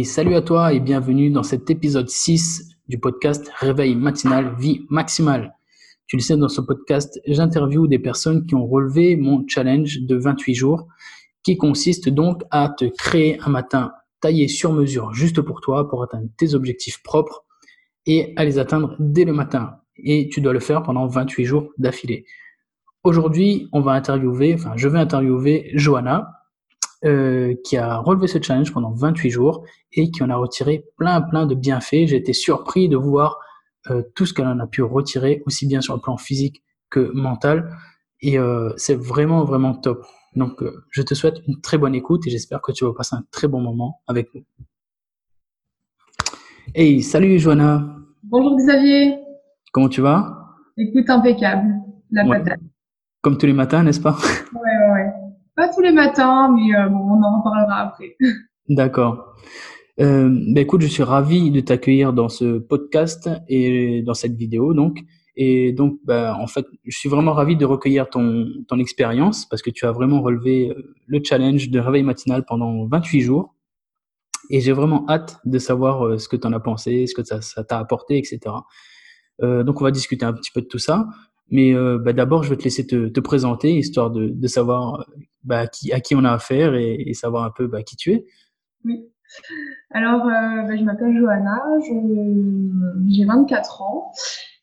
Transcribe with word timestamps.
Salut 0.00 0.34
à 0.34 0.40
toi 0.40 0.72
et 0.72 0.80
bienvenue 0.80 1.28
dans 1.28 1.42
cet 1.42 1.68
épisode 1.68 2.08
6 2.08 2.78
du 2.88 2.98
podcast 2.98 3.52
Réveil 3.58 3.94
matinal, 3.94 4.54
vie 4.58 4.86
maximale. 4.88 5.54
Tu 6.06 6.16
le 6.16 6.22
sais, 6.22 6.36
dans 6.36 6.48
ce 6.48 6.62
podcast, 6.62 7.20
j'interviewe 7.26 7.86
des 7.88 7.98
personnes 7.98 8.46
qui 8.46 8.54
ont 8.54 8.66
relevé 8.66 9.16
mon 9.16 9.44
challenge 9.46 10.00
de 10.00 10.16
28 10.16 10.54
jours, 10.54 10.88
qui 11.42 11.58
consiste 11.58 12.08
donc 12.08 12.42
à 12.50 12.70
te 12.70 12.86
créer 12.86 13.38
un 13.40 13.50
matin 13.50 13.92
taillé 14.22 14.48
sur 14.48 14.72
mesure 14.72 15.12
juste 15.12 15.42
pour 15.42 15.60
toi, 15.60 15.86
pour 15.90 16.02
atteindre 16.02 16.28
tes 16.38 16.54
objectifs 16.54 17.02
propres 17.02 17.44
et 18.06 18.32
à 18.36 18.46
les 18.46 18.58
atteindre 18.58 18.96
dès 18.98 19.26
le 19.26 19.34
matin. 19.34 19.76
Et 19.96 20.30
tu 20.32 20.40
dois 20.40 20.54
le 20.54 20.60
faire 20.60 20.82
pendant 20.82 21.06
28 21.06 21.44
jours 21.44 21.68
d'affilée. 21.76 22.24
Aujourd'hui, 23.04 23.68
on 23.72 23.82
va 23.82 23.92
interviewer, 23.92 24.54
enfin, 24.54 24.72
je 24.76 24.88
vais 24.88 24.98
interviewer 24.98 25.70
Johanna, 25.74 26.30
euh, 27.04 27.54
qui 27.64 27.76
a 27.76 27.98
relevé 27.98 28.26
ce 28.26 28.40
challenge 28.40 28.72
pendant 28.72 28.92
28 28.92 29.30
jours 29.30 29.64
et 29.92 30.10
qui 30.10 30.22
en 30.22 30.30
a 30.30 30.36
retiré 30.36 30.84
plein, 30.96 31.20
plein 31.20 31.46
de 31.46 31.54
bienfaits. 31.54 32.06
J'ai 32.06 32.16
été 32.16 32.32
surpris 32.32 32.88
de 32.88 32.96
voir 32.96 33.38
euh, 33.90 34.02
tout 34.14 34.26
ce 34.26 34.32
qu'elle 34.34 34.46
en 34.46 34.58
a 34.60 34.66
pu 34.66 34.82
retirer, 34.82 35.42
aussi 35.46 35.66
bien 35.66 35.80
sur 35.80 35.94
le 35.94 36.00
plan 36.00 36.16
physique 36.16 36.62
que 36.90 37.10
mental. 37.14 37.74
Et 38.20 38.38
euh, 38.38 38.72
c'est 38.76 38.94
vraiment, 38.94 39.44
vraiment 39.44 39.74
top. 39.74 40.04
Donc, 40.36 40.62
je 40.90 41.02
te 41.02 41.14
souhaite 41.14 41.36
une 41.46 41.60
très 41.60 41.76
bonne 41.76 41.94
écoute 41.94 42.26
et 42.26 42.30
j'espère 42.30 42.62
que 42.62 42.72
tu 42.72 42.84
vas 42.84 42.92
passer 42.94 43.16
un 43.16 43.24
très 43.30 43.48
bon 43.48 43.60
moment 43.60 44.00
avec 44.06 44.32
nous. 44.34 44.44
Hey, 46.74 47.02
salut 47.02 47.38
Joanna. 47.38 47.96
Bonjour 48.22 48.56
Xavier. 48.56 49.16
Comment 49.72 49.88
tu 49.88 50.00
vas? 50.00 50.54
Écoute, 50.78 51.10
impeccable. 51.10 51.68
La 52.10 52.24
Ouais. 52.24 52.38
patate. 52.38 52.60
Comme 53.20 53.36
tous 53.36 53.46
les 53.46 53.52
matins, 53.52 53.82
n'est-ce 53.82 54.00
pas? 54.00 54.16
Ouais. 54.54 54.71
Pas 55.56 55.68
tous 55.68 55.80
les 55.80 55.92
matins, 55.92 56.54
mais 56.54 56.74
euh, 56.74 56.88
bon, 56.88 56.98
on 56.98 57.22
en 57.22 57.38
reparlera 57.38 57.80
après. 57.80 58.16
D'accord. 58.68 59.36
Euh, 60.00 60.28
ben 60.30 60.58
écoute, 60.58 60.80
je 60.80 60.86
suis 60.86 61.02
ravi 61.02 61.50
de 61.50 61.60
t'accueillir 61.60 62.12
dans 62.12 62.28
ce 62.28 62.58
podcast 62.58 63.28
et 63.48 64.02
dans 64.02 64.14
cette 64.14 64.34
vidéo, 64.34 64.72
donc. 64.74 65.00
Et 65.36 65.72
donc, 65.72 65.98
ben, 66.04 66.34
en 66.34 66.46
fait, 66.46 66.66
je 66.84 66.96
suis 66.96 67.08
vraiment 67.08 67.32
ravi 67.32 67.56
de 67.56 67.64
recueillir 67.64 68.10
ton, 68.10 68.46
ton 68.68 68.78
expérience 68.78 69.46
parce 69.46 69.62
que 69.62 69.70
tu 69.70 69.86
as 69.86 69.92
vraiment 69.92 70.20
relevé 70.20 70.70
euh, 70.70 70.94
le 71.06 71.20
challenge 71.24 71.70
de 71.70 71.78
réveil 71.78 72.02
matinal 72.02 72.44
pendant 72.44 72.86
28 72.86 73.20
jours. 73.22 73.54
Et 74.50 74.60
j'ai 74.60 74.72
vraiment 74.72 75.06
hâte 75.08 75.38
de 75.44 75.58
savoir 75.58 76.06
euh, 76.06 76.18
ce 76.18 76.28
que 76.28 76.36
tu 76.36 76.46
en 76.46 76.52
as 76.52 76.60
pensé, 76.60 77.06
ce 77.06 77.14
que 77.14 77.24
ça 77.24 77.40
ça 77.40 77.64
t'a 77.64 77.78
apporté, 77.78 78.18
etc. 78.18 78.40
Euh, 79.42 79.62
donc, 79.62 79.80
on 79.80 79.84
va 79.84 79.90
discuter 79.90 80.26
un 80.26 80.34
petit 80.34 80.50
peu 80.52 80.60
de 80.60 80.66
tout 80.66 80.78
ça. 80.78 81.06
Mais 81.52 81.74
euh, 81.74 81.98
ben, 81.98 82.16
d'abord, 82.16 82.42
je 82.42 82.50
vais 82.50 82.56
te 82.56 82.64
laisser 82.64 82.86
te, 82.86 83.06
te 83.08 83.20
présenter, 83.20 83.76
histoire 83.76 84.10
de, 84.10 84.28
de 84.28 84.46
savoir 84.48 85.06
à, 85.50 85.66
qui, 85.68 85.92
à 85.92 86.00
qui 86.00 86.16
on 86.16 86.24
a 86.24 86.32
affaire 86.32 86.74
et, 86.74 86.94
et 87.06 87.14
savoir 87.14 87.44
un 87.44 87.50
peu 87.50 87.68
ben, 87.68 87.84
qui 87.84 87.94
tu 87.96 88.12
es. 88.12 88.26
Oui. 88.84 89.04
Alors, 89.90 90.26
euh, 90.26 90.62
ben, 90.66 90.78
je 90.78 90.84
m'appelle 90.84 91.16
Johanna, 91.16 91.62
j'ai 93.06 93.24
24 93.24 93.82
ans 93.82 94.12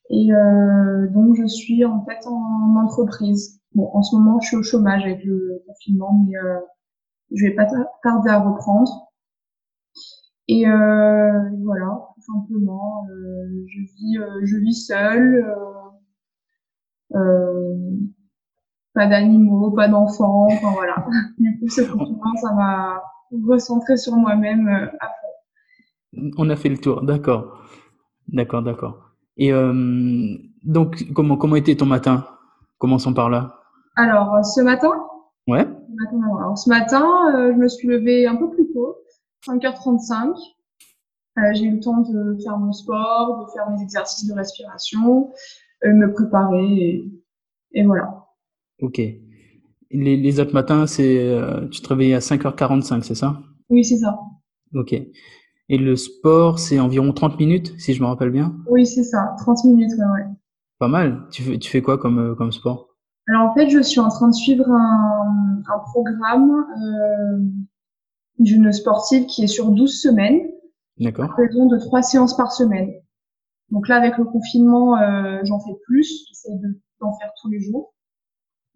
et 0.09 0.33
euh, 0.33 1.07
donc 1.13 1.35
je 1.35 1.45
suis 1.47 1.85
en 1.85 2.03
fait 2.05 2.25
en 2.27 2.75
entreprise. 2.83 3.61
Bon, 3.75 3.89
en 3.93 4.01
ce 4.01 4.15
moment, 4.15 4.39
je 4.41 4.47
suis 4.47 4.57
au 4.57 4.63
chômage 4.63 5.03
avec 5.03 5.23
le 5.23 5.61
confinement, 5.67 6.25
mais 6.27 6.35
euh, 6.37 6.59
je 7.35 7.45
vais 7.45 7.53
pas 7.55 7.65
ta- 7.65 7.89
tarder 8.03 8.31
à 8.31 8.39
reprendre. 8.39 9.11
Et 10.47 10.67
euh, 10.67 11.39
voilà, 11.63 12.07
tout 12.15 12.21
simplement, 12.21 13.05
euh, 13.11 13.65
je 13.67 13.79
vis, 13.81 14.17
je 14.43 14.57
vis 14.57 14.87
seule. 14.87 15.45
euh, 15.47 15.78
pas 17.11 19.07
d'animaux, 19.07 19.71
pas 19.71 19.88
d'enfants, 19.88 20.47
enfin 20.52 20.71
voilà. 20.73 21.05
Du 21.37 21.59
coup, 21.59 21.70
ce 21.70 21.81
confinement, 21.81 22.36
ça 22.42 22.53
m'a 22.53 23.02
recentré 23.47 23.97
sur 23.97 24.15
moi-même 24.15 24.67
euh, 24.67 24.87
à 24.99 25.08
fond. 25.08 26.31
On 26.37 26.49
a 26.49 26.55
fait 26.55 26.70
le 26.70 26.77
tour, 26.77 27.03
d'accord. 27.03 27.64
D'accord, 28.27 28.61
d'accord. 28.64 29.11
Et 29.37 29.53
euh, 29.53 30.36
donc, 30.64 31.11
comment, 31.14 31.37
comment 31.37 31.55
était 31.55 31.75
ton 31.75 31.86
matin? 31.86 32.25
Commençons 32.77 33.14
par 33.14 33.30
là. 33.30 33.55
Alors, 33.95 34.36
euh, 34.36 34.43
ce 34.43 34.61
matin, 34.61 34.91
Ouais, 35.49 35.65
ce 35.65 35.95
matin, 36.03 36.37
alors, 36.37 36.58
ce 36.58 36.70
matin 36.70 37.08
euh, 37.33 37.53
je 37.53 37.58
me 37.58 37.67
suis 37.67 37.87
levée 37.87 38.27
un 38.27 38.36
peu 38.36 38.52
plus 38.52 38.71
tôt, 38.71 38.97
5h35. 39.47 40.36
Euh, 41.37 41.41
j'ai 41.53 41.64
eu 41.65 41.71
le 41.71 41.80
temps 41.80 42.02
de 42.02 42.37
faire 42.43 42.59
mon 42.59 42.71
sport, 42.71 43.45
de 43.45 43.52
faire 43.52 43.67
mes 43.71 43.81
exercices 43.81 44.27
de 44.27 44.33
respiration, 44.36 45.31
euh, 45.31 45.33
me 45.83 46.11
préparer 46.13 46.65
et, 46.65 47.11
et 47.73 47.83
voilà. 47.83 48.25
ok. 48.81 48.97
Les, 49.91 50.17
les 50.17 50.39
autres 50.39 50.53
matins, 50.53 50.85
c'est, 50.85 51.17
euh, 51.29 51.67
tu 51.69 51.81
te 51.81 51.89
réveillais 51.89 52.13
à 52.13 52.19
5h45, 52.19 53.01
c'est 53.01 53.15
ça? 53.15 53.41
Oui, 53.69 53.83
c'est 53.83 53.97
ça. 53.97 54.19
Ok. 54.75 54.93
Et 54.93 55.77
le 55.77 55.95
sport, 55.95 56.59
c'est 56.59 56.79
environ 56.79 57.11
30 57.11 57.39
minutes, 57.39 57.73
si 57.79 57.93
je 57.93 58.01
me 58.01 58.07
rappelle 58.07 58.29
bien? 58.29 58.55
Oui, 58.69 58.85
c'est 58.85 59.03
ça. 59.03 59.35
30 59.39 59.63
minutes, 59.65 59.91
ouais, 59.97 60.05
ouais. 60.05 60.27
Pas 60.77 60.87
mal. 60.87 61.25
Tu 61.31 61.41
fais, 61.43 61.57
tu 61.57 61.69
fais 61.71 61.81
quoi 61.81 61.97
comme, 61.97 62.19
euh, 62.19 62.35
comme 62.35 62.51
sport? 62.51 62.89
Alors 63.27 63.49
en 63.49 63.53
fait, 63.55 63.69
je 63.69 63.81
suis 63.81 63.99
en 63.99 64.09
train 64.09 64.27
de 64.29 64.33
suivre 64.35 64.69
un, 64.69 65.61
un 65.67 65.79
programme 65.91 66.51
euh, 66.83 67.39
d'une 68.39 68.71
sportive 68.71 69.25
qui 69.27 69.43
est 69.43 69.47
sur 69.47 69.71
12 69.71 70.01
semaines, 70.01 70.41
D'accord. 70.99 71.31
à 71.31 71.35
raison 71.35 71.65
de 71.67 71.77
trois 71.77 72.01
séances 72.01 72.35
par 72.37 72.51
semaine. 72.51 72.91
Donc 73.71 73.87
là, 73.87 73.97
avec 73.97 74.17
le 74.17 74.25
confinement, 74.25 74.97
euh, 74.97 75.39
j'en 75.43 75.59
fais 75.59 75.75
plus. 75.85 76.25
J'essaie 76.27 76.55
de- 76.55 76.80
d'en 77.02 77.13
faire 77.13 77.31
tous 77.41 77.49
les 77.49 77.59
jours. 77.59 77.93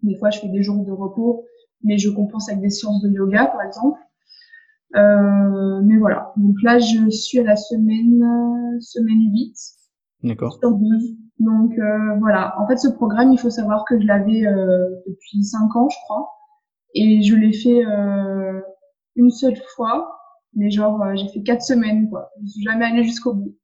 Des 0.03 0.15
fois, 0.17 0.29
je 0.29 0.39
fais 0.39 0.49
des 0.49 0.63
jours 0.63 0.85
de 0.85 0.91
repos, 0.91 1.45
mais 1.83 1.97
je 1.97 2.09
compense 2.09 2.49
avec 2.49 2.61
des 2.61 2.69
séances 2.69 3.01
de 3.01 3.09
yoga, 3.09 3.47
par 3.47 3.61
exemple. 3.63 3.99
Euh, 4.95 5.81
mais 5.83 5.97
voilà. 5.97 6.33
Donc 6.37 6.55
là, 6.61 6.77
je 6.79 7.09
suis 7.09 7.39
à 7.39 7.43
la 7.43 7.55
semaine, 7.55 8.23
semaine 8.79 9.31
8 9.31 9.55
D'accord. 10.23 10.53
sur 10.59 10.71
12. 10.71 11.15
Donc 11.39 11.77
euh, 11.79 12.15
voilà, 12.19 12.53
en 12.61 12.67
fait 12.67 12.77
ce 12.77 12.87
programme, 12.87 13.33
il 13.33 13.39
faut 13.39 13.49
savoir 13.49 13.83
que 13.85 13.99
je 13.99 14.05
l'avais 14.05 14.45
euh, 14.45 14.87
depuis 15.07 15.43
5 15.43 15.75
ans, 15.75 15.89
je 15.89 15.97
crois, 16.05 16.29
et 16.93 17.21
je 17.23 17.35
l'ai 17.35 17.51
fait 17.53 17.83
euh, 17.85 18.61
une 19.15 19.31
seule 19.31 19.57
fois, 19.75 20.15
mais 20.55 20.69
genre 20.69 21.03
j'ai 21.15 21.27
fait 21.29 21.41
4 21.41 21.61
semaines 21.63 22.09
quoi. 22.09 22.29
Je 22.43 22.47
suis 22.51 22.61
jamais 22.63 22.85
allée 22.85 23.03
jusqu'au 23.03 23.33
bout. 23.33 23.55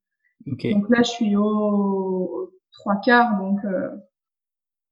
Ok. 0.47 0.65
Donc 0.71 0.89
là, 0.89 1.03
je 1.03 1.09
suis 1.09 1.35
au, 1.35 2.51
trois 2.71 2.95
quarts, 2.97 3.37
donc 3.39 3.63
euh, 3.65 3.89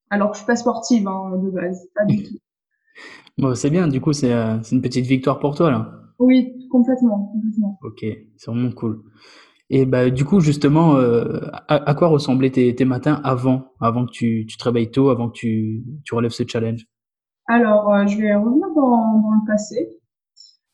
alors 0.09 0.31
que 0.31 0.35
je 0.35 0.39
suis 0.39 0.45
pas 0.47 0.57
sportive 0.57 1.07
hein, 1.07 1.31
de 1.37 1.49
base, 1.49 1.87
pas 1.95 2.03
du 2.03 2.21
tout. 2.23 2.35
Bon, 3.37 3.53
c'est 3.55 3.69
bien. 3.69 3.87
Du 3.87 4.01
coup, 4.01 4.13
c'est, 4.13 4.33
euh, 4.33 4.61
c'est 4.63 4.75
une 4.75 4.81
petite 4.81 5.05
victoire 5.05 5.39
pour 5.39 5.55
toi, 5.55 5.71
là. 5.71 5.91
Oui, 6.19 6.67
complètement, 6.69 7.31
complètement. 7.33 7.79
Ok. 7.83 8.05
C'est 8.37 8.51
vraiment 8.51 8.71
cool. 8.71 9.03
Et 9.69 9.85
bah, 9.85 10.09
du 10.09 10.25
coup, 10.25 10.39
justement, 10.41 10.95
euh, 10.97 11.39
à, 11.67 11.89
à 11.89 11.95
quoi 11.95 12.07
ressemblaient 12.09 12.51
tes, 12.51 12.75
tes 12.75 12.85
matins 12.85 13.21
avant, 13.23 13.73
avant 13.81 14.05
que 14.05 14.11
tu, 14.11 14.45
tu 14.47 14.57
te 14.57 14.63
réveilles 14.63 14.91
tôt, 14.91 15.09
avant 15.09 15.29
que 15.29 15.33
tu, 15.37 15.83
tu 16.05 16.15
relèves 16.15 16.31
ce 16.31 16.43
challenge? 16.47 16.85
Alors, 17.47 17.93
euh, 17.93 18.07
je 18.07 18.17
vais 18.17 18.33
revenir 18.35 18.67
dans, 18.73 19.19
dans 19.19 19.31
le 19.31 19.45
passé. 19.45 19.96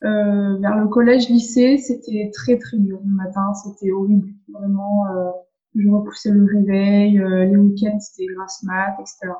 Euh, 0.02 0.58
vers 0.58 0.76
le 0.76 0.88
collège-lycée, 0.88 1.78
c'était 1.78 2.30
très 2.34 2.58
très 2.58 2.76
dur 2.78 3.00
le 3.04 3.12
matin, 3.12 3.54
c'était 3.54 3.92
horrible. 3.92 4.28
Vraiment, 4.52 5.06
euh, 5.06 5.30
je 5.74 5.88
repoussais 5.88 6.30
le 6.30 6.44
réveil, 6.44 7.18
euh, 7.18 7.44
les 7.46 7.56
week-ends 7.56 7.98
c'était 8.00 8.26
grasse 8.26 8.62
mat, 8.64 8.96
etc. 9.00 9.32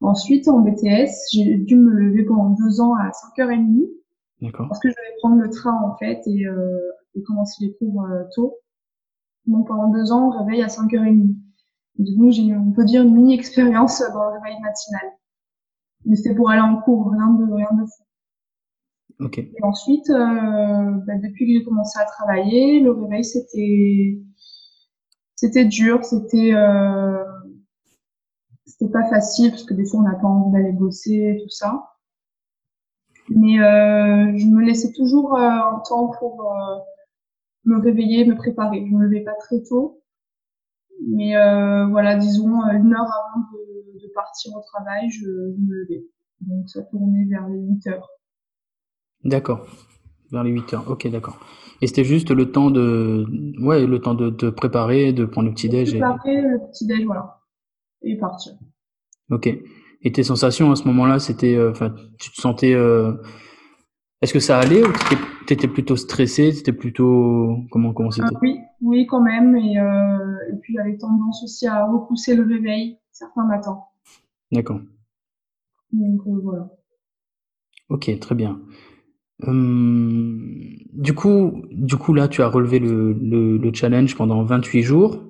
Ensuite, 0.00 0.48
en 0.48 0.60
BTS, 0.60 1.10
j'ai 1.32 1.56
dû 1.56 1.76
me 1.76 1.90
lever 1.90 2.24
pendant 2.24 2.50
deux 2.50 2.80
ans 2.80 2.94
à 2.94 3.10
5h30 3.10 3.86
D'accord. 4.40 4.68
parce 4.68 4.80
que 4.80 4.88
je 4.88 4.94
devais 4.94 5.16
prendre 5.18 5.36
le 5.36 5.50
train 5.50 5.78
en 5.82 5.96
fait 5.96 6.22
et, 6.26 6.46
euh, 6.46 6.78
et 7.14 7.22
commencer 7.22 7.66
les 7.66 7.74
cours 7.74 8.04
euh, 8.04 8.24
tôt. 8.34 8.56
Donc 9.46 9.68
pendant 9.68 9.88
deux 9.88 10.12
ans, 10.12 10.30
réveil 10.30 10.62
à 10.62 10.68
5h30. 10.68 11.34
Du 11.98 12.16
coup, 12.16 12.30
j'ai 12.30 12.44
eu, 12.44 12.56
on 12.56 12.72
peut 12.72 12.84
dire, 12.84 13.02
une 13.02 13.14
mini-expérience 13.14 14.02
dans 14.14 14.30
le 14.30 14.38
réveil 14.38 14.58
matinal. 14.62 15.12
Mais 16.06 16.16
c'était 16.16 16.34
pour 16.34 16.50
aller 16.50 16.62
en 16.62 16.80
cours, 16.80 17.10
rien 17.10 17.34
de, 17.34 17.52
rien 17.52 17.68
de 17.72 17.84
fou. 17.84 18.02
Ok. 19.20 19.38
Et 19.38 19.52
ensuite, 19.62 20.08
euh, 20.10 20.16
bah, 20.16 21.14
depuis 21.22 21.46
que 21.46 21.52
j'ai 21.52 21.64
commencé 21.64 21.98
à 22.00 22.04
travailler, 22.04 22.80
le 22.80 22.92
réveil 22.92 23.24
c'était 23.24 24.18
c'était 25.36 25.66
dur, 25.66 26.04
c'était 26.04 26.54
euh, 26.54 27.24
c'était 28.64 28.90
pas 28.90 29.08
facile 29.10 29.50
parce 29.50 29.64
que 29.64 29.74
des 29.74 29.84
fois 29.84 30.00
on 30.00 30.02
n'a 30.04 30.14
pas 30.14 30.26
envie 30.26 30.52
d'aller 30.52 30.72
bosser 30.72 31.36
et 31.36 31.42
tout 31.42 31.50
ça. 31.50 31.90
Mais 33.28 33.60
euh, 33.60 34.36
je 34.36 34.46
me 34.46 34.64
laissais 34.64 34.92
toujours 34.92 35.36
euh, 35.36 35.40
un 35.40 35.80
temps 35.88 36.08
pour 36.18 36.52
euh, 36.52 36.78
me 37.64 37.78
réveiller, 37.80 38.24
me 38.24 38.36
préparer. 38.36 38.84
Je 38.86 38.94
me 38.94 39.04
levais 39.04 39.22
pas 39.22 39.34
très 39.34 39.62
tôt, 39.62 40.02
mais 41.06 41.36
euh, 41.36 41.86
voilà, 41.88 42.16
disons 42.16 42.62
une 42.72 42.94
heure 42.94 43.02
avant 43.02 43.44
de, 43.52 44.00
de 44.02 44.12
partir 44.14 44.56
au 44.56 44.60
travail, 44.62 45.10
je, 45.10 45.20
je 45.20 45.60
me 45.60 45.74
levais. 45.74 46.04
Donc 46.40 46.68
ça 46.70 46.82
tournait 46.84 47.26
vers 47.26 47.48
les 47.48 47.58
8 47.60 47.86
heures. 47.88 48.08
D'accord. 49.24 49.66
Vers 50.30 50.44
les 50.44 50.50
8 50.50 50.74
heures. 50.74 50.90
Ok, 50.90 51.06
d'accord. 51.08 51.38
Et 51.82 51.86
c'était 51.86 52.04
juste 52.04 52.30
le 52.30 52.52
temps 52.52 52.70
de, 52.70 53.26
ouais, 53.60 53.86
le 53.86 53.98
temps 54.00 54.14
de 54.14 54.30
te 54.30 54.46
préparer, 54.46 55.12
de 55.12 55.24
prendre 55.24 55.48
le 55.48 55.54
petit 55.54 55.68
déj. 55.68 55.94
Et... 55.94 55.98
Préparer 55.98 56.42
le 56.42 56.58
petit 56.70 56.86
déj, 56.86 57.04
voilà, 57.04 57.40
et 58.02 58.16
partir. 58.16 58.52
Ok. 59.30 59.48
Et 60.02 60.12
tes 60.12 60.22
sensations 60.22 60.70
à 60.70 60.76
ce 60.76 60.84
moment-là, 60.88 61.18
c'était, 61.18 61.56
euh, 61.56 61.70
enfin, 61.70 61.94
tu 62.18 62.30
te 62.30 62.40
sentais, 62.40 62.74
euh, 62.74 63.12
Est-ce 64.22 64.32
que 64.32 64.40
ça 64.40 64.58
allait 64.58 64.82
ou 64.82 64.92
tu 65.46 65.52
étais 65.52 65.68
plutôt 65.68 65.96
stressé 65.96 66.52
C'était 66.52 66.72
plutôt 66.72 67.56
comment 67.70 67.92
comment 67.92 68.10
c'était? 68.10 68.28
Oui, 68.42 68.58
oui 68.82 69.06
quand 69.06 69.22
même. 69.22 69.56
Et, 69.56 69.74
et 69.74 70.56
puis 70.60 70.74
j'avais 70.74 70.96
tendance 70.96 71.42
aussi 71.42 71.66
à 71.66 71.86
repousser 71.86 72.34
le 72.34 72.46
réveil 72.46 73.00
certains 73.20 73.44
matins. 73.44 73.80
D'accord. 74.50 74.80
Donc 75.92 76.22
voilà. 76.42 76.70
Ok, 77.88 78.18
très 78.20 78.34
bien. 78.34 78.60
Hum, 79.46 80.40
du 80.92 81.14
coup, 81.14 81.62
du 81.70 81.96
coup 81.96 82.12
là, 82.14 82.28
tu 82.28 82.42
as 82.42 82.48
relevé 82.48 82.78
le, 82.78 83.12
le, 83.12 83.56
le 83.56 83.74
challenge 83.74 84.16
pendant 84.16 84.42
28 84.42 84.82
jours. 84.82 85.22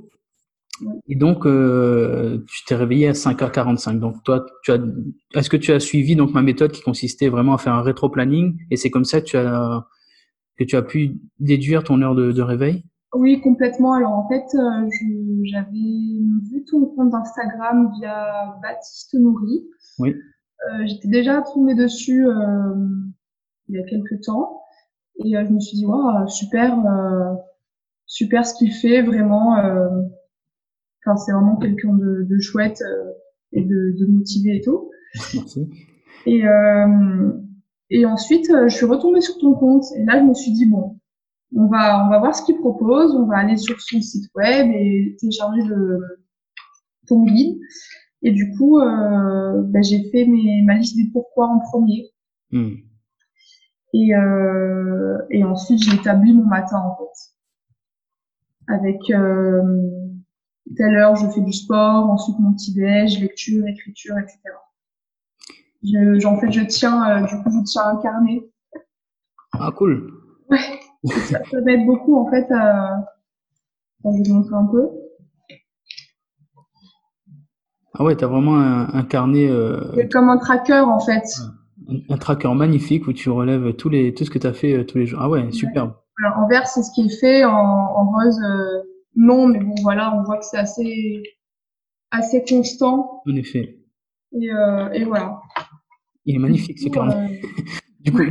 Et 1.08 1.14
donc, 1.14 1.46
euh, 1.46 2.38
tu 2.48 2.64
t'es 2.64 2.74
réveillé 2.74 3.08
à 3.08 3.12
5h45. 3.12 3.98
Donc, 3.98 4.22
toi, 4.24 4.46
tu 4.64 4.72
as, 4.72 4.78
est-ce 5.34 5.50
que 5.50 5.58
tu 5.58 5.72
as 5.72 5.80
suivi 5.80 6.16
donc 6.16 6.32
ma 6.32 6.42
méthode 6.42 6.72
qui 6.72 6.82
consistait 6.82 7.28
vraiment 7.28 7.54
à 7.54 7.58
faire 7.58 7.74
un 7.74 7.82
rétro-planning 7.82 8.56
et 8.70 8.76
c'est 8.76 8.90
comme 8.90 9.04
ça 9.04 9.20
que 9.20 9.26
tu 9.26 9.36
as 9.36 9.86
que 10.58 10.64
tu 10.64 10.76
as 10.76 10.82
pu 10.82 11.18
déduire 11.38 11.84
ton 11.84 12.00
heure 12.02 12.14
de, 12.14 12.32
de 12.32 12.42
réveil? 12.42 12.84
Oui, 13.14 13.40
complètement. 13.40 13.94
Alors 13.94 14.12
en 14.12 14.28
fait, 14.28 14.44
euh, 14.54 14.88
j'avais 15.44 15.70
vu 15.70 16.64
ton 16.70 16.86
compte 16.86 17.10
d'Instagram 17.10 17.90
via 17.98 18.56
Baptiste 18.62 19.14
Nourri. 19.14 19.66
Oui. 19.98 20.14
Euh, 20.14 20.86
J'étais 20.86 21.08
déjà 21.08 21.42
tombée 21.42 21.74
dessus 21.74 22.26
euh, 22.26 22.74
il 23.70 23.78
y 23.78 23.82
a 23.82 23.84
quelques 23.84 24.22
temps 24.22 24.62
et 25.24 25.36
euh, 25.36 25.44
je 25.46 25.52
me 25.52 25.60
suis 25.60 25.76
dit, 25.76 25.86
waouh, 25.86 26.28
super, 26.28 26.78
euh, 26.86 27.34
super 28.06 28.46
ce 28.46 28.54
qu'il 28.54 28.72
fait, 28.72 29.02
vraiment 29.02 29.56
Enfin, 31.04 31.16
c'est 31.16 31.32
vraiment 31.32 31.56
quelqu'un 31.56 31.94
de, 31.94 32.26
de, 32.28 32.40
chouette 32.40 32.82
euh, 32.82 33.12
et 33.52 33.62
de, 33.62 33.96
de, 33.98 34.06
motivé 34.06 34.56
et 34.56 34.60
tout. 34.60 34.90
Merci. 35.34 35.68
Et, 36.26 36.46
euh, 36.46 37.32
et 37.88 38.04
ensuite, 38.04 38.50
euh, 38.50 38.68
je 38.68 38.76
suis 38.76 38.86
retombée 38.86 39.22
sur 39.22 39.38
ton 39.38 39.54
compte 39.54 39.84
et 39.96 40.04
là, 40.04 40.18
je 40.18 40.24
me 40.24 40.34
suis 40.34 40.52
dit 40.52 40.66
bon, 40.66 40.98
on 41.56 41.66
va 41.66 42.04
on 42.06 42.10
va 42.10 42.18
voir 42.18 42.34
ce 42.34 42.44
qu'il 42.44 42.58
propose, 42.58 43.14
on 43.14 43.26
va 43.26 43.38
aller 43.38 43.56
sur 43.56 43.80
son 43.80 44.00
site 44.00 44.30
web 44.34 44.68
et 44.74 45.16
télécharger 45.18 45.62
le 45.62 46.00
ton 47.06 47.24
guide. 47.24 47.58
Et 48.22 48.32
du 48.32 48.52
coup, 48.52 48.78
euh, 48.78 49.62
ben, 49.62 49.82
j'ai 49.82 50.10
fait 50.10 50.26
mes, 50.26 50.62
ma 50.62 50.74
liste 50.74 50.96
des 50.96 51.10
pourquoi 51.10 51.48
en 51.48 51.60
premier. 51.60 52.10
Hmm. 52.50 52.74
Et, 53.92 54.14
euh, 54.14 55.18
et 55.30 55.44
ensuite, 55.44 55.82
j'ai 55.82 55.94
établi 55.96 56.32
mon 56.32 56.44
matin 56.44 56.78
en 56.78 56.96
fait, 56.96 58.72
avec 58.72 58.98
euh, 59.10 59.62
telle 60.76 60.96
heure 60.96 61.16
je 61.16 61.28
fais 61.28 61.40
du 61.40 61.52
sport, 61.52 62.08
ensuite 62.08 62.38
mon 62.38 62.52
petit 62.52 62.72
déj, 62.74 63.20
lecture, 63.20 63.66
écriture, 63.66 64.16
etc. 64.18 64.38
Je, 65.82 66.26
en 66.26 66.38
fait, 66.38 66.52
je 66.52 66.60
tiens, 66.60 67.08
euh, 67.08 67.26
du 67.26 67.42
coup, 67.42 67.50
je 67.50 67.64
tiens 67.64 67.88
un 67.88 67.96
carnet. 67.96 68.48
Ah, 69.52 69.70
cool. 69.76 70.12
Ouais. 70.50 70.58
ça, 71.04 71.40
ça 71.50 71.60
m'aide 71.62 71.86
beaucoup, 71.86 72.16
en 72.16 72.30
fait, 72.30 72.46
à... 72.52 72.98
Enfin, 74.04 74.16
je 74.16 74.22
vais 74.22 74.28
vous 74.28 74.36
montrer 74.36 74.54
un 74.54 74.66
peu. 74.66 74.88
Ah 77.94 78.04
ouais, 78.04 78.14
t'as 78.14 78.26
vraiment 78.26 78.56
un, 78.56 78.92
un 78.94 79.02
carnet. 79.02 79.48
Euh... 79.48 79.92
C'est 79.94 80.08
comme 80.08 80.28
un 80.28 80.38
tracker, 80.38 80.84
en 80.86 81.00
fait. 81.00 81.24
Un, 81.90 82.14
un, 82.14 82.16
tracker 82.16 82.54
magnifique 82.54 83.06
où 83.06 83.12
tu 83.12 83.30
relèves 83.30 83.74
tous 83.74 83.88
les, 83.88 84.14
tout 84.14 84.24
ce 84.24 84.30
que 84.30 84.38
tu 84.38 84.46
as 84.46 84.52
fait 84.52 84.74
euh, 84.74 84.84
tous 84.84 84.98
les 84.98 85.06
jours. 85.06 85.20
Ah 85.22 85.28
ouais, 85.28 85.50
superbe. 85.52 85.94
Alors, 86.22 86.38
en 86.38 86.48
vert, 86.48 86.66
c'est 86.66 86.82
ce 86.82 86.90
qui 86.94 87.06
est 87.06 87.20
fait. 87.20 87.44
En, 87.44 87.52
en 87.52 88.10
rose, 88.10 88.40
euh, 88.42 88.82
non, 89.16 89.46
mais 89.48 89.60
bon, 89.60 89.74
voilà, 89.82 90.14
on 90.16 90.22
voit 90.22 90.38
que 90.38 90.44
c'est 90.44 90.58
assez, 90.58 91.22
assez 92.10 92.44
constant. 92.48 93.22
En 93.26 93.34
effet. 93.36 93.78
Et, 94.32 94.52
euh, 94.52 94.90
et 94.92 95.04
voilà. 95.04 95.40
Il 96.26 96.36
est 96.36 96.38
magnifique 96.38 96.78
ce 96.78 96.88
carnet. 96.88 97.40
Du 98.00 98.12
coup, 98.12 98.22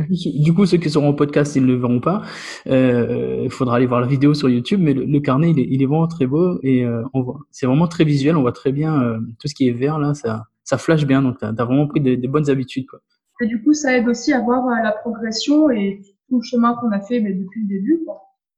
du 0.42 0.52
coup, 0.52 0.66
ceux 0.66 0.78
qui 0.78 0.90
seront 0.90 1.10
au 1.10 1.14
podcast, 1.14 1.54
ils 1.54 1.62
ne 1.62 1.68
le 1.68 1.76
verront 1.76 2.00
pas. 2.00 2.22
Euh, 2.66 3.42
il 3.44 3.50
faudra 3.50 3.76
aller 3.76 3.86
voir 3.86 4.00
la 4.00 4.08
vidéo 4.08 4.34
sur 4.34 4.48
YouTube, 4.48 4.80
mais 4.82 4.94
le, 4.94 5.04
le 5.04 5.20
carnet, 5.20 5.50
il 5.50 5.60
est, 5.60 5.66
il 5.70 5.80
est, 5.80 5.86
vraiment 5.86 6.08
très 6.08 6.26
beau 6.26 6.58
et 6.64 6.84
euh, 6.84 7.04
on 7.14 7.22
voit. 7.22 7.38
C'est 7.52 7.66
vraiment 7.66 7.86
très 7.86 8.02
visuel. 8.04 8.36
On 8.36 8.40
voit 8.40 8.52
très 8.52 8.72
bien 8.72 9.00
euh, 9.00 9.20
tout 9.38 9.46
ce 9.46 9.54
qui 9.54 9.68
est 9.68 9.72
vert 9.72 10.00
là. 10.00 10.14
Ça, 10.14 10.46
ça 10.64 10.76
flash 10.76 11.06
bien. 11.06 11.22
Donc, 11.22 11.38
tu 11.38 11.44
as, 11.44 11.52
vraiment 11.52 11.86
pris 11.86 12.00
des, 12.00 12.16
des, 12.16 12.26
bonnes 12.26 12.50
habitudes. 12.50 12.86
Quoi. 12.86 12.98
Et 13.40 13.46
du 13.46 13.62
coup, 13.62 13.72
ça 13.72 13.96
aide 13.96 14.08
aussi 14.08 14.32
à 14.32 14.40
voir 14.40 14.66
euh, 14.66 14.82
la 14.82 14.92
progression 14.92 15.70
et 15.70 16.02
tout 16.28 16.36
le 16.36 16.42
chemin 16.42 16.74
qu'on 16.74 16.92
a 16.92 17.00
fait 17.00 17.20
depuis 17.20 17.62
le 17.62 17.68
début. 17.68 18.00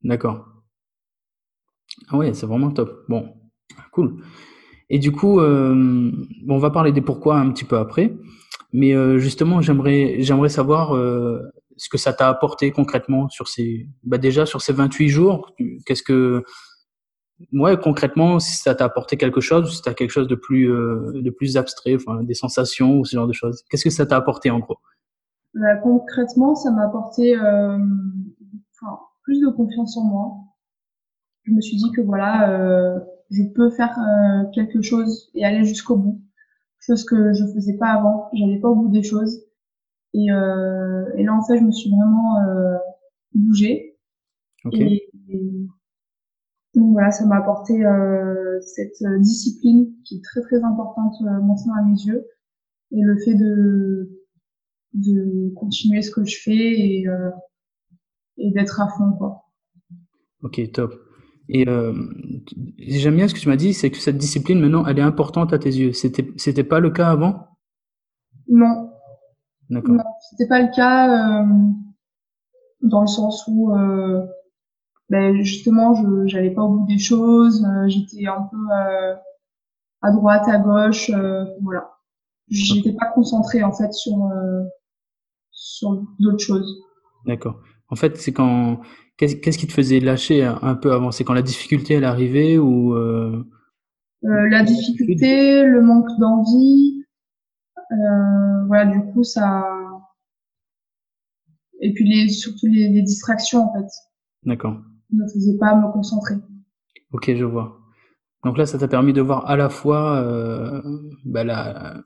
D'accord. 0.03 0.47
Ah 2.09 2.17
ouais, 2.17 2.35
c'est 2.35 2.47
vraiment 2.47 2.71
top. 2.71 3.05
Bon, 3.09 3.35
cool. 3.93 4.17
Et 4.91 4.99
du 4.99 5.13
coup, 5.13 5.41
euh, 5.41 6.11
on 6.49 6.59
va 6.59 6.71
parler 6.71 6.93
des 6.93 7.01
pourquoi 7.01 7.39
un 7.39 7.51
petit 7.53 7.65
peu 7.65 7.79
après. 7.79 8.13
Mais 8.73 8.95
euh, 8.95 9.19
justement, 9.19 9.61
j'aimerais, 9.61 10.17
j'aimerais 10.19 10.49
savoir 10.49 10.91
ce 11.77 11.89
que 11.89 11.99
ça 11.99 12.13
t'a 12.13 12.29
apporté 12.29 12.73
concrètement 12.73 13.29
sur 13.29 13.49
ces, 13.49 13.87
bah 14.03 14.19
déjà 14.19 14.47
sur 14.47 14.61
ces 14.61 14.73
28 14.73 15.09
jours. 15.09 15.55
Qu'est-ce 15.87 16.03
que, 16.03 16.43
ouais, 17.53 17.77
concrètement, 17.77 18.39
si 18.39 18.57
ça 18.57 18.75
t'a 18.75 18.85
apporté 18.85 19.17
quelque 19.17 19.41
chose, 19.41 19.77
si 19.77 19.83
t'as 19.83 19.95
quelque 19.95 20.11
chose 20.11 20.29
de 20.29 20.35
plus, 20.35 20.71
euh, 20.71 21.13
de 21.15 21.31
plus 21.31 21.57
abstrait, 21.57 21.95
enfin, 21.97 22.23
des 22.23 22.35
sensations 22.35 22.99
ou 22.99 23.05
ce 23.05 23.17
genre 23.17 23.27
de 23.27 23.33
choses. 23.33 23.63
Qu'est-ce 23.71 23.85
que 23.85 23.91
ça 23.91 24.07
t'a 24.07 24.17
apporté 24.17 24.51
en 24.51 24.59
gros? 24.59 24.79
Bah, 25.55 25.77
Concrètement, 25.77 26.55
ça 26.55 26.71
m'a 26.71 26.87
apporté, 26.87 27.37
euh, 27.37 27.79
enfin, 27.79 28.99
plus 29.23 29.41
de 29.41 29.49
confiance 29.49 29.97
en 29.97 30.05
moi. 30.05 30.33
Je 31.45 31.53
me 31.53 31.61
suis 31.61 31.77
dit 31.77 31.91
que 31.93 32.01
voilà, 32.01 32.51
euh, 32.51 33.01
je 33.31 33.43
peux 33.55 33.71
faire 33.71 33.97
quelque 34.55 34.81
chose 34.81 35.31
et 35.35 35.45
aller 35.45 35.65
jusqu'au 35.65 35.97
bout 35.97 36.23
chose 36.87 37.05
que 37.05 37.33
je 37.33 37.45
faisais 37.55 37.77
pas 37.77 37.93
avant. 37.93 38.29
J'allais 38.33 38.59
pas 38.59 38.69
au 38.69 38.75
bout 38.75 38.89
des 38.89 39.03
choses. 39.03 39.45
Et, 40.15 40.31
euh, 40.31 41.05
et 41.17 41.25
là, 41.25 41.33
en 41.35 41.43
fait, 41.45 41.59
je 41.59 41.65
me 41.65 41.73
suis 41.73 41.91
vraiment 41.91 42.39
euh, 42.41 42.77
bougée. 43.35 43.99
Okay. 44.65 45.09
Et, 45.29 45.35
et, 45.35 45.67
donc 46.75 46.93
voilà, 46.93 47.11
ça 47.11 47.27
m'a 47.27 47.37
apporté 47.37 47.85
euh, 47.85 48.61
cette 48.61 49.03
discipline 49.21 49.93
qui 50.05 50.17
est 50.17 50.25
très 50.25 50.41
très 50.41 50.63
importante 50.63 51.15
euh, 51.23 51.41
maintenant 51.43 51.75
à 51.75 51.83
mes 51.83 52.01
yeux. 52.01 52.27
Et 52.93 53.03
le 53.03 53.17
fait 53.25 53.35
de, 53.35 54.11
de 54.95 55.53
continuer 55.55 56.03
ce 56.03 56.11
que 56.11 56.25
je 56.25 56.37
fais 56.43 56.53
et, 56.53 57.09
euh, 57.09 57.31
et 58.37 58.51
d'être 58.53 58.81
à 58.81 58.89
fond, 58.89 59.13
quoi. 59.13 59.45
Ok, 60.43 60.61
top. 60.73 60.95
Et 61.49 61.69
euh, 61.69 61.93
j'aime 62.79 63.17
bien 63.17 63.29
ce 63.29 63.35
que 63.35 63.41
tu 63.41 63.49
m'as 63.49 63.57
dit, 63.57 63.75
c'est 63.75 63.91
que 63.91 63.99
cette 63.99 64.17
discipline 64.17 64.61
maintenant, 64.61 64.87
elle 64.87 64.99
est 64.99 65.03
importante 65.03 65.53
à 65.53 65.59
tes 65.59 65.71
yeux. 65.71 65.93
C'était 65.93 66.29
c'était 66.37 66.65
pas 66.65 66.81
le 66.81 66.91
cas 66.91 67.09
avant? 67.09 67.49
Non. 68.49 68.91
D'accord. 69.71 69.95
Non, 69.95 70.05
c'était 70.31 70.49
pas 70.49 70.63
le 70.63 70.75
cas 70.75 71.43
euh, 71.43 71.47
dans 72.83 73.03
le 73.03 73.07
sens 73.07 73.45
où 73.49 73.75
euh, 73.75 74.25
ben 75.13 75.43
justement, 75.43 75.95
je 75.95 76.27
j'allais 76.27 76.55
pas 76.57 76.63
au 76.63 76.71
bout 76.75 76.87
des 76.87 76.99
choses, 76.99 77.63
euh, 77.65 77.89
j'étais 77.89 78.27
un 78.27 78.49
peu 78.51 78.57
euh, 78.57 79.15
à 80.01 80.11
droite, 80.11 80.49
à 80.49 80.59
gauche, 80.59 81.11
euh, 81.11 81.45
voilà. 81.61 81.85
J'étais 82.49 82.95
pas 82.95 83.09
concentrée 83.15 83.63
en 83.63 83.73
fait 83.73 83.93
sur 83.93 84.17
sur 85.51 86.03
d'autres 86.19 86.45
choses. 86.45 86.71
D'accord. 87.27 87.61
En 87.89 87.97
fait, 87.97 88.17
c'est 88.17 88.33
quand 88.33 88.81
Qu'est-ce 89.19 89.59
qui 89.59 89.69
te 89.69 89.73
faisait 89.73 90.01
lâcher 90.01 90.43
un 90.43 90.75
peu 90.75 90.93
avant? 90.93 91.13
C'est 91.13 91.23
quand 91.23 91.35
la 91.35 91.43
difficulté 91.43 91.95
elle 91.95 92.05
arrivait 92.05 92.59
ou 92.59 92.95
euh... 92.95 93.45
Euh, 94.25 94.49
La 94.49 94.65
difficulté, 94.65 95.65
le 95.65 95.81
manque 95.81 96.09
d'envie, 96.19 97.05
euh, 97.93 98.65
voilà. 98.67 98.87
Du 98.87 99.01
coup, 99.13 99.23
ça 99.23 99.65
et 101.81 101.93
puis 101.93 102.05
les 102.09 102.29
surtout 102.31 102.67
les, 102.67 102.89
les 102.89 103.03
distractions 103.03 103.69
en 103.69 103.73
fait. 103.75 103.89
D'accord. 104.45 104.77
Ne 105.13 105.27
faisait 105.29 105.59
pas 105.59 105.75
me 105.75 105.93
concentrer. 105.93 106.35
Ok, 107.13 107.33
je 107.35 107.45
vois. 107.45 107.79
Donc 108.45 108.59
là, 108.59 108.67
ça 108.67 108.79
t'a 108.79 108.89
permis 108.89 109.13
de 109.13 109.21
voir 109.21 109.49
à 109.49 109.57
la 109.57 109.69
fois 109.69 110.17
euh, 110.17 110.83
bah, 111.25 111.45
la, 111.45 112.03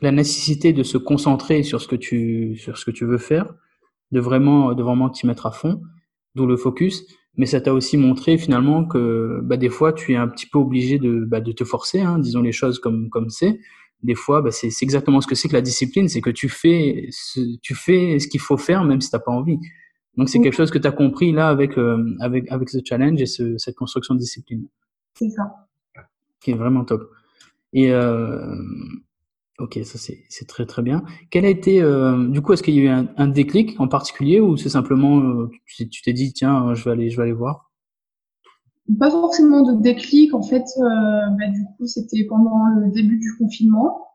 la 0.00 0.12
nécessité 0.12 0.72
de 0.72 0.82
se 0.82 0.96
concentrer 0.98 1.62
sur 1.62 1.80
ce 1.80 1.88
que 1.88 1.96
tu 1.96 2.56
sur 2.56 2.78
ce 2.78 2.84
que 2.84 2.90
tu 2.90 3.04
veux 3.04 3.18
faire, 3.18 3.52
de 4.12 4.20
vraiment 4.20 4.74
de 4.74 4.82
vraiment 4.82 5.10
t'y 5.10 5.26
mettre 5.26 5.46
à 5.46 5.50
fond 5.50 5.82
d'où 6.34 6.46
le 6.46 6.56
focus. 6.56 7.04
Mais 7.36 7.46
ça 7.46 7.60
t'a 7.60 7.74
aussi 7.74 7.96
montré 7.96 8.38
finalement 8.38 8.86
que 8.86 9.40
bah, 9.42 9.56
des 9.56 9.68
fois 9.68 9.92
tu 9.92 10.12
es 10.12 10.16
un 10.16 10.28
petit 10.28 10.46
peu 10.46 10.58
obligé 10.58 10.98
de, 10.98 11.24
bah, 11.24 11.40
de 11.40 11.52
te 11.52 11.64
forcer, 11.64 12.00
hein, 12.00 12.18
disons 12.18 12.42
les 12.42 12.52
choses 12.52 12.78
comme 12.78 13.10
comme 13.10 13.28
c'est. 13.30 13.58
Des 14.02 14.14
fois, 14.14 14.44
c'est 14.50 14.68
exactement 14.82 15.22
ce 15.22 15.26
que 15.26 15.34
c'est 15.34 15.48
que 15.48 15.54
la 15.54 15.62
discipline, 15.62 16.08
c'est 16.08 16.20
que 16.20 16.28
tu 16.28 16.50
fais 16.50 17.06
ce, 17.10 17.40
ce 17.40 18.28
qu'il 18.28 18.40
faut 18.40 18.58
faire 18.58 18.84
même 18.84 19.00
si 19.00 19.10
t'as 19.10 19.18
pas 19.18 19.32
envie. 19.32 19.58
Donc 20.16 20.28
c'est 20.28 20.40
quelque 20.40 20.54
chose 20.54 20.70
que 20.70 20.78
tu 20.78 20.86
as 20.86 20.92
compris 20.92 21.32
là 21.32 21.48
avec 21.48 21.76
euh, 21.78 22.14
avec 22.20 22.50
avec 22.50 22.68
ce 22.68 22.78
challenge 22.84 23.20
et 23.20 23.26
ce, 23.26 23.58
cette 23.58 23.74
construction 23.74 24.14
de 24.14 24.20
discipline. 24.20 24.66
C'est 25.14 25.30
ça. 25.30 25.68
Qui 26.40 26.52
est 26.52 26.54
vraiment 26.54 26.84
top. 26.84 27.10
Et 27.72 27.92
euh, 27.92 28.54
Ok, 29.60 29.78
ça 29.84 29.98
c'est 29.98 30.46
très 30.48 30.66
très 30.66 30.82
bien. 30.82 31.04
Quel 31.30 31.44
a 31.44 31.48
été, 31.48 31.80
euh, 31.80 32.26
du 32.28 32.42
coup, 32.42 32.52
est-ce 32.52 32.62
qu'il 32.62 32.74
y 32.74 32.80
a 32.80 32.82
eu 32.82 32.88
un, 32.88 33.06
un, 33.16 33.28
déclic 33.28 33.80
en 33.80 33.86
particulier 33.86 34.40
ou 34.40 34.56
c'est 34.56 34.68
simplement, 34.68 35.20
euh, 35.20 35.48
tu 35.66 36.02
t'es 36.02 36.12
dit, 36.12 36.32
tiens, 36.32 36.74
je 36.74 36.84
vais 36.84 36.90
aller, 36.90 37.10
je 37.10 37.16
vais 37.16 37.22
aller 37.22 37.32
voir? 37.32 37.70
Pas 38.98 39.12
forcément 39.12 39.62
de 39.62 39.80
déclic, 39.80 40.34
en 40.34 40.42
fait, 40.42 40.64
euh, 40.78 40.82
bah, 41.38 41.46
du 41.52 41.64
coup, 41.76 41.86
c'était 41.86 42.24
pendant 42.24 42.66
le 42.80 42.90
début 42.90 43.16
du 43.16 43.32
confinement. 43.38 44.08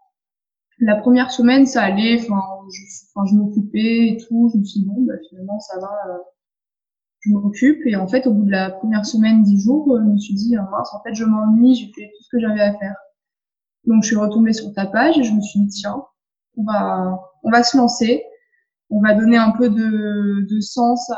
La 0.80 0.96
première 0.96 1.32
semaine, 1.32 1.66
ça 1.66 1.82
allait. 1.84 2.20
Enfin, 2.22 2.42
je, 2.72 3.30
je 3.30 3.36
m'occupais 3.36 4.08
et 4.08 4.18
tout. 4.18 4.50
Je 4.54 4.60
me 4.60 4.64
suis 4.64 4.82
dit 4.82 4.86
bon, 4.86 5.04
bah, 5.06 5.14
finalement, 5.30 5.60
ça 5.60 5.80
va. 5.80 5.92
Euh, 6.10 6.18
je 7.22 7.32
m'occupe. 7.32 7.86
Et 7.86 7.96
en 7.96 8.08
fait, 8.08 8.28
au 8.28 8.34
bout 8.34 8.46
de 8.46 8.52
la 8.52 8.72
première 8.72 9.06
semaine, 9.06 9.44
dix 9.44 9.62
jours, 9.62 9.94
euh, 9.94 10.00
je 10.00 10.10
me 10.10 10.18
suis 10.18 10.34
dit 10.36 10.56
ah, 10.56 10.68
mince, 10.72 10.94
en 10.94 11.02
fait, 11.04 11.14
je 11.14 11.26
m'ennuie. 11.26 11.76
J'ai 11.76 11.92
fait 11.94 12.12
tout 12.16 12.24
ce 12.24 12.30
que 12.32 12.40
j'avais 12.40 12.62
à 12.62 12.74
faire. 12.78 12.96
Donc, 13.86 14.04
je 14.04 14.08
suis 14.08 14.18
retombée 14.18 14.54
sur 14.54 14.72
ta 14.74 14.86
page 14.86 15.18
et 15.18 15.24
je 15.24 15.34
me 15.34 15.42
suis 15.42 15.60
dit 15.62 15.70
tiens, 15.70 16.04
on 16.58 16.64
va, 16.64 17.20
on 17.44 17.52
va 17.52 17.64
se 17.64 17.78
lancer. 17.78 18.24
On 18.90 19.02
va 19.02 19.14
donner 19.14 19.38
un 19.38 19.52
peu 19.52 19.70
de, 19.70 20.48
de 20.50 20.60
sens 20.62 21.12
à, 21.12 21.18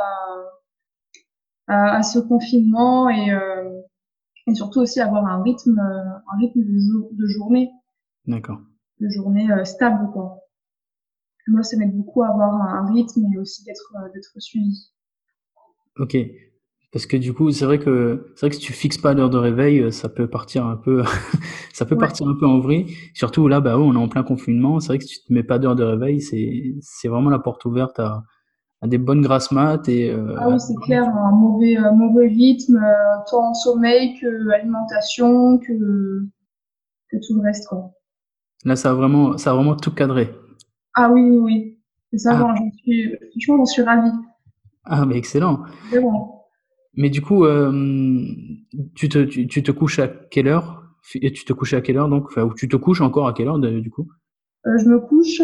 à, 1.68 1.98
à 1.98 2.04
ce 2.04 2.20
confinement 2.20 3.10
et 3.10 3.32
euh, 3.32 3.82
et 4.48 4.56
surtout 4.56 4.80
aussi 4.80 5.00
avoir 5.00 5.26
un 5.26 5.42
rythme, 5.44 5.80
euh, 5.80 6.34
un 6.34 6.38
rythme 6.40 6.62
de, 6.62 6.78
jour, 6.78 7.10
de 7.12 7.28
journée. 7.28 7.72
D'accord. 8.26 8.60
De 9.02 9.10
journée 9.10 9.52
euh, 9.52 9.66
stable, 9.66 10.10
quoi. 10.14 10.38
Moi, 11.48 11.64
ça 11.64 11.76
m'aide 11.76 11.96
beaucoup 11.96 12.24
à 12.24 12.30
avoir 12.30 12.54
un 12.54 12.94
rythme 12.94 13.26
et 13.34 13.38
aussi 13.38 13.64
d'être 13.66 13.94
euh, 13.96 14.10
d'être 14.14 14.32
suivi. 14.38 14.92
Ok. 15.98 16.18
Parce 16.94 17.06
que 17.06 17.18
du 17.18 17.34
coup, 17.34 17.52
c'est 17.52 17.66
vrai 17.66 17.80
que 17.80 18.32
c'est 18.36 18.46
vrai 18.46 18.50
que 18.50 18.56
si 18.56 18.62
tu 18.62 18.74
fixes 18.74 18.98
pas 18.98 19.14
l'heure 19.14 19.30
de 19.30 19.38
réveil, 19.38 19.92
ça 19.92 20.08
peut 20.08 20.30
partir 20.30 20.66
un 20.66 20.78
peu, 20.78 21.04
ça 21.74 21.86
peut 21.86 21.96
ouais. 21.96 22.00
partir 22.00 22.28
un 22.28 22.36
peu 22.36 22.46
en 22.46 22.60
vrille. 22.60 22.96
Surtout 23.14 23.48
là, 23.48 23.60
bah, 23.60 23.78
on 23.78 23.94
est 23.94 23.98
en 23.98 24.08
plein 24.08 24.24
confinement. 24.24 24.80
C'est 24.80 24.88
vrai 24.90 24.98
que 25.00 25.06
si 25.06 25.20
tu 25.20 25.28
te 25.28 25.34
mets 25.34 25.44
pas 25.44 25.58
d'heure 25.58 25.76
de 25.76 25.84
réveil, 25.84 26.22
c'est 26.22 26.76
c'est 26.82 27.08
vraiment 27.08 27.30
la 27.30 27.40
porte 27.40 27.66
ouverte 27.66 28.00
à 28.00 28.24
à 28.82 28.88
des 28.88 28.98
bonnes 28.98 29.22
grasses 29.22 29.52
mat 29.52 29.88
et 29.88 30.10
euh, 30.10 30.36
ah 30.40 30.50
oui 30.50 30.60
c'est 30.60 30.76
clair 30.82 31.04
un 31.04 31.32
mauvais 31.32 31.78
euh, 31.78 31.92
mauvais 31.92 32.28
rythme 32.28 32.78
euh, 32.78 33.18
tant 33.30 33.54
sommeil 33.54 34.20
que 34.20 34.50
alimentation 34.50 35.60
que 35.60 36.28
que 37.12 37.18
tout 37.18 37.36
le 37.36 37.42
reste 37.42 37.68
quoi 37.68 37.92
là 38.66 38.76
ça 38.76 38.92
a 38.92 38.94
vraiment 38.94 39.38
ça 39.38 39.52
a 39.52 39.54
vraiment 39.56 39.76
tout 39.76 39.92
cadré 39.92 40.36
ah 40.94 41.12
oui 41.12 41.22
oui 41.22 41.38
oui 41.38 41.80
c'est 42.12 42.20
ça 42.20 42.32
ah. 42.34 42.56
j'en 42.56 42.72
suis 42.78 43.16
franchement 43.32 43.58
j'en 43.58 43.66
suis 43.66 43.82
ravie 43.82 44.12
ah 44.86 45.06
mais 45.06 45.18
excellent 45.18 45.64
bon. 45.92 46.30
mais 46.96 47.10
du 47.10 47.22
coup 47.22 47.46
euh, 47.46 47.72
tu 48.96 49.10
te 49.10 49.20
tu, 49.20 49.48
tu, 49.48 49.64
te 49.64 49.72
couches 49.72 50.00
à 50.00 50.08
quelle 50.08 50.48
heure? 50.48 50.80
Et 51.16 51.34
tu 51.34 51.46
te 51.46 51.54
couches 51.54 51.74
à 51.74 51.82
quelle 51.82 51.98
heure 51.98 52.10
donc? 52.10 52.26
Enfin, 52.26 52.44
ou 52.44 52.54
tu 52.54 52.70
te 52.70 52.76
couches 52.76 53.02
encore 53.02 53.28
à 53.28 53.34
quelle 53.34 53.48
heure 53.48 53.58
du 53.58 53.90
coup? 53.90 54.08
Euh, 54.68 54.78
je 54.78 54.88
me 54.88 55.00
couche 55.00 55.42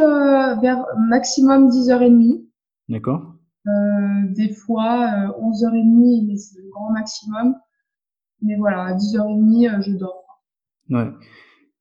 vers 0.62 0.86
maximum 1.10 1.68
10h30 1.70 2.48
D'accord. 2.90 3.34
Euh, 3.68 4.34
des 4.34 4.54
fois, 4.54 5.12
euh, 5.12 5.42
11h30, 5.42 6.28
mais 6.28 6.38
c'est 6.38 6.60
le 6.60 6.70
grand 6.70 6.92
maximum. 6.92 7.56
Mais 8.42 8.56
voilà, 8.56 8.84
à 8.84 8.94
10h30, 8.94 9.68
euh, 9.68 9.82
je 9.82 9.92
dors. 9.92 10.24
Ouais. 10.90 11.10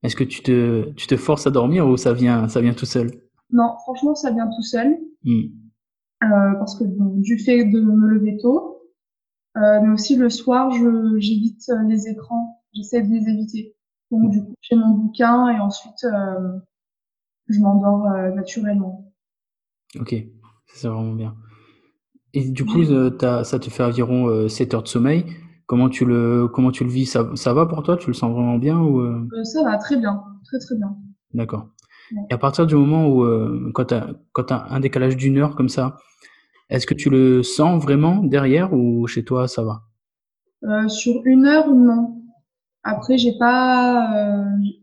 Est-ce 0.06 0.14
que 0.14 0.22
tu 0.22 0.40
te, 0.40 0.92
tu 0.92 1.08
te 1.08 1.16
forces 1.16 1.48
à 1.48 1.50
dormir 1.50 1.88
ou 1.88 1.96
ça 1.96 2.12
vient, 2.12 2.46
ça 2.46 2.60
vient 2.60 2.74
tout 2.74 2.86
seul? 2.86 3.10
Non, 3.50 3.74
franchement, 3.82 4.14
ça 4.14 4.30
vient 4.30 4.46
tout 4.46 4.62
seul. 4.62 4.96
Mmh. 5.24 5.42
Euh, 6.22 6.54
parce 6.58 6.78
que 6.78 6.84
du 6.86 7.38
fait 7.40 7.64
de 7.64 7.80
me 7.80 8.06
lever 8.06 8.38
tôt, 8.40 8.82
euh, 9.56 9.80
mais 9.82 9.88
aussi 9.88 10.14
le 10.14 10.30
soir, 10.30 10.70
j'évite 11.18 11.70
les 11.88 12.06
écrans. 12.08 12.62
J'essaie 12.72 13.02
de 13.02 13.08
les 13.08 13.28
éviter. 13.28 13.74
Donc, 14.12 14.28
mmh. 14.28 14.30
du 14.30 14.44
coup, 14.44 14.54
j'ai 14.60 14.76
mon 14.76 14.90
bouquin 14.90 15.48
et 15.48 15.58
ensuite, 15.58 16.04
euh, 16.04 16.58
je 17.48 17.58
m'endors 17.58 18.06
euh, 18.06 18.30
naturellement. 18.30 19.12
Ok. 19.98 20.14
C'est 20.68 20.86
vraiment 20.86 21.14
bien. 21.14 21.34
Et 22.32 22.48
du 22.48 22.64
coup, 22.64 22.82
as, 23.22 23.42
ça 23.42 23.58
te 23.58 23.70
fait 23.70 23.82
environ 23.82 24.28
euh, 24.28 24.46
7 24.46 24.74
heures 24.74 24.82
de 24.84 24.88
sommeil. 24.88 25.24
Comment 25.66 25.88
tu 25.88 26.04
le, 26.04 26.48
comment 26.48 26.70
tu 26.70 26.84
le 26.84 26.90
vis 26.90 27.06
ça, 27.06 27.28
ça 27.34 27.52
va 27.52 27.66
pour 27.66 27.82
toi? 27.82 27.96
Tu 27.96 28.08
le 28.08 28.14
sens 28.14 28.32
vraiment 28.32 28.56
bien 28.56 28.78
ou 28.78 29.00
euh? 29.00 29.26
Euh, 29.32 29.44
Ça 29.44 29.62
va 29.64 29.76
très 29.78 29.96
bien, 29.96 30.22
très 30.44 30.58
très 30.58 30.76
bien. 30.76 30.96
D'accord. 31.34 31.68
Ouais. 32.12 32.22
Et 32.30 32.34
à 32.34 32.38
partir 32.38 32.66
du 32.66 32.76
moment 32.76 33.08
où, 33.08 33.24
quand 33.72 33.86
tu 33.86 33.94
as, 33.94 34.66
un 34.70 34.80
décalage 34.80 35.16
d'une 35.16 35.38
heure 35.38 35.56
comme 35.56 35.68
ça, 35.68 35.96
est-ce 36.70 36.86
que 36.86 36.94
tu 36.94 37.10
le 37.10 37.42
sens 37.42 37.82
vraiment 37.82 38.22
derrière 38.22 38.72
ou 38.72 39.06
chez 39.08 39.24
toi 39.24 39.48
ça 39.48 39.64
va? 39.64 39.82
Sur 40.88 41.20
une 41.24 41.46
heure, 41.46 41.74
non. 41.74 42.22
Après, 42.84 43.18
j'ai 43.18 43.36
pas, 43.36 44.08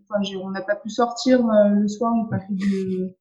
enfin, 0.10 0.38
on 0.44 0.52
n'a 0.52 0.62
pas 0.62 0.76
pu 0.76 0.90
sortir 0.90 1.40
le 1.46 1.88
soir, 1.88 2.14
j'ai 2.18 2.30
pas 2.30 2.40
fait 2.40 2.54
de, 2.54 3.16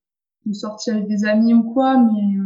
de 0.47 0.53
sortir 0.53 0.95
avec 0.95 1.09
des 1.09 1.25
amis 1.25 1.55
ou 1.55 1.73
quoi, 1.73 1.97
mais 1.97 2.39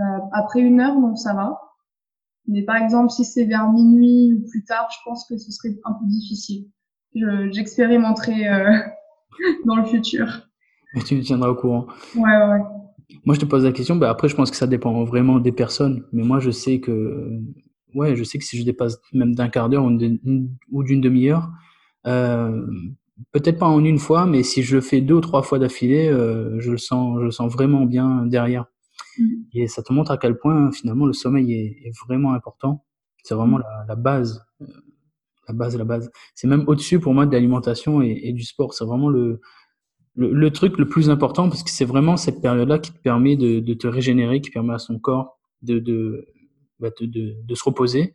euh, 0.00 0.18
après 0.32 0.60
une 0.60 0.80
heure, 0.80 0.98
non, 0.98 1.14
ça 1.16 1.34
va. 1.34 1.60
Mais 2.46 2.62
par 2.62 2.76
exemple, 2.76 3.10
si 3.10 3.24
c'est 3.24 3.44
vers 3.44 3.70
minuit 3.72 4.34
ou 4.34 4.48
plus 4.48 4.64
tard, 4.64 4.88
je 4.90 4.98
pense 5.04 5.26
que 5.26 5.36
ce 5.36 5.50
serait 5.50 5.76
un 5.84 5.92
peu 5.92 6.06
difficile. 6.06 6.66
J'expérimenterai 7.50 8.48
euh, 8.48 8.78
dans 9.66 9.76
le 9.76 9.84
futur. 9.84 10.48
Et 10.96 11.00
tu 11.00 11.16
me 11.16 11.22
tiendras 11.22 11.48
au 11.48 11.54
courant. 11.54 11.86
Ouais, 12.14 12.22
ouais. 12.22 12.60
Moi, 13.24 13.34
je 13.34 13.40
te 13.40 13.44
pose 13.44 13.64
la 13.64 13.72
question. 13.72 13.96
Bah, 13.96 14.10
après, 14.10 14.28
je 14.28 14.36
pense 14.36 14.50
que 14.50 14.56
ça 14.56 14.66
dépend 14.66 15.04
vraiment 15.04 15.38
des 15.38 15.52
personnes. 15.52 16.04
Mais 16.12 16.22
moi, 16.22 16.38
je 16.40 16.50
sais 16.50 16.80
que, 16.80 17.40
ouais, 17.94 18.16
je 18.16 18.24
sais 18.24 18.38
que 18.38 18.44
si 18.44 18.58
je 18.58 18.64
dépasse 18.64 19.00
même 19.12 19.34
d'un 19.34 19.48
quart 19.48 19.68
d'heure 19.68 19.84
ou 19.84 20.82
d'une 20.82 21.00
demi-heure, 21.00 21.50
euh, 22.06 22.66
peut-être 23.32 23.58
pas 23.58 23.66
en 23.66 23.84
une 23.84 23.98
fois, 23.98 24.26
mais 24.26 24.42
si 24.42 24.62
je 24.62 24.76
le 24.76 24.80
fais 24.80 25.00
deux 25.00 25.14
ou 25.14 25.20
trois 25.20 25.42
fois 25.42 25.58
d'affilée, 25.58 26.08
euh, 26.08 26.60
je 26.60 26.70
le 26.70 26.78
sens, 26.78 27.18
je 27.20 27.24
le 27.24 27.30
sens 27.30 27.52
vraiment 27.52 27.86
bien 27.86 28.26
derrière. 28.26 28.66
Et 29.52 29.66
ça 29.66 29.82
te 29.82 29.92
montre 29.92 30.10
à 30.10 30.18
quel 30.18 30.36
point 30.38 30.72
finalement 30.72 31.06
le 31.06 31.12
sommeil 31.12 31.52
est, 31.52 31.86
est 31.86 31.92
vraiment 32.06 32.32
important. 32.32 32.84
C'est 33.22 33.34
vraiment 33.34 33.58
mmh. 33.58 33.62
la, 33.62 33.84
la, 33.88 33.96
base, 33.96 34.44
euh, 34.60 34.66
la 35.48 35.54
base, 35.54 35.76
la 35.76 35.84
base. 35.84 36.10
C'est 36.34 36.46
même 36.46 36.64
au-dessus 36.66 37.00
pour 37.00 37.14
moi 37.14 37.26
de 37.26 37.32
l'alimentation 37.32 38.02
et, 38.02 38.20
et, 38.22 38.32
du 38.32 38.44
sport. 38.44 38.74
C'est 38.74 38.84
vraiment 38.84 39.08
le, 39.08 39.40
le, 40.14 40.32
le, 40.32 40.50
truc 40.50 40.78
le 40.78 40.86
plus 40.86 41.10
important 41.10 41.48
parce 41.48 41.62
que 41.62 41.70
c'est 41.70 41.84
vraiment 41.84 42.16
cette 42.16 42.42
période-là 42.42 42.78
qui 42.78 42.92
te 42.92 42.98
permet 42.98 43.36
de, 43.36 43.60
de, 43.60 43.74
te 43.74 43.86
régénérer, 43.86 44.40
qui 44.40 44.50
permet 44.50 44.74
à 44.74 44.78
son 44.78 44.98
corps 44.98 45.38
de, 45.62 45.78
de, 45.78 46.26
bah, 46.78 46.90
de, 47.00 47.54
se 47.54 47.64
reposer, 47.64 48.14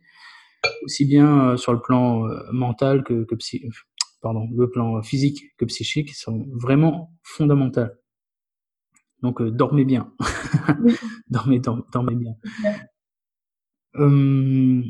aussi 0.84 1.04
bien 1.04 1.50
euh, 1.50 1.56
sur 1.56 1.72
le 1.72 1.80
plan 1.80 2.26
euh, 2.26 2.38
mental 2.52 3.02
que, 3.02 3.24
que 3.24 3.34
psy, 3.34 3.68
pardon, 4.22 4.48
le 4.54 4.70
plan 4.70 5.02
physique 5.02 5.56
que 5.56 5.64
psychique 5.64 6.14
sont 6.14 6.46
vraiment 6.52 7.12
fondamentales. 7.22 7.99
Donc, 9.22 9.40
euh, 9.40 9.50
dormez 9.50 9.84
bien. 9.84 10.10
Dormez, 11.28 11.60
dormez, 11.60 11.82
dormez, 11.92 12.14
bien. 12.14 12.34
Euh, 13.96 14.82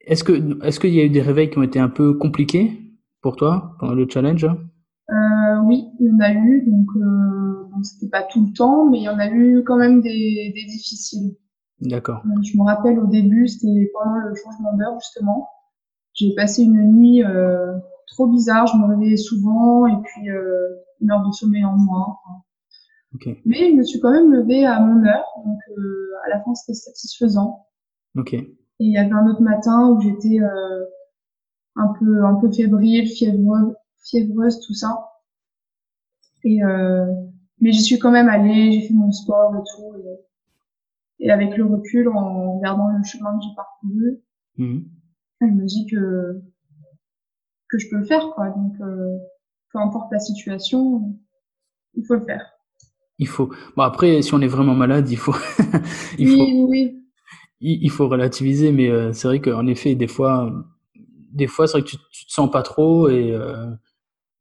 est-ce 0.00 0.24
que 0.24 0.64
est-ce 0.64 0.80
qu'il 0.80 0.94
y 0.94 1.00
a 1.00 1.04
eu 1.04 1.10
des 1.10 1.22
réveils 1.22 1.50
qui 1.50 1.58
ont 1.58 1.62
été 1.62 1.78
un 1.78 1.88
peu 1.88 2.14
compliqués 2.14 2.78
pour 3.20 3.36
toi 3.36 3.76
pendant 3.78 3.94
le 3.94 4.08
challenge? 4.08 4.44
Euh, 4.44 5.60
Oui, 5.64 5.84
il 6.00 6.06
y 6.06 6.10
en 6.10 6.20
a 6.20 6.32
eu. 6.32 6.64
Donc, 6.66 7.84
c'était 7.84 8.08
pas 8.10 8.24
tout 8.24 8.44
le 8.44 8.52
temps, 8.52 8.90
mais 8.90 8.98
il 8.98 9.04
y 9.04 9.08
en 9.08 9.18
a 9.18 9.30
eu 9.30 9.62
quand 9.64 9.76
même 9.76 10.00
des, 10.00 10.52
des 10.54 10.64
difficiles. 10.64 11.36
D'accord. 11.80 12.22
Je 12.42 12.58
me 12.58 12.64
rappelle 12.64 12.98
au 12.98 13.06
début, 13.06 13.46
c'était 13.46 13.90
pendant 13.94 14.16
le 14.16 14.34
changement 14.34 14.76
d'heure 14.76 14.98
justement. 14.98 15.48
J'ai 16.14 16.34
passé 16.34 16.64
une 16.64 16.92
nuit 16.92 17.22
trop 18.08 18.26
bizarre, 18.26 18.66
je 18.66 18.76
me 18.76 18.86
réveillais 18.86 19.16
souvent 19.16 19.86
et 19.86 19.96
puis 20.02 20.28
une 21.00 21.10
heure 21.10 21.24
de 21.24 21.30
sommeil 21.32 21.64
en 21.64 21.76
moins. 21.76 22.16
Okay. 23.14 23.40
Mais 23.46 23.70
je 23.70 23.74
me 23.74 23.82
suis 23.82 24.00
quand 24.00 24.10
même 24.10 24.32
levée 24.32 24.66
à 24.66 24.80
mon 24.80 25.04
heure, 25.04 25.24
donc 25.44 25.58
euh, 25.76 26.10
à 26.26 26.28
la 26.28 26.40
fin 26.42 26.54
c'était 26.54 26.74
satisfaisant. 26.74 27.66
Ok. 28.16 28.34
Et 28.34 28.48
il 28.80 28.92
y 28.92 28.98
avait 28.98 29.12
un 29.12 29.26
autre 29.26 29.42
matin 29.42 29.88
où 29.88 30.00
j'étais 30.00 30.40
euh, 30.40 30.84
un 31.76 31.92
peu 31.98 32.24
un 32.24 32.34
peu 32.34 32.52
fébrile, 32.52 33.08
fiévreuse, 33.08 33.74
fiévreuse 34.04 34.60
tout 34.60 34.74
ça. 34.74 35.08
Et 36.44 36.62
euh, 36.62 37.06
mais 37.60 37.72
j'y 37.72 37.82
suis 37.82 37.98
quand 37.98 38.10
même 38.10 38.28
allée, 38.28 38.72
j'ai 38.72 38.88
fait 38.88 38.94
mon 38.94 39.10
sport 39.10 39.56
et 39.56 39.64
tout. 39.74 39.94
Et, 41.18 41.24
et, 41.26 41.30
avec 41.30 41.56
le 41.56 41.64
recul, 41.64 42.08
en 42.08 42.58
regardant 42.58 42.88
le 42.88 43.02
chemin 43.04 43.36
que 43.38 43.44
j'ai 43.44 43.54
parcouru, 43.56 44.20
mmh. 44.58 44.80
je 45.40 45.46
me 45.46 45.64
dis 45.64 45.86
que 45.86 46.42
que 47.68 47.78
je 47.78 47.88
peux 47.88 47.96
le 47.96 48.04
faire, 48.04 48.30
quoi. 48.34 48.48
Donc, 48.48 48.80
euh, 48.80 49.18
peu 49.72 49.78
importe 49.78 50.10
la 50.12 50.18
situation, 50.18 51.14
il 51.94 52.04
faut 52.04 52.14
le 52.14 52.24
faire. 52.24 52.57
Il 53.18 53.26
faut. 53.26 53.50
Bon 53.76 53.82
après, 53.82 54.22
si 54.22 54.34
on 54.34 54.40
est 54.40 54.48
vraiment 54.48 54.74
malade, 54.74 55.10
il 55.10 55.16
faut. 55.16 55.34
il 56.18 56.28
faut... 56.28 56.66
oui. 56.68 56.94
Il, 57.60 57.82
il, 57.82 57.90
faut 57.90 58.06
relativiser, 58.06 58.70
mais 58.70 58.88
euh, 58.88 59.12
c'est 59.12 59.26
vrai 59.26 59.40
qu'en 59.40 59.66
effet, 59.66 59.96
des 59.96 60.06
fois, 60.06 60.52
des 61.32 61.48
fois, 61.48 61.66
c'est 61.66 61.72
vrai 61.72 61.82
que 61.82 61.88
tu, 61.88 61.96
tu 62.12 62.26
te 62.26 62.32
sens 62.32 62.48
pas 62.48 62.62
trop 62.62 63.08
et 63.08 63.32
euh, 63.32 63.66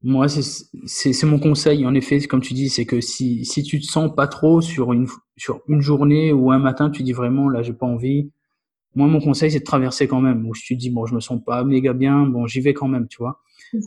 moi, 0.03 0.27
c'est 0.27 1.23
mon 1.23 1.39
conseil. 1.39 1.85
En 1.87 1.95
effet, 1.95 2.19
comme 2.27 2.41
tu 2.41 2.53
dis, 2.53 2.69
c'est 2.69 2.85
que 2.85 3.01
si 3.01 3.43
si 3.43 3.63
tu 3.63 3.79
te 3.79 3.85
sens 3.87 4.13
pas 4.15 4.27
trop 4.27 4.61
sur 4.61 4.93
une 4.93 5.07
sur 5.35 5.61
une 5.67 5.81
journée 5.81 6.31
ou 6.31 6.51
un 6.51 6.59
matin, 6.59 6.91
tu 6.91 7.01
dis 7.01 7.13
vraiment 7.13 7.49
là, 7.49 7.63
j'ai 7.63 7.73
pas 7.73 7.87
envie 7.87 8.29
moi, 8.97 9.07
mon 9.07 9.19
conseil, 9.19 9.51
c'est 9.51 9.59
de 9.59 9.63
traverser 9.63 10.07
quand 10.07 10.21
même. 10.21 10.47
Où 10.47 10.55
je 10.55 10.65
te 10.65 10.73
dis, 10.73 10.89
bon, 10.89 11.05
je 11.05 11.13
me 11.13 11.19
sens 11.19 11.39
pas 11.43 11.63
méga 11.63 11.93
bien, 11.93 12.25
bon, 12.25 12.47
j'y 12.47 12.61
vais 12.61 12.73
quand 12.73 12.87
même, 12.87 13.07
tu 13.07 13.17
vois. 13.19 13.41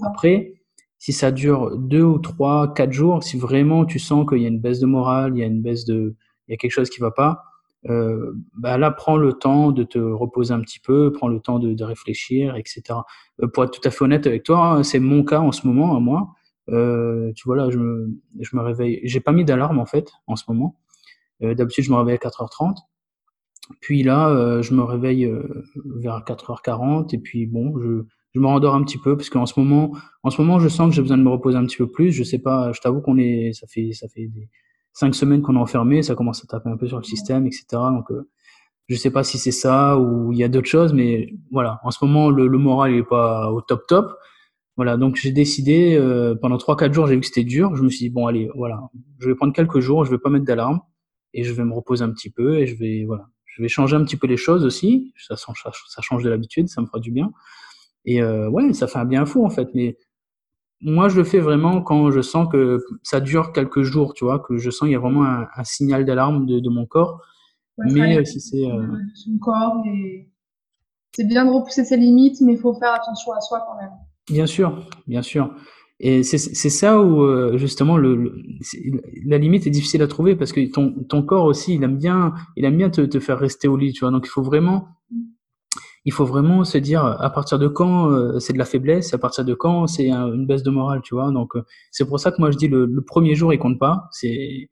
Après, 0.07 0.60
si 1.01 1.13
ça 1.13 1.33
dure 1.33 1.77
deux 1.77 2.05
ou 2.05 2.19
trois, 2.19 2.73
quatre 2.75 2.93
jours, 2.93 3.25
si 3.25 3.39
vraiment 3.39 3.85
tu 3.87 3.99
sens 3.99 4.27
qu'il 4.29 4.39
y 4.39 4.45
a 4.45 4.49
une 4.49 4.61
baisse 4.61 4.79
de 4.79 4.87
morale, 4.87 5.33
il 5.35 5.41
y 5.41 5.43
a 5.43 5.47
une 5.47 5.63
baisse 5.63 5.85
de, 5.87 6.15
il 6.47 6.53
y 6.53 6.55
a 6.55 6.57
quelque 6.59 6.71
chose 6.71 6.91
qui 6.91 7.01
va 7.01 7.11
pas, 7.11 7.43
euh, 7.89 8.33
bah 8.59 8.77
là, 8.77 8.91
prends 8.91 9.17
le 9.17 9.33
temps 9.33 9.73
de 9.73 9.83
te 9.83 9.99
reposer 9.99 10.53
un 10.53 10.61
petit 10.61 10.79
peu, 10.79 11.11
prends 11.11 11.29
le 11.29 11.41
temps 11.41 11.59
de, 11.59 11.73
de 11.73 11.85
réfléchir, 11.85 12.57
etc. 12.57 12.83
Euh, 13.43 13.49
pour 13.49 13.65
être 13.65 13.71
tout 13.71 13.89
à 13.89 13.91
fait 13.91 14.05
honnête 14.05 14.27
avec 14.27 14.43
toi, 14.43 14.75
hein, 14.75 14.83
c'est 14.83 15.01
mon 15.01 15.25
cas 15.25 15.41
en 15.41 15.53
ce 15.53 15.67
moment, 15.67 15.97
à 15.97 16.01
moi. 16.01 16.35
Euh, 16.69 17.33
tu 17.35 17.45
vois 17.47 17.57
là, 17.57 17.71
je 17.71 17.79
me, 17.79 18.21
je 18.39 18.55
me 18.55 18.61
réveille. 18.63 19.01
J'ai 19.05 19.21
pas 19.21 19.33
mis 19.33 19.45
d'alarme 19.45 19.79
en 19.79 19.87
fait 19.87 20.13
en 20.27 20.37
ce 20.37 20.45
moment. 20.49 20.77
Euh, 21.43 21.55
D'habitude, 21.55 21.85
je 21.85 21.91
me 21.91 21.97
réveille 21.97 22.19
à 22.23 22.29
4h30. 22.29 22.77
Puis 23.81 24.03
là, 24.03 24.29
euh, 24.29 24.63
je 24.63 24.75
me 24.75 24.83
réveille 24.83 25.25
euh, 25.25 25.65
vers 25.97 26.23
4h40 26.25 27.15
et 27.15 27.19
puis 27.19 27.47
bon, 27.47 27.79
je, 27.79 28.05
je 28.35 28.41
me 28.41 28.47
rendors 28.47 28.75
un 28.75 28.83
petit 28.85 28.99
peu 28.99 29.17
parce 29.17 29.29
qu'en 29.31 29.47
ce 29.47 29.59
moment, 29.59 29.93
en 30.23 30.31
ce 30.31 30.41
moment, 30.41 30.59
je 30.61 30.69
sens 30.69 30.91
que 30.91 30.95
j'ai 30.95 31.03
besoin 31.03 31.19
de 31.19 31.23
me 31.23 31.31
reposer 31.31 31.57
un 31.57 31.65
petit 31.65 31.77
peu 31.77 31.89
plus. 31.89 32.13
Je 32.13 32.23
sais 32.23 32.39
pas, 32.39 32.73
je 32.73 32.81
t'avoue 32.81 33.01
qu'on 33.01 33.19
est, 33.19 33.53
ça 33.53 33.67
fait, 33.67 33.93
ça 33.93 34.09
fait 34.09 34.27
des 34.29 34.49
cinq 34.93 35.15
semaines 35.15 35.43
qu'on 35.43 35.57
est 35.57 35.59
enfermé, 35.59 36.03
ça 36.03 36.15
commence 36.15 36.43
à 36.45 36.47
taper 36.47 36.71
un 36.71 36.77
peu 36.77 36.87
sur 36.87 36.99
le 36.99 37.05
système, 37.05 37.47
etc. 37.47 37.65
Donc, 37.73 38.11
euh, 38.11 38.29
je 38.89 38.97
sais 38.97 39.11
pas 39.11 39.23
si 39.25 39.39
c'est 39.39 39.53
ça 39.53 39.99
ou 39.99 40.33
il 40.33 40.39
y 40.39 40.45
a 40.45 40.49
d'autres 40.49 40.69
choses, 40.69 40.93
mais 40.93 41.29
voilà. 41.51 41.81
En 41.85 41.91
ce 41.91 42.05
moment, 42.05 42.31
le, 42.31 42.49
le 42.49 42.59
moral 42.59 42.93
il 42.93 42.99
est 42.99 43.03
pas 43.05 43.51
au 43.53 43.61
top 43.61 43.87
top. 43.87 44.17
Voilà, 44.77 44.97
donc 44.97 45.17
j'ai 45.17 45.33
décidé 45.33 45.97
euh, 45.97 46.35
pendant 46.35 46.57
trois 46.59 46.77
quatre 46.77 46.95
jours, 46.95 47.07
j'ai 47.07 47.15
vu 47.15 47.21
que 47.21 47.27
c'était 47.27 47.45
dur. 47.45 47.77
Je 47.77 47.83
me 47.83 47.91
suis 47.91 48.07
dit 48.07 48.11
bon 48.11 48.27
allez, 48.27 48.49
voilà, 48.55 48.81
je 49.19 49.29
vais 49.29 49.35
prendre 49.35 49.53
quelques 49.53 49.81
jours, 49.81 50.05
je 50.05 50.11
vais 50.11 50.19
pas 50.19 50.31
mettre 50.31 50.45
d'alarme 50.45 50.81
et 51.35 51.45
je 51.45 51.53
vais 51.53 51.65
me 51.65 51.75
reposer 51.75 52.03
un 52.05 52.11
petit 52.11 52.31
peu 52.31 52.59
et 52.59 52.67
je 52.67 52.77
vais 52.77 53.05
voilà, 53.07 53.27
je 53.45 53.63
vais 53.63 53.69
changer 53.69 53.97
un 53.97 54.05
petit 54.05 54.17
peu 54.17 54.27
les 54.27 54.37
choses 54.37 54.65
aussi. 54.65 55.13
Ça, 55.19 55.37
ça, 55.37 55.53
ça 55.55 56.03
change 56.03 56.25
de 56.25 56.31
l'habitude, 56.31 56.69
ça 56.69 56.81
me 56.81 56.87
fera 56.87 56.99
du 56.99 57.11
bien. 57.11 57.31
Et 58.05 58.23
euh, 58.23 58.49
ouais, 58.49 58.73
ça 58.73 58.87
fait 58.87 58.99
un 58.99 59.05
bien 59.05 59.27
fou 59.27 59.45
en 59.45 59.51
fait. 59.51 59.69
Mais 59.75 59.97
moi, 60.81 61.09
je 61.09 61.17
le 61.17 61.25
fais 61.25 61.41
vraiment 61.41 61.83
quand 61.83 62.11
je 62.11 62.21
sens 62.21 62.49
que 62.51 62.79
ça 63.03 63.21
dure 63.21 63.53
quelques 63.53 63.83
jours, 63.83 64.15
tu 64.15 64.25
vois, 64.25 64.39
que 64.39 64.57
je 64.57 64.71
sens 64.71 64.87
qu'il 64.87 64.93
y 64.93 64.97
a 64.97 65.01
vraiment 65.01 65.25
un, 65.25 65.47
un 65.55 65.65
signal 65.65 66.05
d'alarme 66.05 66.47
de, 66.47 66.59
de, 66.59 66.71
mon 66.71 66.87
corps. 66.87 67.21
Ouais, 67.79 67.87
mais 67.93 68.25
si 68.25 68.41
c'est 68.41 68.65
euh... 68.65 68.87
son 69.15 69.39
corps 69.39 69.83
et 69.87 70.31
c'est 71.13 71.27
bien 71.27 71.45
de 71.45 71.51
repousser 71.51 71.85
ses 71.85 71.97
limites, 71.97 72.41
mais 72.41 72.53
il 72.53 72.59
faut 72.59 72.75
faire 72.75 72.95
attention 72.95 73.33
à 73.33 73.41
soi 73.41 73.65
quand 73.67 73.77
même. 73.81 73.91
Bien 74.29 74.47
sûr, 74.47 74.87
bien 75.07 75.23
sûr. 75.23 75.55
Et 76.03 76.23
c'est 76.23 76.39
ça 76.39 76.99
où 76.99 77.25
euh, 77.25 77.59
justement 77.59 77.99
le, 77.99 78.17
le 78.17 78.43
la 79.27 79.37
limite 79.37 79.67
est 79.67 79.71
difficile 79.71 80.01
à 80.01 80.07
trouver 80.07 80.35
parce 80.35 80.51
que 80.51 80.65
ton, 80.73 80.95
ton 81.07 81.23
corps 81.23 81.45
aussi 81.45 81.75
il 81.75 81.83
aime 81.85 81.99
bien 81.99 82.33
il 82.57 82.65
aime 82.65 82.79
bien 82.79 82.89
te, 82.89 83.03
te 83.03 83.21
faire 83.21 83.39
rester 83.39 83.69
au 83.69 83.77
lit 83.77 83.93
tu 83.93 84.01
vois 84.01 84.11
donc 84.11 84.25
il 84.25 84.31
faut 84.31 84.41
vraiment 84.41 84.89
il 86.05 86.13
faut 86.13 86.25
vraiment 86.25 86.65
se 86.65 86.79
dire 86.79 87.05
à 87.05 87.31
partir 87.31 87.59
de 87.59 87.69
quand 87.69 88.11
euh, 88.11 88.39
c'est 88.39 88.53
de 88.53 88.59
la 88.59 88.65
faiblesse 88.65 89.13
à 89.15 89.19
partir 89.19 89.45
de 89.45 89.55
quand 89.55 89.87
c'est 89.87 90.11
une 90.11 90.47
baisse 90.47 90.63
de 90.63 90.71
morale 90.71 91.01
tu 91.03 91.15
vois 91.15 91.31
donc 91.31 91.57
euh, 91.57 91.65
c'est 91.91 92.07
pour 92.07 92.19
ça 92.21 92.33
que 92.33 92.41
moi 92.41 92.51
je 92.51 92.57
dis 92.57 92.69
le, 92.69 92.87
le 92.87 93.03
premier 93.03 93.35
jour 93.35 93.53
il 93.53 93.59
compte 93.59 93.79
pas 93.79 94.09
c'est 94.13 94.71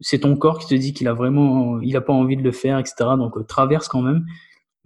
c'est 0.00 0.20
ton 0.20 0.36
corps 0.36 0.58
qui 0.58 0.66
te 0.66 0.74
dit 0.74 0.92
qu'il 0.94 1.08
a 1.08 1.14
vraiment 1.14 1.80
il 1.80 1.96
a 1.96 2.00
pas 2.00 2.12
envie 2.12 2.36
de 2.36 2.42
le 2.42 2.52
faire 2.52 2.78
etc 2.78 2.94
donc 3.18 3.46
traverse 3.46 3.88
quand 3.88 4.02
même 4.02 4.24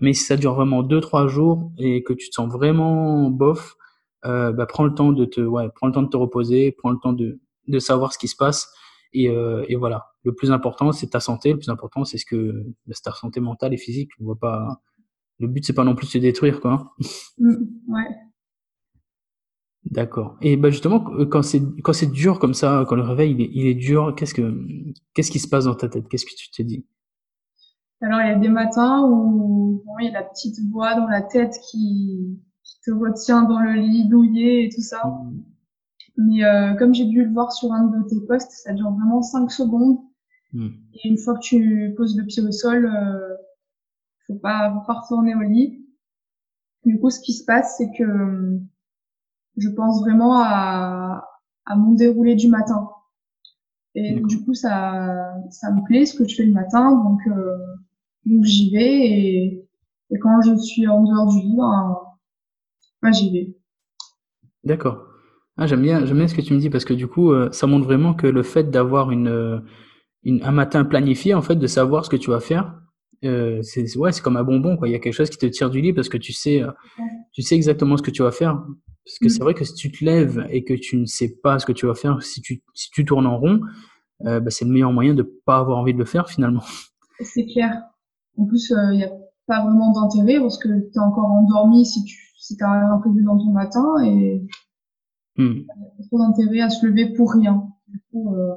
mais 0.01 0.13
si 0.13 0.25
ça 0.25 0.37
dure 0.37 0.55
vraiment 0.55 0.83
deux 0.83 1.01
trois 1.01 1.29
jours 1.29 1.71
et 1.79 2.03
que 2.03 2.13
tu 2.13 2.31
te 2.31 2.35
sens 2.35 2.51
vraiment 2.51 3.31
bof 3.31 3.77
euh, 4.27 4.53
bah, 4.53 4.67
prends 4.67 4.85
le 4.85 4.95
temps 4.95 5.13
de 5.13 5.25
te, 5.25 5.41
ouais, 5.41 5.69
prends 5.75 5.87
le 5.87 5.93
temps 5.93 6.03
de 6.03 6.09
te 6.09 6.17
reposer, 6.17 6.73
prends 6.73 6.91
le 6.91 6.99
temps 6.99 7.13
de, 7.13 7.41
de 7.69 7.79
savoir 7.79 8.13
ce 8.13 8.19
qui 8.19 8.29
se 8.29 8.37
passe. 8.37 8.73
Et, 9.13 9.29
euh, 9.29 9.65
et 9.69 9.77
voilà. 9.77 10.07
Le 10.25 10.35
plus 10.35 10.53
important, 10.53 10.93
c'est 10.93 11.09
ta 11.09 11.21
santé. 11.21 11.53
Le 11.53 11.59
plus 11.59 11.71
important, 11.71 12.05
c'est 12.05 12.19
ce 12.19 12.27
que, 12.27 12.65
bah, 12.87 12.95
ta 13.03 13.13
santé 13.13 13.41
mentale 13.41 13.75
et 13.75 13.79
physique. 13.79 14.11
On 14.21 14.25
voit 14.25 14.39
pas. 14.39 14.81
Le 15.41 15.49
but, 15.49 15.65
c'est 15.65 15.73
pas 15.73 15.85
non 15.85 15.95
plus 15.95 16.07
de 16.07 16.13
se 16.13 16.19
détruire, 16.19 16.61
quoi. 16.61 16.95
Mmh, 17.39 17.55
ouais. 17.89 18.09
D'accord. 19.91 20.37
Et 20.43 20.57
bah 20.59 20.71
justement, 20.71 21.01
quand 21.01 21.43
c'est 21.43 21.63
quand 21.83 21.95
c'est 21.95 22.11
dur 22.11 22.39
comme 22.39 22.53
ça, 22.53 22.85
quand 22.87 22.97
le 22.97 23.03
réveil 23.03 23.33
il 23.33 23.41
est, 23.41 23.51
il 23.53 23.67
est 23.67 23.75
dur, 23.75 24.15
qu'est-ce 24.15 24.35
que 24.35 24.55
qu'est-ce 25.15 25.31
qui 25.31 25.39
se 25.39 25.49
passe 25.49 25.65
dans 25.65 25.75
ta 25.75 25.89
tête? 25.89 26.07
Qu'est-ce 26.09 26.27
que 26.27 26.37
tu 26.37 26.51
te 26.51 26.63
dis 26.63 26.85
Alors 28.03 28.21
il 28.21 28.29
y 28.29 28.31
a 28.31 28.39
des 28.39 28.51
matins 28.51 29.03
où 29.09 29.83
bon, 29.85 29.99
il 30.01 30.07
y 30.07 30.09
a 30.09 30.13
la 30.13 30.23
petite 30.23 30.57
voix 30.71 30.95
dans 30.95 31.07
la 31.07 31.23
tête 31.23 31.55
qui 31.71 32.39
te 32.85 32.91
retient 32.91 33.43
dans 33.43 33.61
le 33.61 33.73
lit 33.73 34.07
douillet 34.07 34.67
et 34.67 34.69
tout 34.69 34.83
ça. 34.83 35.03
Mmh. 35.07 35.43
Mais 36.19 36.45
euh, 36.45 36.75
comme 36.75 36.95
j'ai 36.95 37.07
dû 37.07 37.25
le 37.25 37.33
voir 37.33 37.51
sur 37.53 37.73
un 37.73 37.87
de 37.87 38.07
tes 38.09 38.21
posts, 38.27 38.53
ça 38.53 38.75
dure 38.75 38.91
vraiment 38.91 39.23
5 39.23 39.51
secondes. 39.51 39.99
Mmh. 40.53 40.69
Et 40.95 41.09
une 41.09 41.19
fois 41.19 41.35
que 41.35 41.41
tu 41.41 41.95
poses 41.97 42.17
le 42.19 42.27
pied 42.27 42.43
au 42.43 42.53
sol, 42.53 42.87
euh, 42.87 43.37
faut 44.31 44.39
pas, 44.39 44.73
faut 44.73 44.87
pas 44.87 45.01
retourner 45.01 45.35
au 45.35 45.41
lit. 45.41 45.85
Du 46.85 46.99
coup, 46.99 47.11
ce 47.11 47.21
qui 47.21 47.33
se 47.33 47.45
passe, 47.45 47.77
c'est 47.77 47.91
que 47.97 48.59
je 49.57 49.69
pense 49.69 50.01
vraiment 50.01 50.41
à, 50.43 51.25
à 51.67 51.77
mon 51.77 51.93
déroulé 51.95 52.35
du 52.37 52.49
matin. 52.49 52.89
Et 53.95 54.21
du 54.21 54.45
coup, 54.45 54.55
ça, 54.55 55.35
ça 55.51 55.73
me 55.73 55.85
plaît 55.85 56.07
ce 56.07 56.17
que 56.17 56.27
je 56.27 56.37
fais 56.37 56.47
le 56.47 56.53
matin, 56.53 56.93
donc, 56.93 57.21
euh, 57.27 57.57
donc 58.25 58.45
j'y 58.45 58.71
vais 58.71 58.97
et, 58.99 59.69
et 60.11 60.19
quand 60.19 60.41
je 60.43 60.57
suis 60.57 60.87
en 60.87 61.03
dehors 61.03 61.27
du 61.27 61.41
lit, 61.41 61.57
ben, 61.57 61.97
moi, 63.03 63.13
j'y 63.13 63.33
vais. 63.33 63.57
D'accord. 64.63 65.07
Ah, 65.57 65.67
j'aime 65.67 65.83
bien, 65.83 66.07
j'aime 66.07 66.19
bien 66.19 66.29
ce 66.29 66.35
que 66.35 66.41
tu 66.41 66.55
me 66.55 66.61
dis 66.61 66.71
parce 66.71 66.85
que 66.85 66.95
du 66.95 67.09
coup, 67.09 67.33
euh, 67.33 67.51
ça 67.51 67.67
montre 67.67 67.85
vraiment 67.85 68.15
que 68.15 68.29
le 68.29 68.43
fait 68.43 68.71
d'avoir 68.71 69.11
une, 69.11 69.63
une, 70.23 70.43
un 70.45 70.53
matin 70.53 70.85
planifié, 70.85 71.35
en 71.35 71.43
fait, 71.43 71.57
de 71.57 71.67
savoir 71.67 72.05
ce 72.05 72.11
que 72.11 72.17
tu 72.17 72.31
vas 72.31 72.41
faire, 72.41 72.81
euh, 73.25 73.61
c'est 73.63 73.97
ouais, 73.97 74.13
c'est 74.13 74.23
comme 74.23 74.37
un 74.37 74.45
bonbon 74.45 74.77
quoi. 74.77 74.89
Il 74.89 74.93
y 74.93 74.95
a 74.95 74.99
quelque 74.99 75.15
chose 75.15 75.31
qui 75.31 75.39
te 75.39 75.47
tire 75.47 75.71
du 75.71 75.81
lit 75.81 75.93
parce 75.93 76.09
que 76.09 76.17
tu 76.17 76.33
sais, 76.33 76.63
euh, 76.63 76.71
tu 77.33 77.43
sais 77.43 77.55
exactement 77.55 77.97
ce 77.97 78.03
que 78.03 78.11
tu 78.11 78.23
vas 78.23 78.31
faire. 78.31 78.55
Parce 79.05 79.19
que 79.19 79.27
mmh. 79.27 79.31
c'est 79.31 79.43
vrai 79.43 79.55
que 79.55 79.65
si 79.65 79.75
tu 79.75 79.91
te 79.91 80.05
lèves 80.05 80.47
et 80.51 80.65
que 80.65 80.75
tu 80.75 80.97
ne 80.97 81.05
sais 81.05 81.37
pas 81.43 81.59
ce 81.59 81.67
que 81.67 81.73
tu 81.73 81.87
vas 81.87 81.95
faire, 81.95 82.23
si 82.23 82.41
tu 82.41 82.63
si 82.75 82.91
tu 82.91 83.05
tournes 83.05 83.27
en 83.27 83.39
rond, 83.39 83.61
euh, 84.27 84.41
bah, 84.41 84.51
c'est 84.51 84.65
le 84.65 84.71
meilleur 84.71 84.93
moyen 84.93 85.15
de 85.15 85.23
pas 85.23 85.59
avoir 85.59 85.79
envie 85.79 85.93
de 85.93 85.99
le 85.99 86.05
faire 86.05 86.29
finalement. 86.29 86.63
C'est 87.21 87.45
clair. 87.45 87.83
En 88.39 88.47
plus, 88.47 88.73
il 88.93 88.97
n'y 88.97 89.05
a 89.05 89.13
pas 89.47 89.63
vraiment 89.63 89.93
d'intérêt 89.93 90.41
parce 90.41 90.57
que 90.57 90.69
tu 90.69 90.97
es 90.97 90.99
encore 90.99 91.27
endormi 91.27 91.85
si 91.85 92.03
tu 92.05 92.17
si 92.39 92.57
as 92.63 92.99
prévu 93.03 93.23
dans 93.23 93.37
ton 93.37 93.53
matin 93.53 93.85
et 94.03 94.43
il 95.37 95.67
a 95.69 96.05
trop 96.07 96.19
d'intérêt 96.19 96.61
à 96.61 96.71
se 96.71 96.87
lever 96.87 97.13
pour 97.13 97.33
rien. 97.33 97.69
Du 97.89 98.01
coup, 98.11 98.35
euh... 98.35 98.55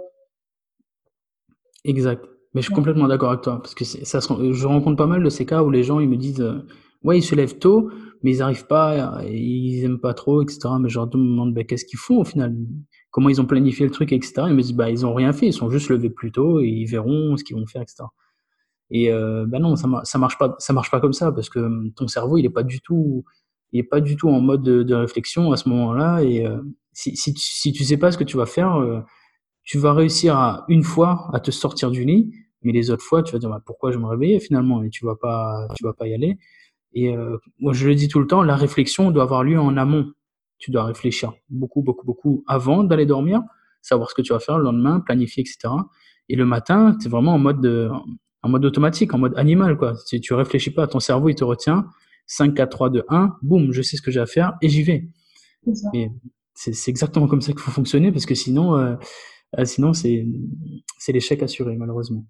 Exact. 1.84 2.26
Mais 2.54 2.62
je 2.62 2.66
suis 2.66 2.72
ouais. 2.72 2.76
complètement 2.76 3.08
d'accord 3.08 3.30
avec 3.30 3.42
toi 3.42 3.60
parce 3.62 3.74
que 3.74 3.84
ça 3.84 4.20
je 4.20 4.68
rencontre 4.68 4.98
pas 4.98 5.08
mal 5.08 5.24
de 5.24 5.30
ces 5.30 5.46
cas 5.46 5.64
où 5.64 5.72
les 5.72 5.84
gens 5.84 6.00
ils 6.00 6.10
me 6.10 6.18
disent 6.18 6.42
euh, 6.42 6.66
ouais 7.04 7.18
ils 7.18 7.24
se 7.24 7.36
lèvent 7.36 7.58
tôt 7.58 7.90
mais 8.22 8.32
ils 8.32 8.42
arrivent 8.42 8.68
pas 8.68 9.24
ils 9.26 9.84
aiment 9.84 10.00
pas 10.00 10.14
trop 10.14 10.42
etc 10.44 10.60
mais 10.80 10.90
je 10.90 10.96
leur 10.96 11.08
demande 11.08 11.54
bah, 11.54 11.64
qu'est-ce 11.64 11.86
qu'ils 11.86 12.00
font 12.00 12.20
au 12.20 12.24
final? 12.24 12.56
Comment 13.12 13.30
ils 13.30 13.42
ont 13.42 13.46
planifié 13.46 13.86
le 13.86 13.92
truc 13.92 14.12
etc 14.12 14.34
ils 14.48 14.54
me 14.54 14.62
disent 14.62 14.74
bah 14.74 14.90
ils 14.90 15.06
ont 15.06 15.14
rien 15.14 15.34
fait 15.34 15.48
ils 15.48 15.54
sont 15.54 15.70
juste 15.70 15.90
levés 15.90 16.10
plus 16.12 16.32
tôt 16.32 16.60
et 16.62 16.68
ils 16.68 16.86
verront 16.86 17.38
ce 17.38 17.44
qu'ils 17.44 17.56
vont 17.56 17.66
faire 17.66 17.82
etc 17.82 18.04
et 18.92 19.12
euh, 19.12 19.46
bah 19.48 19.60
non 19.60 19.76
ça 19.76 19.88
ça 20.04 20.20
marche 20.20 20.38
pas 20.38 20.56
ça 20.60 20.74
marche 20.74 20.92
pas 20.92 21.00
comme 21.00 21.14
ça 21.14 21.32
parce 21.32 21.50
que 21.50 21.60
hum, 21.60 21.92
ton 21.96 22.08
cerveau 22.08 22.38
il 22.38 22.46
est 22.46 22.52
pas 22.52 22.64
du 22.64 22.82
tout 22.82 23.24
il 23.74 23.80
est 23.80 23.84
pas 23.84 24.00
du 24.00 24.16
tout 24.16 24.30
en 24.30 24.40
mode 24.40 24.64
de, 24.64 24.84
de 24.84 24.96
réflexion 24.96 25.52
à 25.52 25.58
ce 25.58 25.68
moment-là. 25.70 26.22
Et 26.22 26.46
euh, 26.46 26.62
si, 26.94 27.18
si, 27.18 27.34
si 27.36 27.74
tu 27.74 27.84
sais 27.84 27.98
pas 27.98 28.12
ce 28.12 28.18
que 28.18 28.24
tu 28.24 28.38
vas 28.38 28.46
faire, 28.46 28.76
euh, 28.78 29.02
tu 29.64 29.80
vas 29.80 29.94
réussir 29.94 30.38
à 30.38 30.64
une 30.70 30.84
fois 30.84 31.30
à 31.34 31.40
te 31.40 31.52
sortir 31.52 31.90
du 31.90 32.06
lit, 32.06 32.32
mais 32.64 32.72
les 32.72 32.92
autres 32.92 33.04
fois, 33.04 33.24
tu 33.24 33.34
vas 33.34 33.40
dire 33.40 33.50
bah, 33.50 33.62
pourquoi 33.66 33.92
je 33.92 33.98
me 33.98 34.06
réveillais 34.06 34.40
finalement? 34.40 34.84
Et 34.84 34.90
tu 34.90 35.06
vas 35.06 35.16
pas, 35.16 35.68
tu 35.76 35.84
vas 35.84 35.94
pas 35.94 36.08
y 36.08 36.14
aller. 36.14 36.38
Et 36.94 37.16
euh, 37.16 37.38
moi, 37.60 37.74
je 37.74 37.88
le 37.88 37.96
dis 37.96 38.08
tout 38.08 38.20
le 38.20 38.28
temps, 38.28 38.44
la 38.44 38.56
réflexion 38.56 39.12
doit 39.12 39.24
avoir 39.24 39.44
lieu 39.44 39.60
en 39.60 39.78
amont. 39.78 40.12
Tu 40.60 40.72
dois 40.72 40.86
réfléchir 40.86 41.34
beaucoup, 41.50 41.82
beaucoup, 41.82 42.06
beaucoup 42.06 42.44
avant 42.48 42.84
d'aller 42.84 43.06
dormir, 43.06 43.42
savoir 43.82 44.10
ce 44.10 44.16
que 44.16 44.22
tu 44.22 44.32
vas 44.34 44.40
faire 44.40 44.58
le 44.58 44.64
lendemain, 44.64 45.00
planifier, 45.00 45.42
etc. 45.42 45.74
Et 46.30 46.36
le 46.36 46.46
matin, 46.46 46.96
tu 47.00 47.08
es 47.08 47.10
vraiment 47.10 47.34
en 47.34 47.40
mode, 47.40 47.62
de, 47.62 47.90
en 48.44 48.50
mode 48.50 48.64
automatique, 48.64 49.14
en 49.14 49.18
mode 49.18 49.34
animal, 49.38 49.78
quoi. 49.78 49.96
Si 50.06 50.22
tu 50.22 50.34
réfléchis 50.34 50.72
pas, 50.72 50.88
ton 50.88 51.00
cerveau, 51.00 51.30
il 51.30 51.36
te 51.36 51.44
retient 51.44 51.88
5, 52.28 52.54
4, 52.54 52.70
3, 52.70 52.90
2, 52.92 53.04
1, 53.10 53.38
boum, 53.42 53.72
je 53.72 53.82
sais 53.82 53.98
ce 53.98 54.02
que 54.02 54.12
j'ai 54.12 54.20
à 54.20 54.26
faire 54.26 54.54
et 54.62 54.70
j'y 54.70 54.84
vais. 54.84 55.10
C'est 56.54 56.90
exactement 56.90 57.28
comme 57.28 57.42
ça 57.42 57.52
qu'il 57.52 57.62
faut 57.62 57.72
fonctionner 57.72 58.12
parce 58.12 58.26
que 58.26 58.36
sinon, 58.36 58.78
euh, 58.78 58.96
sinon 59.66 59.94
c'est 59.94 60.26
l'échec 61.10 61.44
assuré, 61.44 61.76
malheureusement. 61.78 62.26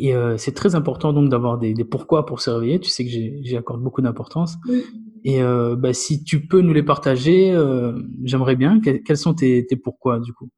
Et 0.00 0.14
euh, 0.14 0.36
c'est 0.36 0.52
très 0.52 0.76
important 0.76 1.12
donc 1.12 1.28
d'avoir 1.28 1.58
des, 1.58 1.74
des, 1.74 1.84
pourquoi 1.84 2.24
pour 2.24 2.40
se 2.40 2.50
réveiller. 2.50 2.78
Tu 2.78 2.88
sais 2.88 3.04
que 3.04 3.10
j'y 3.10 3.56
accorde 3.56 3.82
beaucoup 3.82 4.00
d'importance. 4.00 4.56
Oui. 4.68 4.84
Et 5.24 5.42
euh, 5.42 5.74
bah, 5.74 5.92
si 5.92 6.22
tu 6.22 6.46
peux 6.46 6.60
nous 6.60 6.72
les 6.72 6.84
partager, 6.84 7.50
euh, 7.52 8.00
j'aimerais 8.22 8.54
bien. 8.54 8.80
Que, 8.80 8.90
quels 8.90 9.16
sont 9.16 9.34
tes, 9.34 9.66
tes 9.66 9.74
pourquoi 9.74 10.20
du 10.20 10.32
coup? 10.32 10.48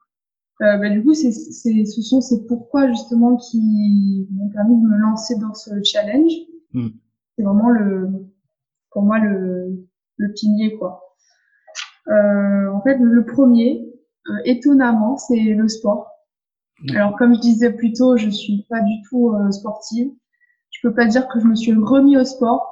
Bah, 0.61 0.91
Du 0.91 1.03
coup, 1.03 1.15
c'est 1.15 1.33
ce 1.33 2.03
sont 2.03 2.21
ces 2.21 2.45
pourquoi 2.47 2.89
justement 2.89 3.39
qui 3.39 4.29
m'ont 4.31 4.51
permis 4.51 4.77
de 4.77 4.87
me 4.87 4.99
lancer 4.99 5.39
dans 5.39 5.55
ce 5.55 5.71
challenge. 5.83 6.33
Mmh 6.73 6.89
c'est 7.37 7.45
vraiment 7.45 7.71
le, 7.71 8.11
pour 8.91 9.03
moi 9.03 9.19
le, 9.19 9.87
le 10.17 10.33
pilier 10.35 10.77
quoi. 10.77 11.01
En 12.07 12.83
fait, 12.83 12.99
le 13.01 13.25
premier, 13.25 13.90
étonnamment, 14.45 15.17
c'est 15.17 15.41
le 15.41 15.69
sport. 15.69 16.09
Alors, 16.95 17.17
comme 17.17 17.35
je 17.35 17.41
disais 17.41 17.73
plus 17.73 17.93
tôt, 17.93 18.17
je 18.17 18.31
suis 18.31 18.65
pas 18.69 18.81
du 18.81 19.03
tout 19.09 19.35
euh, 19.35 19.51
sportive. 19.51 20.11
Je 20.71 20.81
peux 20.83 20.95
pas 20.95 21.07
dire 21.07 21.29
que 21.29 21.41
je 21.41 21.47
me 21.47 21.55
suis 21.55 21.75
remis 21.75 22.17
au 22.17 22.25
sport. 22.25 22.67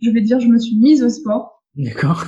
Je 0.00 0.10
vais 0.10 0.22
dire 0.22 0.40
je 0.40 0.48
me 0.48 0.58
suis 0.58 0.76
mise 0.76 1.02
au 1.02 1.08
sport. 1.08 1.62
D'accord. 1.76 2.24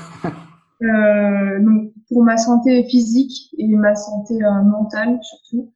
Euh, 0.83 1.61
donc 1.61 1.93
pour 2.09 2.25
ma 2.25 2.37
santé 2.37 2.83
physique 2.85 3.55
et 3.57 3.69
ma 3.69 3.95
santé 3.95 4.35
euh, 4.43 4.63
mentale 4.63 5.19
surtout. 5.23 5.73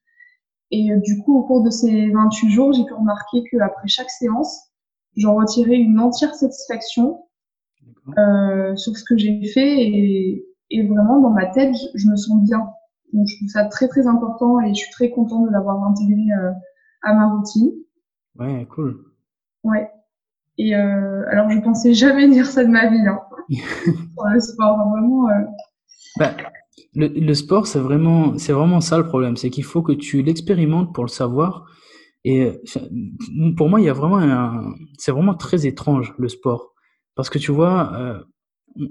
Et 0.71 0.93
euh, 0.93 0.99
du 0.99 1.23
coup, 1.23 1.39
au 1.39 1.45
cours 1.45 1.63
de 1.63 1.71
ces 1.71 2.11
28 2.11 2.51
jours, 2.51 2.73
j'ai 2.73 2.85
pu 2.85 2.93
remarquer 2.93 3.45
qu'après 3.51 3.89
chaque 3.89 4.11
séance, 4.11 4.71
j'en 5.17 5.35
retirais 5.37 5.77
une 5.77 5.99
entière 5.99 6.35
satisfaction 6.35 7.21
euh, 8.19 8.75
sur 8.77 8.97
ce 8.97 9.05
que 9.05 9.17
j'ai 9.17 9.47
fait 9.47 9.81
et, 9.81 10.45
Et 10.71 10.87
vraiment, 10.87 11.21
dans 11.21 11.31
ma 11.31 11.47
tête, 11.47 11.75
je, 11.95 12.09
me 12.09 12.17
sens 12.17 12.43
bien. 12.43 12.69
Donc, 13.13 13.27
je 13.27 13.37
trouve 13.37 13.49
ça 13.49 13.65
très, 13.67 13.89
très 13.89 14.07
important 14.07 14.61
et 14.61 14.71
je 14.71 14.81
suis 14.81 14.91
très 14.91 15.11
contente 15.11 15.47
de 15.47 15.53
l'avoir 15.53 15.83
intégré 15.85 16.25
à 17.03 17.15
ma 17.15 17.31
routine. 17.31 17.71
Ouais, 18.39 18.67
cool. 18.71 18.99
Ouais. 19.65 19.89
Et 20.59 20.75
euh, 20.75 21.25
alors, 21.29 21.51
je 21.51 21.59
pensais 21.61 21.95
jamais 21.95 22.29
dire 22.31 22.47
ça 22.47 22.65
de 22.65 22.71
ma 22.71 22.89
vie, 22.89 23.07
hein. 23.07 23.21
Pour 24.15 24.27
le 24.27 24.41
sport, 24.41 24.77
vraiment. 24.91 25.29
Euh... 25.29 25.45
Bah, 26.19 26.33
le, 26.95 27.09
le, 27.09 27.35
sport, 27.35 27.67
c'est 27.67 27.79
vraiment, 27.79 28.39
c'est 28.39 28.53
vraiment 28.53 28.81
ça 28.81 28.99
le 28.99 29.07
problème, 29.07 29.37
c'est 29.37 29.51
qu'il 29.51 29.65
faut 29.65 29.83
que 29.83 29.93
tu 29.93 30.23
l'expérimentes 30.23 30.95
pour 30.95 31.05
le 31.05 31.11
savoir. 31.11 31.67
Et 32.25 32.61
pour 33.57 33.69
moi, 33.69 33.81
il 33.81 33.85
y 33.85 33.89
a 33.89 33.93
vraiment 33.93 34.19
un, 34.19 34.75
c'est 34.99 35.13
vraiment 35.13 35.35
très 35.35 35.67
étrange 35.67 36.13
le 36.19 36.29
sport, 36.29 36.75
parce 37.15 37.31
que 37.31 37.39
tu 37.39 37.53
vois, 37.53 37.93
euh, 37.95 38.21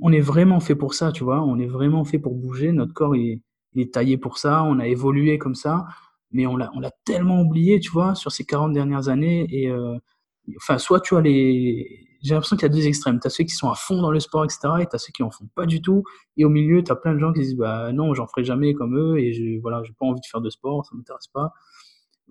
on 0.01 0.13
est 0.13 0.21
vraiment 0.21 0.61
fait 0.61 0.75
pour 0.75 0.93
ça, 0.93 1.11
tu 1.11 1.23
vois, 1.23 1.41
on 1.43 1.59
est 1.59 1.67
vraiment 1.67 2.05
fait 2.05 2.17
pour 2.17 2.33
bouger. 2.33 2.71
Notre 2.71 2.93
corps 2.93 3.15
il 3.15 3.41
est 3.81 3.93
taillé 3.93 4.17
pour 4.17 4.37
ça, 4.37 4.63
on 4.63 4.79
a 4.79 4.87
évolué 4.87 5.37
comme 5.37 5.55
ça, 5.55 5.85
mais 6.31 6.47
on 6.47 6.57
l'a, 6.57 6.71
on 6.75 6.79
l'a 6.79 6.91
tellement 7.05 7.41
oublié, 7.41 7.79
tu 7.79 7.91
vois, 7.91 8.15
sur 8.15 8.31
ces 8.31 8.45
40 8.45 8.73
dernières 8.73 9.09
années. 9.09 9.47
Et 9.49 9.69
euh, 9.69 9.97
enfin, 10.57 10.77
soit 10.77 11.01
tu 11.01 11.15
as 11.15 11.21
les, 11.21 12.05
j'ai 12.25 12.33
l'impression 12.33 12.55
qu'il 12.55 12.63
y 12.63 12.71
a 12.71 12.73
deux 12.73 12.87
extrêmes. 12.87 13.19
Tu 13.19 13.27
as 13.27 13.29
ceux 13.29 13.43
qui 13.43 13.53
sont 13.53 13.69
à 13.69 13.75
fond 13.75 14.01
dans 14.01 14.09
le 14.09 14.19
sport, 14.19 14.43
etc. 14.43 14.59
Et 14.81 14.87
tu 14.87 14.95
as 14.95 14.97
ceux 14.97 15.11
qui 15.13 15.21
en 15.21 15.29
font 15.29 15.47
pas 15.53 15.67
du 15.67 15.81
tout. 15.81 16.03
Et 16.37 16.45
au 16.45 16.49
milieu, 16.49 16.83
tu 16.83 16.91
as 16.91 16.95
plein 16.95 17.13
de 17.13 17.19
gens 17.19 17.31
qui 17.31 17.41
disent, 17.41 17.55
bah 17.55 17.91
non, 17.93 18.15
j'en 18.15 18.25
ferai 18.25 18.43
jamais 18.43 18.73
comme 18.73 18.97
eux 18.97 19.19
et 19.19 19.33
je, 19.33 19.61
voilà, 19.61 19.83
j'ai 19.83 19.93
pas 19.93 20.07
envie 20.07 20.21
de 20.21 20.25
faire 20.25 20.41
de 20.41 20.49
sport, 20.49 20.83
ça 20.85 20.95
m'intéresse 20.95 21.27
pas. 21.27 21.53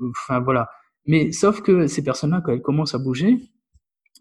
Enfin, 0.01 0.41
voilà. 0.41 0.69
Mais 1.07 1.31
sauf 1.31 1.63
que 1.63 1.87
ces 1.87 2.03
personnes-là, 2.03 2.41
quand 2.45 2.53
elles 2.53 2.63
commencent 2.63 2.95
à 2.95 2.99
bouger, 2.99 3.39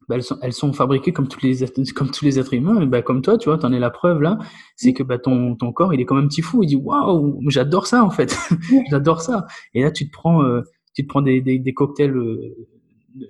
bah, 0.09 0.17
elles, 0.41 0.53
sont, 0.53 0.73
fabriquées 0.73 1.13
comme 1.13 1.27
tous 1.27 1.41
les, 1.41 1.65
comme 1.95 2.11
tous 2.11 2.25
les 2.25 2.39
êtres 2.39 2.53
humains. 2.53 2.85
bah, 2.85 3.01
comme 3.01 3.21
toi, 3.21 3.37
tu 3.37 3.49
vois, 3.49 3.63
en 3.63 3.71
es 3.71 3.79
la 3.79 3.89
preuve 3.89 4.21
là. 4.21 4.37
C'est 4.75 4.93
que 4.93 5.03
bah, 5.03 5.17
ton, 5.17 5.55
ton 5.55 5.71
corps, 5.71 5.93
il 5.93 6.01
est 6.01 6.05
comme 6.05 6.17
un 6.17 6.27
petit 6.27 6.41
fou. 6.41 6.63
Il 6.63 6.67
dit, 6.67 6.75
waouh, 6.75 7.39
j'adore 7.47 7.87
ça 7.87 8.03
en 8.03 8.09
fait. 8.09 8.37
j'adore 8.89 9.21
ça. 9.21 9.45
Et 9.73 9.83
là, 9.83 9.91
tu 9.91 10.07
te 10.07 10.11
prends, 10.11 10.43
euh, 10.43 10.61
tu 10.93 11.03
te 11.03 11.07
prends 11.07 11.21
des, 11.21 11.41
des, 11.41 11.73
cocktails 11.73 12.15
euh, 12.15 12.55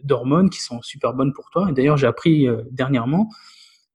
d'hormones 0.03 0.49
qui 0.49 0.61
sont 0.61 0.81
super 0.81 1.13
bonnes 1.13 1.33
pour 1.33 1.49
toi. 1.49 1.67
Et 1.69 1.73
d'ailleurs, 1.73 1.97
j'ai 1.97 2.07
appris 2.07 2.47
euh, 2.47 2.63
dernièrement 2.71 3.29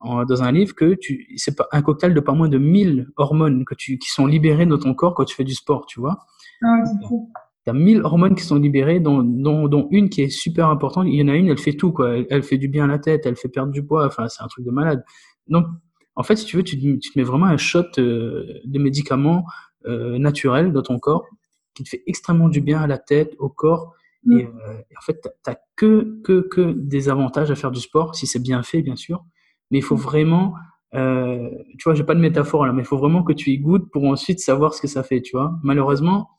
dans 0.01 0.45
un 0.45 0.53
livre 0.53 0.77
que 0.77 0.97
c'est 1.35 1.61
un 1.73 1.83
cocktail 1.83 2.15
de 2.15 2.21
pas 2.21 2.33
moins 2.33 2.49
de 2.49 2.57
1000 2.57 3.09
hormones 3.17 3.65
que 3.65 3.75
tu, 3.75 3.99
qui 3.99 4.09
sont 4.09 4.27
libérées 4.27 4.65
dans 4.65 4.79
ton 4.79 4.95
corps 4.95 5.13
quand 5.13 5.25
tu 5.25 5.35
fais 5.35 5.43
du 5.43 5.55
sport, 5.55 5.87
tu 5.87 5.99
vois. 5.99 6.19
Ah, 6.63 6.85
c'est 6.85 7.05
cool. 7.05 7.27
Tu 7.69 7.77
as 7.77 7.79
1000 7.79 8.03
hormones 8.03 8.35
qui 8.35 8.45
sont 8.45 8.57
libérées, 8.57 9.01
dont, 9.01 9.23
dont, 9.23 9.69
dont, 9.69 9.89
une 9.91 10.09
qui 10.09 10.23
est 10.23 10.31
super 10.31 10.69
importante. 10.69 11.07
Il 11.09 11.15
y 11.15 11.23
en 11.23 11.29
a 11.29 11.35
une, 11.35 11.49
elle 11.49 11.59
fait 11.59 11.75
tout, 11.75 11.93
quoi. 11.93 12.17
Elle, 12.17 12.27
elle, 12.31 12.43
fait 12.43 12.59
du 12.59 12.69
bien 12.69 12.85
à 12.85 12.87
la 12.87 12.99
tête, 12.99 13.27
elle 13.27 13.37
fait 13.37 13.49
perdre 13.49 13.73
du 13.73 13.85
poids. 13.85 14.07
Enfin, 14.07 14.29
c'est 14.29 14.43
un 14.43 14.47
truc 14.49 14.65
de 14.65 14.71
malade. 14.71 15.05
Donc, 15.49 15.67
en 16.15 16.23
fait, 16.23 16.37
si 16.37 16.45
tu 16.45 16.57
veux, 16.57 16.63
tu, 16.63 16.79
tu 16.79 17.11
te 17.11 17.19
mets 17.19 17.25
vraiment 17.25 17.47
un 17.47 17.57
shot 17.57 17.85
euh, 17.99 18.61
de 18.65 18.79
médicaments 18.79 19.45
euh, 19.87 20.19
naturels 20.19 20.73
dans 20.73 20.83
ton 20.83 20.99
corps 20.99 21.27
qui 21.75 21.85
te 21.85 21.89
fait 21.91 22.03
extrêmement 22.07 22.49
du 22.49 22.61
bien 22.61 22.81
à 22.81 22.87
la 22.87 22.99
tête, 22.99 23.35
au 23.39 23.49
corps. 23.49 23.95
Mm. 24.25 24.39
Et, 24.39 24.45
euh, 24.45 24.79
et, 24.91 24.97
en 24.97 25.01
fait, 25.01 25.21
tu 25.23 25.53
que, 25.77 26.21
que, 26.25 26.41
que 26.41 26.73
des 26.73 27.09
avantages 27.09 27.51
à 27.51 27.55
faire 27.55 27.71
du 27.71 27.81
sport, 27.81 28.15
si 28.15 28.27
c'est 28.27 28.43
bien 28.43 28.63
fait, 28.63 28.83
bien 28.83 28.97
sûr. 28.97 29.25
Mais 29.71 29.79
il 29.79 29.83
faut 29.83 29.97
vraiment, 29.97 30.55
euh, 30.95 31.49
tu 31.79 31.85
vois, 31.85 31.95
j'ai 31.95 32.05
pas 32.05 32.15
de 32.15 32.21
métaphore 32.21 32.67
là, 32.67 32.73
mais 32.73 32.83
il 32.83 32.87
faut 32.87 32.97
vraiment 32.97 33.23
que 33.23 33.33
tu 33.33 33.51
y 33.51 33.59
goûtes 33.59 33.91
pour 33.91 34.05
ensuite 34.05 34.41
savoir 34.41 34.75
ce 34.75 34.81
que 34.83 34.89
ça 34.89 35.03
fait, 35.03 35.23
tu 35.23 35.37
vois. 35.37 35.55
Malheureusement, 35.63 36.31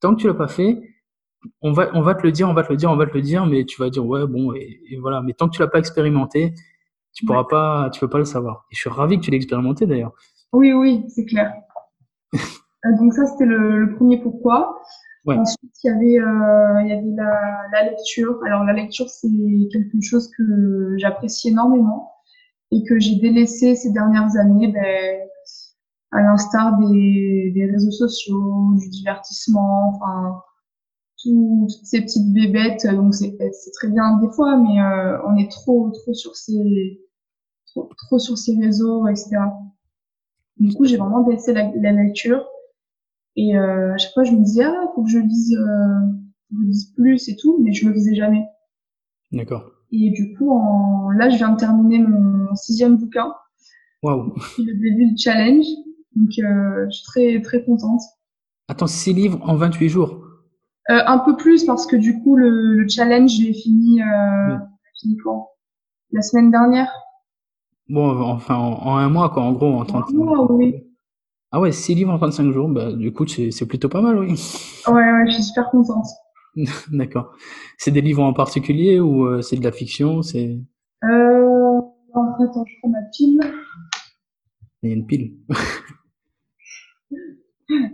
tant 0.00 0.14
que 0.14 0.20
tu 0.20 0.26
l'as 0.26 0.34
pas 0.34 0.48
fait, 0.48 0.80
on 1.62 1.72
va, 1.72 1.90
on 1.94 2.02
va 2.02 2.14
te 2.14 2.22
le 2.22 2.32
dire, 2.32 2.48
on 2.48 2.54
va 2.54 2.62
te 2.62 2.72
le 2.72 2.76
dire, 2.76 2.90
on 2.90 2.96
va 2.96 3.06
te 3.06 3.14
le 3.14 3.22
dire, 3.22 3.46
mais 3.46 3.64
tu 3.64 3.80
vas 3.80 3.90
dire 3.90 4.04
ouais, 4.04 4.26
bon, 4.26 4.52
et, 4.54 4.80
et 4.90 4.98
voilà. 4.98 5.22
Mais 5.22 5.32
tant 5.32 5.48
que 5.48 5.54
tu 5.54 5.60
l'as 5.60 5.68
pas 5.68 5.78
expérimenté, 5.78 6.54
tu 7.16 7.24
pourras 7.24 7.40
ouais. 7.40 7.48
pas, 7.48 7.90
tu 7.90 8.00
peux 8.00 8.08
pas 8.08 8.18
le 8.18 8.24
savoir. 8.24 8.66
Et 8.70 8.74
je 8.74 8.80
suis 8.80 8.90
ravi 8.90 9.18
que 9.18 9.24
tu 9.24 9.30
l'aies 9.30 9.38
expérimenté 9.38 9.86
d'ailleurs. 9.86 10.12
Oui, 10.52 10.72
oui, 10.72 11.04
c'est 11.08 11.24
clair. 11.24 11.52
Donc 12.98 13.12
ça, 13.14 13.26
c'était 13.26 13.46
le, 13.46 13.84
le, 13.84 13.96
premier 13.96 14.20
pourquoi. 14.20 14.80
Ouais. 15.24 15.36
Ensuite, 15.36 15.72
il 15.82 15.88
y 15.88 15.90
avait, 15.90 16.20
euh, 16.20 16.82
il 16.82 16.88
y 16.88 16.92
avait 16.92 17.16
la, 17.16 17.62
la, 17.72 17.90
lecture. 17.90 18.38
Alors, 18.44 18.64
la 18.64 18.74
lecture, 18.74 19.08
c'est 19.08 19.28
quelque 19.72 20.00
chose 20.00 20.30
que 20.36 20.94
j'apprécie 20.98 21.48
énormément 21.48 22.12
et 22.70 22.84
que 22.84 22.98
j'ai 22.98 23.16
délaissé 23.16 23.74
ces 23.74 23.90
dernières 23.92 24.36
années, 24.36 24.68
ben, 24.68 25.25
à 26.16 26.22
l'instar 26.22 26.78
des, 26.78 27.52
des, 27.54 27.66
réseaux 27.66 27.90
sociaux, 27.90 28.74
du 28.78 28.88
divertissement, 28.88 29.88
enfin, 29.94 30.42
tout, 31.22 31.66
toutes 31.68 31.86
ces 31.86 32.00
petites 32.00 32.32
bébêtes. 32.32 32.86
Donc, 32.86 33.14
c'est 33.14 33.36
très 33.74 33.88
bien 33.88 34.18
des 34.20 34.30
fois, 34.32 34.56
mais 34.56 34.80
euh, 34.80 35.18
on 35.26 35.36
est 35.36 35.50
trop, 35.50 35.90
trop 35.90 36.14
sur 36.14 36.34
ces, 36.34 37.00
trop, 37.66 37.90
trop 37.96 38.18
sur 38.18 38.38
ces 38.38 38.56
réseaux, 38.58 39.06
etc. 39.08 39.36
Du 40.58 40.74
coup, 40.74 40.86
j'ai 40.86 40.96
vraiment 40.96 41.22
délaissé 41.22 41.52
la, 41.52 41.70
la 41.74 41.92
lecture. 41.92 42.46
Et 43.36 43.56
euh, 43.56 43.92
à 43.92 43.98
chaque 43.98 44.14
fois, 44.14 44.24
je 44.24 44.32
me 44.32 44.42
disais, 44.42 44.64
ah, 44.64 44.90
faut 44.94 45.02
que 45.02 45.10
je 45.10 45.18
lise, 45.18 45.54
euh, 45.54 46.08
je 46.52 46.66
lise 46.66 46.92
plus 46.96 47.28
et 47.28 47.36
tout, 47.36 47.60
mais 47.62 47.72
je 47.72 47.86
le 47.86 47.94
faisais 47.94 48.14
jamais. 48.14 48.46
D'accord. 49.32 49.70
Et 49.92 50.10
du 50.10 50.34
coup, 50.34 50.50
en... 50.50 51.10
là, 51.10 51.28
je 51.28 51.36
viens 51.36 51.52
de 51.52 51.58
terminer 51.58 51.98
mon 51.98 52.54
sixième 52.54 52.96
bouquin. 52.96 53.34
Waouh. 54.02 54.34
Le 54.58 54.72
début 54.72 55.12
du 55.12 55.18
challenge. 55.18 55.66
Donc, 56.16 56.30
euh, 56.38 56.86
je 56.90 56.96
suis 56.96 57.04
très, 57.04 57.40
très 57.42 57.64
contente. 57.64 58.00
Attends, 58.68 58.86
six 58.88 59.12
livres 59.12 59.38
en 59.42 59.54
28 59.54 59.88
jours 59.88 60.20
euh, 60.90 61.00
Un 61.06 61.18
peu 61.18 61.36
plus, 61.36 61.64
parce 61.64 61.86
que 61.86 61.94
du 61.96 62.20
coup, 62.22 62.36
le, 62.36 62.74
le 62.74 62.88
challenge, 62.88 63.30
je 63.38 63.42
l'ai 63.44 63.52
fini, 63.54 64.02
euh, 64.02 64.48
oui. 64.54 64.56
fini 65.00 65.16
quand? 65.22 65.50
La 66.12 66.22
semaine 66.22 66.50
dernière? 66.50 66.90
Bon, 67.88 68.18
enfin, 68.22 68.56
en, 68.56 68.72
en, 68.84 68.96
un 68.96 69.08
mois, 69.08 69.28
quoi, 69.30 69.42
en 69.44 69.52
gros, 69.52 69.72
en 69.78 69.84
30 69.84 70.12
mois. 70.14 70.50
oui. 70.52 70.74
Ah 71.52 71.60
ouais, 71.60 71.70
6 71.70 71.94
livres 71.94 72.12
en 72.12 72.18
35 72.18 72.50
jours, 72.50 72.68
bah, 72.68 72.92
du 72.92 73.12
coup, 73.12 73.26
c'est 73.26 73.66
plutôt 73.68 73.88
pas 73.88 74.00
mal, 74.02 74.18
oui. 74.18 74.34
Ouais, 74.88 74.94
ouais, 74.94 75.26
je 75.28 75.34
suis 75.34 75.44
super 75.44 75.70
contente. 75.70 76.06
D'accord. 76.90 77.32
C'est 77.78 77.90
des 77.92 78.00
livres 78.00 78.22
en 78.22 78.32
particulier 78.32 78.98
ou 78.98 79.26
euh, 79.26 79.42
c'est 79.42 79.56
de 79.56 79.62
la 79.64 79.72
fiction 79.72 80.22
c'est 80.22 80.58
euh... 81.04 81.78
Attends, 82.14 82.64
je 82.66 82.72
prends 82.80 82.88
ma 82.88 83.02
pile. 83.14 83.40
Il 84.82 84.88
y 84.88 84.92
a 84.92 84.96
une 84.96 85.06
pile. 85.06 85.36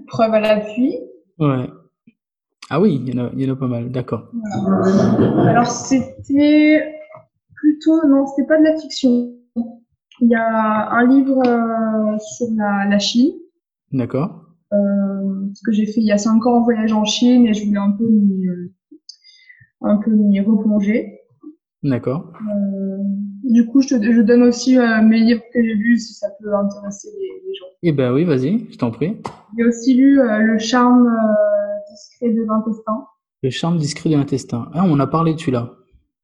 Preuve 0.07 0.35
à 0.35 0.41
l'appui. 0.41 0.99
Ouais. 1.39 1.69
Ah 2.71 2.81
oui, 2.81 3.03
il 3.05 3.15
y 3.15 3.19
en 3.19 3.27
a, 3.27 3.31
il 3.35 3.43
y 3.43 3.51
en 3.51 3.55
a 3.55 3.57
pas 3.57 3.67
mal, 3.67 3.91
d'accord. 3.91 4.31
Alors, 5.47 5.67
c'était 5.67 6.83
plutôt... 7.55 8.07
Non, 8.07 8.27
c'était 8.27 8.47
pas 8.47 8.59
de 8.59 8.65
la 8.65 8.77
fiction. 8.81 9.35
Il 10.21 10.29
y 10.29 10.35
a 10.35 10.91
un 10.91 11.07
livre 11.07 11.43
euh, 11.47 12.19
sur 12.19 12.47
la, 12.57 12.87
la 12.89 12.99
Chine. 12.99 13.33
D'accord. 13.91 14.47
Euh, 14.73 15.49
ce 15.53 15.61
que 15.67 15.73
j'ai 15.73 15.85
fait 15.85 16.01
il 16.01 16.07
y 16.07 16.13
a 16.13 16.19
cinq 16.19 16.47
ans 16.47 16.59
en 16.59 16.63
voyage 16.63 16.93
en 16.93 17.05
Chine 17.05 17.47
et 17.47 17.53
je 17.53 17.67
voulais 17.67 17.79
un 17.79 17.91
peu 17.91 18.09
m'y, 18.09 18.49
euh, 18.49 18.73
un 19.83 19.97
peu 19.97 20.11
m'y 20.13 20.41
replonger. 20.41 21.19
D'accord. 21.83 22.33
Euh, 22.49 22.99
du 23.43 23.67
coup, 23.67 23.83
je, 23.83 23.89
te, 23.89 24.13
je 24.13 24.21
donne 24.23 24.45
aussi 24.45 24.79
mes 24.79 25.19
livres 25.19 25.43
que 25.53 25.63
j'ai 25.63 25.75
lus 25.75 25.99
si 25.99 26.15
ça 26.15 26.29
peut 26.41 26.55
intéresser 26.55 27.09
les, 27.19 27.49
les 27.49 27.55
gens. 27.55 27.67
Eh 27.85 27.91
ben 27.91 28.13
oui, 28.13 28.23
vas-y, 28.25 28.71
je 28.71 28.79
t'en 28.79 28.93
prie. 28.93 29.17
J'ai 29.57 29.65
aussi 29.65 29.95
lu 29.95 30.21
euh, 30.21 30.39
Le 30.39 30.59
charme 30.59 31.09
discret 31.91 32.31
de 32.31 32.43
l'intestin. 32.45 33.07
Le 33.43 33.51
charme 33.51 33.77
discret 33.77 34.09
de 34.09 34.15
l'intestin. 34.15 34.71
Ah, 34.73 34.85
on 34.87 35.01
a 35.01 35.07
parlé 35.09 35.35
de 35.35 35.41
celui-là. 35.41 35.73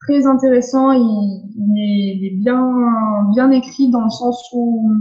Très 0.02 0.24
intéressant, 0.26 0.92
il, 0.92 1.42
il, 1.56 1.78
est, 1.78 2.16
il, 2.16 2.26
est, 2.26 2.36
bien, 2.36 3.26
bien 3.32 3.50
écrit 3.50 3.90
dans 3.90 4.04
le 4.04 4.10
sens 4.10 4.48
où 4.52 4.92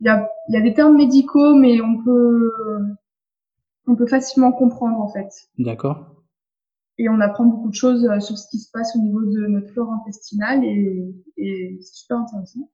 il 0.00 0.06
y 0.06 0.08
a, 0.08 0.30
il 0.48 0.54
y 0.54 0.56
a 0.56 0.60
des 0.60 0.72
termes 0.72 0.96
médicaux, 0.96 1.54
mais 1.54 1.80
on 1.80 2.00
peut, 2.02 2.52
on 3.88 3.96
peut 3.96 4.06
facilement 4.06 4.52
comprendre 4.52 5.00
en 5.00 5.08
fait. 5.08 5.30
D'accord. 5.58 6.22
Et 6.98 7.08
on 7.08 7.18
apprend 7.20 7.46
beaucoup 7.46 7.70
de 7.70 7.74
choses 7.74 8.06
euh, 8.06 8.20
sur 8.20 8.38
ce 8.38 8.48
qui 8.50 8.58
se 8.58 8.70
passe 8.70 8.94
au 8.94 9.00
niveau 9.00 9.22
de 9.22 9.46
notre 9.48 9.72
flore 9.72 9.92
intestinale 9.92 10.64
et, 10.64 11.12
et 11.36 11.78
c'est 11.80 11.94
super 11.96 12.18
intéressant. 12.18 12.70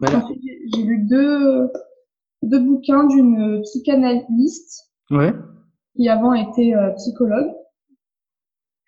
Voilà. 0.00 0.18
Ensuite, 0.18 0.40
j'ai 0.74 0.82
lu 0.82 1.06
deux, 1.06 1.70
deux 2.42 2.60
bouquins 2.60 3.06
d'une 3.06 3.60
psychanalyste 3.62 4.90
ouais. 5.10 5.32
qui 5.96 6.08
avant 6.08 6.34
était 6.34 6.74
euh, 6.74 6.90
psychologue. 6.92 7.52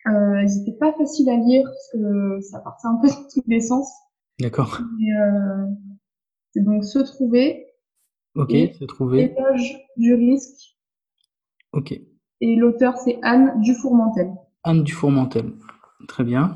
Euh, 0.06 0.42
ils 0.42 0.58
n'étaient 0.58 0.78
pas 0.78 0.92
faciles 0.92 1.28
à 1.28 1.36
lire 1.36 1.64
parce 1.64 1.90
que 1.92 2.40
ça 2.40 2.60
partait 2.60 2.86
un 2.86 2.96
peu 2.96 3.08
dans 3.08 3.28
tous 3.32 3.42
les 3.46 3.60
sens. 3.60 3.90
D'accord. 4.38 4.80
Euh, 4.80 5.66
c'est 6.52 6.62
donc 6.62 6.84
se 6.84 6.98
trouver. 6.98 7.66
Ok, 8.34 8.50
se 8.50 8.84
trouver. 8.84 9.34
Éloge 9.36 9.76
du 9.96 10.14
risque. 10.14 10.76
Ok. 11.72 11.98
Et 12.40 12.56
l'auteur, 12.56 12.96
c'est 12.98 13.18
Anne 13.22 13.60
Dufourmentel. 13.62 14.30
Anne 14.62 14.84
Dufourmentel. 14.84 15.52
Très 16.06 16.22
bien. 16.22 16.54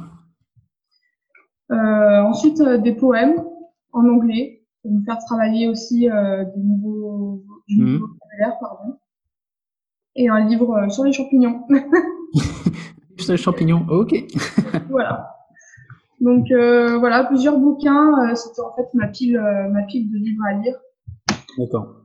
Euh, 1.72 2.22
ensuite, 2.22 2.60
euh, 2.60 2.78
des 2.78 2.94
poèmes 2.94 3.42
en 3.92 4.08
anglais 4.08 4.64
pour 4.82 4.92
me 4.92 5.02
faire 5.04 5.18
travailler 5.18 5.68
aussi 5.68 6.08
euh, 6.10 6.44
des 6.44 6.62
nouveaux, 6.62 7.44
du 7.68 7.80
mmh. 7.80 7.84
nouveau 7.84 8.06
vocabulaire, 8.06 8.58
pardon. 8.60 8.98
Et 10.16 10.28
un 10.28 10.44
livre 10.46 10.74
euh, 10.76 10.88
sur 10.88 11.04
les 11.04 11.12
champignons. 11.12 11.62
sur 13.18 13.32
les 13.32 13.38
champignons, 13.38 13.86
ok. 13.88 14.14
voilà. 14.88 15.36
Donc 16.20 16.50
euh, 16.50 16.98
voilà, 16.98 17.24
plusieurs 17.24 17.58
bouquins. 17.58 18.30
Euh, 18.30 18.34
C'était 18.34 18.60
en 18.60 18.74
fait 18.74 18.88
ma 18.94 19.08
pile, 19.08 19.40
ma 19.70 19.82
pile 19.84 20.10
de 20.10 20.18
livres 20.18 20.44
à 20.46 20.54
lire. 20.54 20.76
D'accord. 21.58 22.00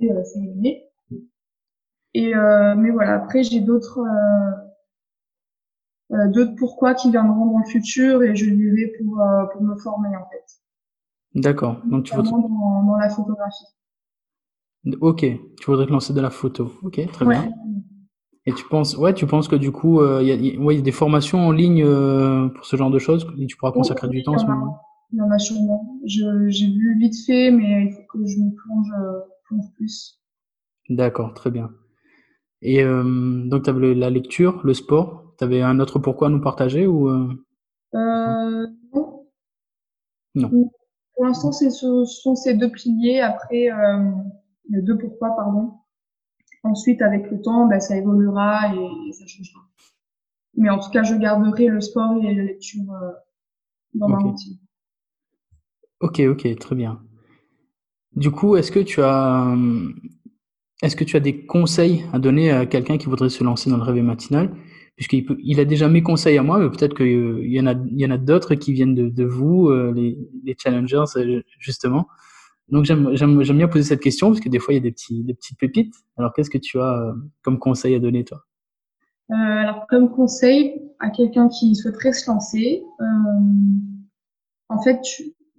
Et 0.00 0.12
euh, 0.12 0.22
c'est 0.24 0.38
aimé. 0.38 0.84
Et 2.14 2.34
euh, 2.34 2.74
mais 2.76 2.90
voilà, 2.90 3.14
après 3.14 3.42
j'ai 3.42 3.60
d'autres 3.60 4.00
euh, 4.00 4.52
euh, 6.16 6.28
d'autres 6.28 6.54
pourquoi 6.56 6.94
qui 6.94 7.10
viendront 7.10 7.46
dans 7.46 7.58
le 7.58 7.66
futur 7.66 8.22
et 8.22 8.34
je 8.34 8.46
vivrai 8.46 8.92
pour 8.98 9.20
euh, 9.20 9.44
pour 9.52 9.62
me 9.62 9.76
former 9.76 10.16
en 10.16 10.26
fait. 10.30 10.44
D'accord. 11.34 11.80
Donc 11.86 12.04
tu 12.04 12.14
Notamment 12.16 12.38
dans, 12.48 12.82
dans 12.84 12.96
la 12.96 13.08
photographie. 13.08 13.64
Ok, 15.00 15.20
tu 15.60 15.66
voudrais 15.66 15.86
te 15.86 15.92
lancer 15.92 16.12
dans 16.14 16.22
la 16.22 16.30
photo. 16.30 16.72
Ok, 16.82 17.00
très 17.12 17.26
Ouais. 17.26 17.34
bien. 17.34 17.52
Et 18.46 18.52
tu 18.52 18.64
penses, 18.64 18.96
ouais, 18.96 19.14
tu 19.14 19.26
penses 19.26 19.48
que 19.48 19.56
du 19.56 19.72
coup, 19.72 20.00
euh, 20.00 20.20
il 20.22 20.28
y 20.28 20.32
a, 20.32 20.34
il- 20.34 20.58
ouais, 20.58 20.74
il 20.74 20.78
y 20.78 20.80
a 20.80 20.84
des 20.84 20.92
formations 20.92 21.40
en 21.46 21.52
ligne 21.52 21.84
euh, 21.84 22.48
pour 22.48 22.64
ce 22.64 22.76
genre 22.76 22.90
de 22.90 22.98
choses 22.98 23.26
et 23.38 23.46
tu 23.46 23.56
pourras 23.56 23.72
consacrer 23.72 24.08
du 24.08 24.22
temps 24.22 24.34
en 24.34 24.38
ce 24.38 24.46
moment? 24.46 24.78
Il 25.12 25.18
y 25.18 25.22
en 25.22 25.30
a 25.30 25.38
sûrement. 25.38 25.98
J'ai 26.04 26.66
vu 26.66 26.98
vite 26.98 27.16
fait, 27.26 27.50
mais 27.50 27.86
il 27.86 27.92
faut 27.92 28.02
que 28.12 28.26
je 28.26 28.38
me 28.38 28.50
plonge 28.54 28.92
euh, 28.98 29.20
plonge 29.44 29.66
plus. 29.76 30.20
D'accord, 30.88 31.34
très 31.34 31.50
bien. 31.50 31.70
Et 32.62 32.82
donc, 32.84 33.64
tu 33.64 33.70
avais 33.70 33.94
la 33.94 34.10
lecture, 34.10 34.60
le 34.64 34.74
sport. 34.74 35.34
Tu 35.38 35.44
avais 35.44 35.62
un 35.62 35.80
autre 35.80 35.98
pourquoi 35.98 36.28
à 36.28 36.30
nous 36.30 36.40
partager 36.40 36.86
ou 36.86 37.08
non. 37.10 37.36
Non. 40.34 40.70
Pour 41.18 41.26
l'instant, 41.26 41.50
ce 41.50 42.04
sont 42.04 42.36
ces 42.36 42.54
deux 42.54 42.70
piliers. 42.70 43.18
Après, 43.18 43.72
euh, 43.72 44.12
les 44.70 44.82
deux 44.82 44.96
pourquoi, 44.96 45.34
pardon. 45.34 45.72
Ensuite, 46.62 47.02
avec 47.02 47.28
le 47.28 47.42
temps, 47.42 47.66
ben, 47.66 47.80
ça 47.80 47.96
évoluera 47.96 48.72
et, 48.72 49.08
et 49.08 49.12
ça 49.12 49.26
changera. 49.26 49.62
Mais 50.54 50.70
en 50.70 50.78
tout 50.78 50.90
cas, 50.90 51.02
je 51.02 51.16
garderai 51.16 51.66
le 51.66 51.80
sport 51.80 52.14
et 52.22 52.32
la 52.36 52.44
lecture 52.44 52.92
euh, 52.92 53.10
dans 53.94 54.08
ma 54.08 54.18
routine. 54.18 54.58
Ok, 55.98 56.20
ok, 56.20 56.56
très 56.60 56.76
bien. 56.76 57.02
Du 58.14 58.30
coup, 58.30 58.54
est-ce 58.54 58.70
que 58.70 58.78
tu 58.78 59.02
as, 59.02 59.56
euh, 59.56 59.88
est-ce 60.84 60.94
que 60.94 61.02
tu 61.02 61.16
as 61.16 61.20
des 61.20 61.46
conseils 61.46 62.04
à 62.12 62.20
donner 62.20 62.52
à 62.52 62.64
quelqu'un 62.64 62.96
qui 62.96 63.06
voudrait 63.06 63.28
se 63.28 63.42
lancer 63.42 63.70
dans 63.70 63.76
le 63.76 63.82
réveil 63.82 64.02
matinal? 64.02 64.54
Puisqu'il 64.98 65.24
peut, 65.24 65.36
il 65.44 65.60
a 65.60 65.64
déjà 65.64 65.88
mes 65.88 66.02
conseils 66.02 66.38
à 66.38 66.42
moi, 66.42 66.58
mais 66.58 66.68
peut-être 66.68 66.96
qu'il 66.96 67.46
y 67.46 67.60
en 67.60 67.66
a, 67.68 67.72
il 67.72 68.00
y 68.00 68.04
en 68.04 68.10
a 68.10 68.18
d'autres 68.18 68.56
qui 68.56 68.72
viennent 68.72 68.96
de, 68.96 69.08
de 69.08 69.24
vous, 69.24 69.68
euh, 69.68 69.92
les, 69.94 70.18
les 70.42 70.56
challengers, 70.58 71.04
euh, 71.16 71.40
justement. 71.60 72.08
Donc, 72.68 72.84
j'aime, 72.84 73.14
j'aime, 73.14 73.40
j'aime 73.44 73.58
bien 73.58 73.68
poser 73.68 73.84
cette 73.84 74.02
question 74.02 74.26
parce 74.26 74.40
que 74.40 74.48
des 74.48 74.58
fois, 74.58 74.74
il 74.74 74.78
y 74.78 74.80
a 74.80 74.82
des 74.82 74.90
petits, 74.90 75.22
des 75.22 75.34
petites 75.34 75.56
pépites. 75.56 75.94
Alors, 76.16 76.32
qu'est-ce 76.32 76.50
que 76.50 76.58
tu 76.58 76.80
as 76.80 77.00
euh, 77.00 77.12
comme 77.42 77.60
conseil 77.60 77.94
à 77.94 78.00
donner, 78.00 78.24
toi? 78.24 78.42
Euh, 79.30 79.34
alors, 79.34 79.86
comme 79.88 80.10
conseil 80.10 80.82
à 80.98 81.10
quelqu'un 81.10 81.48
qui 81.48 81.76
souhaiterait 81.76 82.12
se 82.12 82.28
lancer, 82.28 82.82
euh, 83.00 83.04
en 84.68 84.82
fait, 84.82 85.00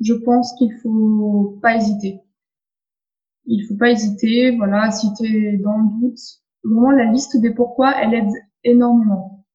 je 0.02 0.14
pense 0.16 0.54
qu'il 0.58 0.74
faut 0.84 1.58
pas 1.62 1.78
hésiter. 1.78 2.20
Il 3.46 3.66
faut 3.66 3.78
pas 3.78 3.92
hésiter. 3.92 4.58
Voilà, 4.58 4.92
si 4.92 5.08
tu 5.14 5.26
es 5.26 5.58
dans 5.60 5.78
le 5.78 6.02
doute, 6.02 6.20
vraiment 6.66 6.92
la 6.92 7.06
liste 7.06 7.40
des 7.40 7.54
pourquoi, 7.54 7.94
elle 8.02 8.14
aide 8.14 8.34
énormément. 8.64 9.46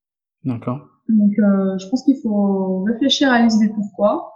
D'accord. 0.45 0.89
Donc, 1.09 1.33
euh, 1.39 1.79
je 1.79 1.89
pense 1.89 2.03
qu'il 2.05 2.17
faut 2.23 2.83
réfléchir 2.85 3.31
à 3.31 3.39
la 3.39 3.45
liste 3.45 3.61
des 3.61 3.69
pourquoi. 3.69 4.31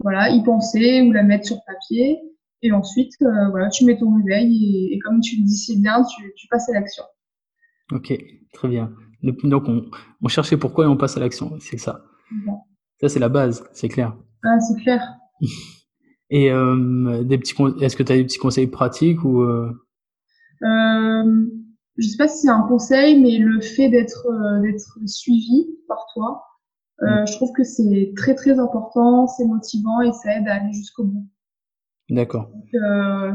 Voilà, 0.00 0.30
y 0.30 0.42
penser 0.42 1.02
ou 1.02 1.12
la 1.12 1.22
mettre 1.22 1.46
sur 1.46 1.58
papier. 1.66 2.18
Et 2.62 2.72
ensuite, 2.72 3.12
euh, 3.22 3.48
voilà, 3.50 3.68
tu 3.68 3.84
mets 3.84 3.98
ton 3.98 4.14
réveil 4.16 4.88
et, 4.90 4.94
et 4.94 4.98
comme 5.00 5.20
tu 5.20 5.36
le 5.36 5.42
dis 5.44 5.56
si 5.56 5.80
bien, 5.80 6.02
tu, 6.04 6.32
tu 6.36 6.46
passes 6.48 6.68
à 6.68 6.72
l'action. 6.72 7.04
Ok, 7.92 8.12
très 8.52 8.68
bien. 8.68 8.92
Donc, 9.22 9.68
on, 9.68 9.84
on 10.20 10.28
cherchait 10.28 10.56
pourquoi 10.56 10.84
et 10.84 10.88
on 10.88 10.96
passe 10.96 11.16
à 11.16 11.20
l'action. 11.20 11.56
C'est 11.60 11.78
ça. 11.78 12.04
Ça, 13.00 13.08
c'est 13.08 13.18
la 13.20 13.28
base, 13.28 13.68
c'est 13.72 13.88
clair. 13.88 14.16
Ah, 14.44 14.58
c'est 14.60 14.80
clair. 14.82 15.02
Et 16.30 16.50
euh, 16.50 17.22
des 17.24 17.36
petits, 17.36 17.54
est-ce 17.82 17.94
que 17.94 18.02
tu 18.02 18.10
as 18.10 18.16
des 18.16 18.24
petits 18.24 18.38
conseils 18.38 18.66
pratiques 18.66 19.22
ou 19.22 19.42
euh, 19.42 19.70
Euh, 20.62 21.46
je 21.96 22.08
sais 22.08 22.16
pas 22.16 22.28
si 22.28 22.38
c'est 22.42 22.48
un 22.48 22.62
conseil, 22.62 23.20
mais 23.20 23.38
le 23.38 23.60
fait 23.60 23.88
d'être 23.88 24.26
euh, 24.26 24.60
d'être 24.60 24.98
suivi 25.06 25.68
par 25.88 26.06
toi, 26.14 26.42
euh, 27.02 27.26
je 27.26 27.32
trouve 27.36 27.52
que 27.52 27.64
c'est 27.64 28.12
très 28.16 28.34
très 28.34 28.58
important, 28.58 29.26
c'est 29.26 29.44
motivant 29.44 30.00
et 30.00 30.12
ça 30.12 30.36
aide 30.36 30.48
à 30.48 30.54
aller 30.54 30.72
jusqu'au 30.72 31.04
bout. 31.04 31.26
D'accord. 32.10 32.50
Euh, 32.74 33.32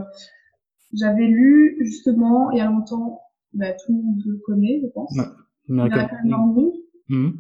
j'avais 0.94 1.26
lu 1.28 1.78
justement 1.82 2.52
il 2.52 2.58
y 2.60 2.62
a 2.62 2.66
longtemps, 2.66 3.22
bah, 3.54 3.74
tout 3.74 3.92
le 3.92 4.02
monde 4.02 4.22
le 4.26 4.38
connaît, 4.46 4.80
je 4.82 4.88
pense, 4.88 5.12
Ouais. 5.18 5.26
Mhm. 7.10 7.34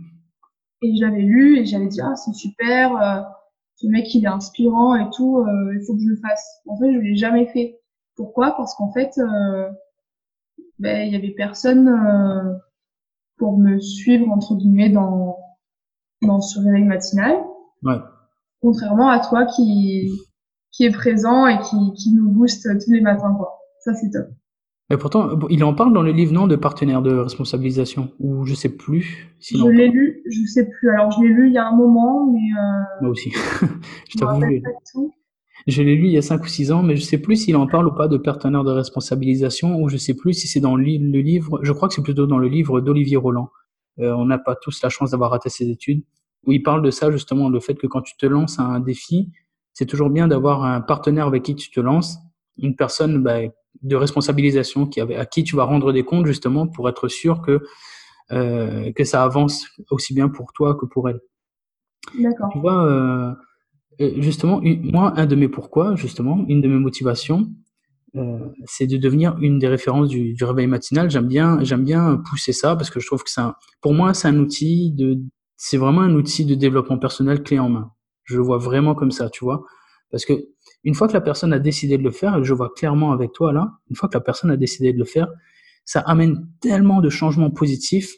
et 0.81 0.95
j'avais 0.97 1.21
lu 1.21 1.57
et 1.59 1.65
j'avais 1.65 1.87
dit 1.87 2.01
ah 2.01 2.15
c'est 2.15 2.33
super, 2.33 2.95
euh, 3.01 3.21
ce 3.75 3.87
mec 3.87 4.13
il 4.13 4.23
est 4.25 4.27
inspirant 4.27 4.95
et 4.95 5.09
tout, 5.15 5.39
euh, 5.39 5.73
il 5.75 5.85
faut 5.85 5.93
que 5.95 6.01
je 6.01 6.09
le 6.09 6.17
fasse. 6.17 6.61
En 6.67 6.77
fait 6.77 6.91
je 6.93 6.99
l'ai 6.99 7.15
jamais 7.15 7.47
fait. 7.47 7.79
Pourquoi? 8.15 8.51
Parce 8.57 8.75
qu'en 8.75 8.91
fait 8.91 9.11
euh, 9.17 9.69
ben 10.79 11.07
il 11.07 11.13
y 11.13 11.15
avait 11.15 11.33
personne 11.33 11.87
euh, 11.89 12.53
pour 13.37 13.57
me 13.57 13.79
suivre 13.79 14.29
entre 14.29 14.55
guillemets 14.55 14.89
dans 14.89 15.37
dans 16.23 16.41
ce 16.41 16.59
réveil 16.59 16.83
matinal, 16.83 17.35
Ouais. 17.83 17.97
contrairement 18.61 19.09
à 19.09 19.19
toi 19.19 19.45
qui 19.45 20.09
qui 20.71 20.85
est 20.85 20.91
présent 20.91 21.47
et 21.47 21.59
qui 21.59 21.93
qui 21.95 22.13
nous 22.13 22.29
booste 22.31 22.67
tous 22.83 22.91
les 22.91 23.01
matins 23.01 23.33
quoi. 23.37 23.59
Ça 23.81 23.93
c'est 23.93 24.09
top. 24.09 24.27
Et 24.89 24.95
pourtant, 24.95 25.37
il 25.49 25.65
en 25.65 25.73
parle 25.73 25.91
dans 25.91 26.01
le 26.01 26.13
livre, 26.13 26.31
non, 26.31 26.47
de 26.47 26.55
partenaire 26.55 27.01
de 27.01 27.13
responsabilisation, 27.13 28.09
ou 28.21 28.45
je 28.45 28.53
sais 28.53 28.69
plus 28.69 29.35
s'il 29.37 29.59
Je 29.59 29.65
l'ai 29.67 29.89
lu, 29.89 30.23
je 30.25 30.45
sais 30.45 30.65
plus. 30.65 30.89
Alors 30.91 31.11
je 31.11 31.21
l'ai 31.23 31.27
lu 31.27 31.47
il 31.47 31.53
y 31.53 31.57
a 31.57 31.67
un 31.67 31.75
moment, 31.75 32.25
mais 32.31 32.39
euh, 32.57 32.83
Moi 33.01 33.09
aussi. 33.09 33.31
je 34.09 34.17
t'avoue, 34.17 34.39
je, 35.67 35.81
l'ai 35.81 35.95
lu 35.95 36.07
il 36.07 36.13
y 36.13 36.17
a 36.17 36.21
5 36.21 36.43
ou 36.43 36.47
6 36.47 36.71
ans, 36.71 36.81
mais 36.81 36.95
je 36.95 37.01
sais 37.01 37.17
plus 37.17 37.35
s'il 37.35 37.55
en 37.55 37.67
parle 37.67 37.87
ou 37.87 37.91
pas 37.93 38.07
de 38.07 38.17
partenaire 38.17 38.63
de 38.63 38.71
responsabilisation, 38.71 39.81
ou 39.81 39.89
je 39.89 39.97
sais 39.97 40.15
plus 40.15 40.33
si 40.33 40.47
c'est 40.47 40.59
dans 40.59 40.75
le, 40.75 40.83
li- 40.83 40.97
le 40.97 41.19
livre, 41.19 41.59
je 41.61 41.71
crois 41.71 41.87
que 41.87 41.93
c'est 41.93 42.03
plutôt 42.03 42.25
dans 42.25 42.37
le 42.39 42.47
livre 42.47 42.81
d'Olivier 42.81 43.17
Roland. 43.17 43.49
Euh, 43.99 44.13
on 44.13 44.25
n'a 44.25 44.37
pas 44.37 44.55
tous 44.55 44.81
la 44.81 44.89
chance 44.89 45.11
d'avoir 45.11 45.31
raté 45.31 45.49
ses 45.49 45.69
études, 45.69 46.03
où 46.45 46.51
il 46.53 46.63
parle 46.63 46.81
de 46.81 46.91
ça 46.91 47.11
justement, 47.11 47.49
le 47.49 47.59
fait 47.59 47.75
que 47.75 47.87
quand 47.87 48.01
tu 48.01 48.15
te 48.17 48.25
lances 48.25 48.59
à 48.59 48.63
un 48.63 48.79
défi, 48.79 49.29
c'est 49.73 49.85
toujours 49.85 50.09
bien 50.09 50.27
d'avoir 50.27 50.63
un 50.63 50.81
partenaire 50.81 51.27
avec 51.27 51.43
qui 51.43 51.55
tu 51.55 51.69
te 51.69 51.79
lances, 51.79 52.17
une 52.57 52.75
personne 52.75 53.21
bah, 53.21 53.39
de 53.83 53.95
responsabilisation 53.95 54.87
qui, 54.87 55.01
à 55.01 55.25
qui 55.25 55.43
tu 55.43 55.55
vas 55.55 55.65
rendre 55.65 55.93
des 55.93 56.03
comptes 56.03 56.25
justement 56.25 56.67
pour 56.67 56.89
être 56.89 57.07
sûr 57.07 57.41
que, 57.41 57.61
euh, 58.31 58.91
que 58.93 59.03
ça 59.03 59.23
avance 59.23 59.67
aussi 59.91 60.13
bien 60.13 60.29
pour 60.29 60.53
toi 60.53 60.75
que 60.75 60.85
pour 60.85 61.09
elle. 61.09 61.19
D'accord. 62.19 62.49
Tu 62.51 62.59
vois, 62.59 62.85
euh, 62.85 63.33
euh, 64.01 64.11
justement, 64.21 64.61
une- 64.61 64.91
moi, 64.91 65.13
un 65.17 65.25
de 65.25 65.35
mes 65.35 65.47
pourquoi, 65.49 65.95
justement, 65.95 66.45
une 66.47 66.61
de 66.61 66.67
mes 66.67 66.79
motivations, 66.79 67.47
euh, 68.15 68.39
c'est 68.65 68.87
de 68.87 68.97
devenir 68.97 69.37
une 69.41 69.59
des 69.59 69.67
références 69.67 70.09
du, 70.09 70.33
du 70.33 70.43
réveil 70.43 70.67
matinal. 70.67 71.09
J'aime 71.11 71.27
bien, 71.27 71.63
j'aime 71.63 71.83
bien 71.83 72.21
pousser 72.29 72.53
ça 72.53 72.75
parce 72.75 72.89
que 72.89 72.99
je 72.99 73.07
trouve 73.07 73.23
que 73.23 73.31
un, 73.41 73.55
pour 73.81 73.93
moi, 73.93 74.13
c'est 74.13 74.27
un 74.27 74.37
outil 74.39 74.91
de, 74.93 75.19
c'est 75.57 75.77
vraiment 75.77 76.01
un 76.01 76.13
outil 76.15 76.45
de 76.45 76.55
développement 76.55 76.97
personnel 76.99 77.43
clé 77.43 77.59
en 77.59 77.69
main. 77.69 77.91
Je 78.25 78.37
le 78.37 78.43
vois 78.43 78.57
vraiment 78.57 78.95
comme 78.95 79.11
ça, 79.11 79.29
tu 79.29 79.43
vois, 79.45 79.63
parce 80.11 80.25
que 80.25 80.33
une 80.83 80.93
fois 80.95 81.07
que 81.07 81.13
la 81.13 81.21
personne 81.21 81.53
a 81.53 81.59
décidé 81.59 81.97
de 81.97 82.03
le 82.03 82.11
faire, 82.11 82.37
et 82.37 82.43
je 82.43 82.53
vois 82.53 82.71
clairement 82.75 83.11
avec 83.11 83.33
toi 83.33 83.53
là, 83.53 83.71
une 83.89 83.95
fois 83.95 84.09
que 84.09 84.15
la 84.17 84.21
personne 84.21 84.51
a 84.51 84.57
décidé 84.57 84.93
de 84.93 84.97
le 84.99 85.05
faire, 85.05 85.27
ça 85.85 86.01
amène 86.01 86.47
tellement 86.61 87.01
de 87.01 87.09
changements 87.09 87.51
positifs 87.51 88.15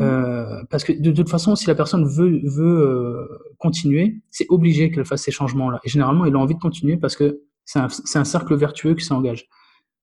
euh, 0.00 0.62
parce 0.70 0.84
que 0.84 0.92
de 0.92 1.10
toute 1.10 1.28
façon, 1.28 1.56
si 1.56 1.66
la 1.66 1.74
personne 1.74 2.04
veut, 2.04 2.40
veut 2.44 2.80
euh, 2.80 3.26
continuer, 3.58 4.20
c'est 4.30 4.46
obligé 4.48 4.90
qu'elle 4.90 5.04
fasse 5.04 5.22
ces 5.22 5.32
changements-là. 5.32 5.80
Et 5.84 5.88
généralement, 5.88 6.26
il 6.26 6.34
a 6.34 6.38
envie 6.38 6.54
de 6.54 6.60
continuer 6.60 6.96
parce 6.96 7.16
que 7.16 7.42
c'est 7.64 7.80
un, 7.80 7.88
un 8.14 8.24
cercle 8.24 8.54
vertueux 8.54 8.94
qui 8.94 9.04
s'engage. 9.04 9.48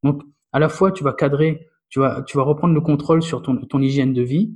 Donc, 0.04 0.22
à 0.52 0.60
la 0.60 0.70
fois, 0.70 0.92
tu 0.92 1.04
vas 1.04 1.14
cadrer, 1.14 1.68
tu 1.90 2.00
vas, 2.00 2.22
tu 2.24 2.38
vas 2.38 2.44
reprendre 2.44 2.74
le 2.74 2.82
contrôle 2.82 3.22
sur 3.22 3.42
ton, 3.42 3.58
ton 3.58 3.82
hygiène 3.82 4.14
de 4.14 4.22
vie, 4.22 4.54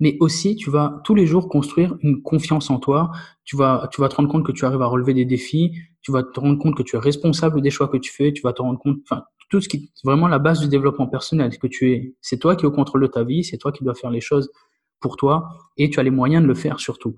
mais 0.00 0.16
aussi, 0.20 0.56
tu 0.56 0.70
vas 0.70 1.00
tous 1.04 1.14
les 1.14 1.26
jours 1.26 1.48
construire 1.48 1.96
une 2.02 2.22
confiance 2.22 2.70
en 2.70 2.78
toi. 2.78 3.10
Tu 3.44 3.56
vas, 3.56 3.88
tu 3.92 4.00
vas 4.00 4.08
te 4.08 4.16
rendre 4.16 4.28
compte 4.28 4.44
que 4.44 4.52
tu 4.52 4.64
arrives 4.64 4.82
à 4.82 4.86
relever 4.86 5.14
des 5.14 5.24
défis. 5.24 5.72
Tu 6.02 6.12
vas 6.12 6.22
te 6.22 6.38
rendre 6.38 6.58
compte 6.58 6.76
que 6.76 6.82
tu 6.82 6.96
es 6.96 6.98
responsable 6.98 7.62
des 7.62 7.70
choix 7.70 7.88
que 7.88 7.96
tu 7.96 8.12
fais. 8.12 8.32
Tu 8.32 8.42
vas 8.42 8.52
te 8.52 8.62
rendre 8.62 8.78
compte, 8.78 8.98
enfin, 9.04 9.24
tout 9.48 9.60
ce 9.60 9.68
qui, 9.68 9.90
c'est 9.94 10.06
vraiment 10.06 10.28
la 10.28 10.38
base 10.38 10.60
du 10.60 10.68
développement 10.68 11.06
personnel, 11.06 11.56
que 11.58 11.66
tu 11.66 11.92
es, 11.92 12.16
c'est 12.20 12.38
toi 12.38 12.56
qui 12.56 12.64
es 12.64 12.66
au 12.66 12.72
contrôle 12.72 13.02
de 13.02 13.06
ta 13.06 13.24
vie, 13.24 13.44
c'est 13.44 13.58
toi 13.58 13.72
qui 13.72 13.84
dois 13.84 13.94
faire 13.94 14.10
les 14.10 14.20
choses 14.20 14.50
pour 15.00 15.16
toi 15.16 15.48
et 15.76 15.90
tu 15.90 16.00
as 16.00 16.02
les 16.02 16.10
moyens 16.10 16.42
de 16.42 16.48
le 16.48 16.54
faire 16.54 16.80
surtout. 16.80 17.16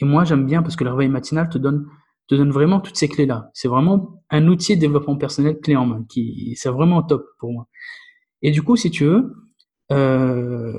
Et 0.00 0.04
moi, 0.04 0.24
j'aime 0.24 0.46
bien 0.46 0.62
parce 0.62 0.76
que 0.76 0.84
le 0.84 0.90
réveil 0.90 1.08
matinal 1.08 1.48
te 1.48 1.58
donne, 1.58 1.86
te 2.28 2.34
donne 2.34 2.50
vraiment 2.50 2.80
toutes 2.80 2.96
ces 2.96 3.08
clés-là. 3.08 3.50
C'est 3.54 3.68
vraiment 3.68 4.22
un 4.30 4.46
outil 4.48 4.76
de 4.76 4.80
développement 4.80 5.16
personnel 5.16 5.58
clé 5.60 5.76
en 5.76 5.86
main 5.86 6.04
qui, 6.08 6.54
c'est 6.56 6.70
vraiment 6.70 7.02
top 7.02 7.26
pour 7.38 7.52
moi. 7.52 7.66
Et 8.42 8.50
du 8.50 8.62
coup, 8.62 8.76
si 8.76 8.90
tu 8.90 9.04
veux, 9.04 9.32
euh, 9.92 10.78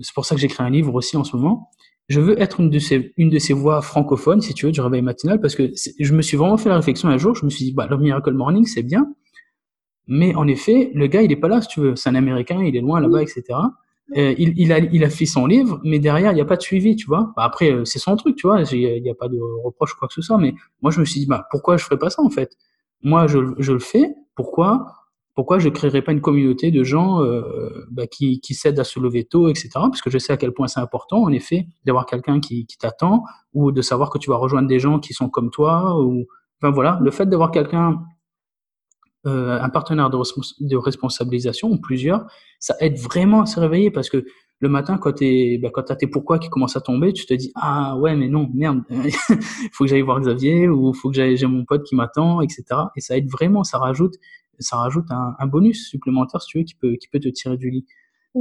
c'est 0.00 0.14
pour 0.14 0.26
ça 0.26 0.34
que 0.34 0.40
j'écris 0.40 0.62
un 0.62 0.70
livre 0.70 0.94
aussi 0.94 1.16
en 1.16 1.24
ce 1.24 1.36
moment. 1.36 1.70
Je 2.08 2.20
veux 2.20 2.40
être 2.40 2.60
une 2.60 2.68
de 2.68 2.78
ces, 2.78 3.12
une 3.16 3.30
de 3.30 3.38
ces 3.38 3.54
voix 3.54 3.80
francophones, 3.80 4.40
si 4.40 4.52
tu 4.54 4.66
veux, 4.66 4.72
du 4.72 4.80
réveil 4.80 5.02
matinal, 5.02 5.40
parce 5.40 5.54
que 5.54 5.70
je 5.98 6.12
me 6.12 6.20
suis 6.20 6.36
vraiment 6.36 6.56
fait 6.56 6.68
la 6.68 6.76
réflexion 6.76 7.08
un 7.08 7.16
jour. 7.16 7.34
Je 7.34 7.44
me 7.44 7.50
suis 7.50 7.64
dit, 7.64 7.72
bah, 7.72 7.86
le 7.88 7.96
Miracle 7.96 8.32
Morning, 8.32 8.66
c'est 8.66 8.82
bien. 8.82 9.14
Mais 10.08 10.34
en 10.34 10.46
effet, 10.48 10.90
le 10.94 11.06
gars, 11.06 11.22
il 11.22 11.32
est 11.32 11.36
pas 11.36 11.48
là, 11.48 11.60
si 11.62 11.68
tu 11.68 11.80
veux. 11.80 11.96
C'est 11.96 12.08
un 12.10 12.14
Américain, 12.14 12.62
il 12.62 12.76
est 12.76 12.80
loin 12.80 13.00
là-bas, 13.00 13.22
etc. 13.22 13.72
Euh, 14.16 14.34
il, 14.36 14.52
il, 14.58 14.72
a, 14.72 14.78
il 14.78 15.04
a 15.04 15.10
fait 15.10 15.26
son 15.26 15.46
livre, 15.46 15.80
mais 15.84 15.98
derrière, 15.98 16.32
il 16.32 16.34
n'y 16.34 16.40
a 16.40 16.44
pas 16.44 16.56
de 16.56 16.62
suivi, 16.62 16.96
tu 16.96 17.06
vois. 17.06 17.32
Bah, 17.36 17.44
après, 17.44 17.70
euh, 17.72 17.84
c'est 17.84 17.98
son 17.98 18.16
truc, 18.16 18.36
tu 18.36 18.46
vois. 18.46 18.62
j'ai- 18.64 18.96
Il 18.98 19.02
n'y 19.02 19.10
a 19.10 19.14
pas 19.14 19.28
de 19.28 19.38
reproche 19.64 19.94
ou 19.94 19.98
quoi 19.98 20.08
que 20.08 20.14
ce 20.14 20.22
soit. 20.22 20.38
Mais 20.38 20.54
moi, 20.82 20.90
je 20.90 21.00
me 21.00 21.04
suis 21.04 21.20
dit, 21.20 21.26
bah, 21.26 21.46
pourquoi 21.50 21.76
je 21.76 21.84
ferais 21.84 21.98
pas 21.98 22.10
ça, 22.10 22.22
en 22.22 22.30
fait? 22.30 22.56
Moi, 23.02 23.26
je, 23.26 23.38
je 23.58 23.72
le 23.72 23.78
fais. 23.78 24.14
pourquoi? 24.34 24.86
Pourquoi 25.34 25.58
je 25.58 25.68
ne 25.68 25.74
créerais 25.74 26.02
pas 26.02 26.12
une 26.12 26.20
communauté 26.20 26.70
de 26.70 26.84
gens 26.84 27.22
euh, 27.22 27.86
bah, 27.90 28.06
qui, 28.06 28.40
qui 28.40 28.52
s'aident 28.54 28.78
à 28.80 28.84
se 28.84 29.00
lever 29.00 29.24
tôt, 29.24 29.48
etc. 29.48 29.70
Parce 29.88 30.02
que 30.02 30.10
je 30.10 30.18
sais 30.18 30.32
à 30.32 30.36
quel 30.36 30.52
point 30.52 30.68
c'est 30.68 30.80
important, 30.80 31.22
en 31.22 31.32
effet, 31.32 31.66
d'avoir 31.86 32.04
quelqu'un 32.04 32.38
qui, 32.38 32.66
qui 32.66 32.76
t'attend 32.76 33.24
ou 33.54 33.72
de 33.72 33.80
savoir 33.80 34.10
que 34.10 34.18
tu 34.18 34.28
vas 34.30 34.36
rejoindre 34.36 34.68
des 34.68 34.78
gens 34.78 34.98
qui 34.98 35.14
sont 35.14 35.30
comme 35.30 35.50
toi. 35.50 35.98
Ou, 36.02 36.26
enfin 36.60 36.70
voilà, 36.70 36.98
le 37.00 37.10
fait 37.10 37.24
d'avoir 37.26 37.50
quelqu'un, 37.50 38.02
euh, 39.26 39.60
un 39.60 39.68
partenaire 39.68 40.10
de, 40.10 40.18
de, 40.60 40.76
responsabilisation 40.76 41.70
ou 41.70 41.78
plusieurs, 41.78 42.26
ça 42.58 42.74
aide 42.80 42.98
vraiment 42.98 43.42
à 43.42 43.46
se 43.46 43.60
réveiller 43.60 43.90
parce 43.90 44.10
que 44.10 44.24
le 44.58 44.68
matin, 44.68 44.98
quand 44.98 45.12
tu 45.12 45.58
bah, 45.60 45.70
quand 45.72 45.90
as 45.90 45.96
tes 45.96 46.06
pourquoi 46.06 46.38
qui 46.38 46.48
commencent 46.48 46.76
à 46.76 46.80
tomber, 46.80 47.12
tu 47.12 47.26
te 47.26 47.34
dis 47.34 47.52
ah 47.54 47.96
ouais 47.98 48.14
mais 48.16 48.28
non 48.28 48.48
merde, 48.54 48.82
il 48.90 49.12
faut 49.72 49.84
que 49.84 49.90
j'aille 49.90 50.02
voir 50.02 50.20
Xavier 50.20 50.68
ou 50.68 50.90
il 50.90 50.96
faut 50.96 51.10
que 51.10 51.16
j'aille 51.16 51.36
j'ai 51.36 51.46
mon 51.46 51.64
pote 51.64 51.84
qui 51.84 51.94
m'attend, 51.94 52.40
etc. 52.40 52.64
Et 52.96 53.00
ça 53.00 53.16
aide 53.16 53.28
vraiment, 53.28 53.64
ça 53.64 53.78
rajoute 53.78 54.14
ça 54.62 54.76
rajoute 54.76 55.10
un, 55.10 55.34
un, 55.38 55.46
bonus 55.46 55.88
supplémentaire, 55.88 56.40
si 56.42 56.48
tu 56.48 56.58
veux, 56.58 56.64
qui 56.64 56.74
peut, 56.74 56.96
qui 56.96 57.08
peut 57.08 57.20
te 57.20 57.28
tirer 57.28 57.56
du 57.56 57.70
lit. 57.70 57.86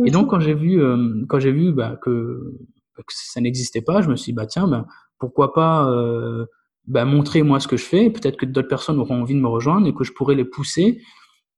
et 0.06 0.12
donc, 0.12 0.30
quand 0.30 0.40
j'ai 0.40 0.54
vu, 0.54 0.82
euh, 0.82 1.26
quand 1.28 1.40
j'ai 1.40 1.52
vu 1.52 1.74
bah, 1.74 1.98
que, 2.02 2.58
que, 2.96 3.04
ça 3.10 3.42
n'existait 3.42 3.82
pas, 3.82 4.02
je 4.02 4.10
me 4.10 4.16
suis 4.16 4.32
dit, 4.32 4.36
bah, 4.36 4.46
tiens, 4.46 4.68
bah, 4.68 4.86
pourquoi 5.20 5.54
pas 5.54 5.90
euh, 5.90 6.46
bah, 6.88 7.06
montrer 7.06 7.44
moi 7.44 7.60
ce 7.60 7.68
que 7.68 7.78
je 7.78 7.86
fais 7.86 8.10
Peut-être 8.10 8.38
que 8.38 8.46
d'autres 8.46 8.68
personnes 8.68 9.00
auront 9.00 9.22
envie 9.22 9.36
de 9.36 9.40
me 9.40 9.48
rejoindre 9.48 9.88
et 9.88 9.94
que 9.94 10.04
je 10.04 10.12
pourrais 10.14 10.36
les 10.36 10.46
pousser 10.46 11.02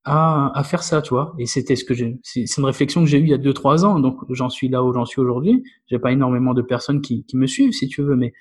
à, 0.03 0.51
à 0.57 0.63
faire 0.63 0.83
ça, 0.83 1.01
tu 1.01 1.13
vois. 1.13 1.33
Et 1.39 1.45
c'était 1.45 1.75
ce 1.75 1.86
que 1.86 1.93
j'ai. 1.93 2.19
C'est 2.23 2.57
une 2.57 2.65
réflexion 2.65 3.01
que 3.01 3.07
j'ai 3.07 3.19
eue 3.19 3.23
il 3.23 3.29
y 3.29 3.33
a 3.33 3.38
deux, 3.38 3.53
trois 3.53 3.86
ans, 3.86 3.99
donc 3.99 4.19
j'en 4.29 4.49
suis 4.49 4.69
là 4.69 4.83
où 4.83 4.93
j'en 4.93 5.05
suis 5.05 5.21
aujourd'hui. 5.21 5.63
J'ai 5.88 5.99
pas 5.99 6.12
énormément 6.12 6.53
de 6.53 6.62
personnes 6.62 7.01
qui, 7.01 7.25
qui 7.25 7.38
me 7.38 7.47
suivent, 7.47 7.71
si 7.71 7.88
tu 7.88 8.01
veux, 8.01 8.15
mais 8.15 8.33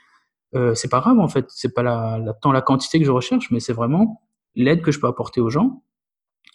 euh, 0.55 0.75
c'est 0.75 0.89
pas 0.89 1.01
grave 1.01 1.19
en 1.19 1.29
fait. 1.29 1.47
C'est 1.49 1.75
pas 1.75 1.83
la, 1.83 2.19
la, 2.19 2.35
tant 2.35 2.53
la 2.53 2.63
quantité 2.63 2.99
que 2.99 3.05
je 3.05 3.11
recherche, 3.13 3.51
mais 3.51 3.61
c'est 3.61 3.73
vraiment 3.73 4.23
l'aide 4.55 4.83
que 4.83 4.91
je 4.91 5.01
peux 5.01 5.07
apporter 5.07 5.41
aux 5.41 5.51
gens 5.51 5.83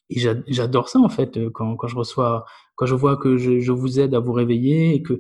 et 0.10 0.20
j'adore 0.48 0.90
ça 0.90 1.00
en 1.00 1.10
fait 1.10 1.38
euh, 1.38 1.50
quand, 1.50 1.76
quand 1.76 1.88
je 1.88 1.96
reçois, 1.96 2.46
quand 2.76 2.86
je 2.86 2.96
vois 2.96 3.18
que 3.18 3.38
je, 3.38 3.60
je, 3.60 3.72
vous 3.72 4.00
aide 4.00 4.14
à 4.16 4.20
vous 4.20 4.32
réveiller 4.32 4.96
et 4.96 5.02
que 5.04 5.20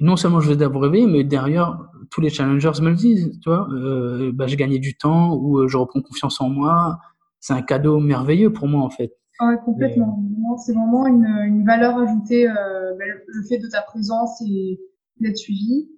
non 0.00 0.16
seulement 0.16 0.40
je 0.40 0.52
vous 0.52 0.78
réveiller, 0.78 1.06
mais 1.06 1.24
derrière 1.24 1.78
tous 2.10 2.20
les 2.20 2.30
challengers 2.30 2.72
me 2.82 2.90
le 2.90 2.96
disent, 2.96 3.38
tu 3.40 3.48
vois, 3.48 3.68
euh, 3.70 4.32
bah, 4.32 4.46
j'ai 4.46 4.56
gagné 4.56 4.78
du 4.78 4.96
temps 4.96 5.34
ou 5.34 5.58
euh, 5.58 5.68
je 5.68 5.76
reprends 5.76 6.00
confiance 6.00 6.40
en 6.40 6.48
moi. 6.48 6.98
C'est 7.40 7.52
un 7.52 7.62
cadeau 7.62 8.00
merveilleux 8.00 8.52
pour 8.52 8.68
moi 8.68 8.82
en 8.82 8.90
fait. 8.90 9.12
Ah 9.40 9.48
ouais, 9.48 9.58
complètement. 9.64 10.22
C'est 10.64 10.72
vraiment 10.72 11.06
une, 11.06 11.24
une, 11.24 11.64
valeur 11.64 11.98
ajoutée, 11.98 12.48
euh, 12.48 12.94
bah, 12.98 13.04
le 13.26 13.42
fait 13.48 13.58
de 13.58 13.68
ta 13.68 13.82
présence 13.82 14.40
et 14.42 14.80
d'être 15.20 15.36
suivi. 15.36 15.88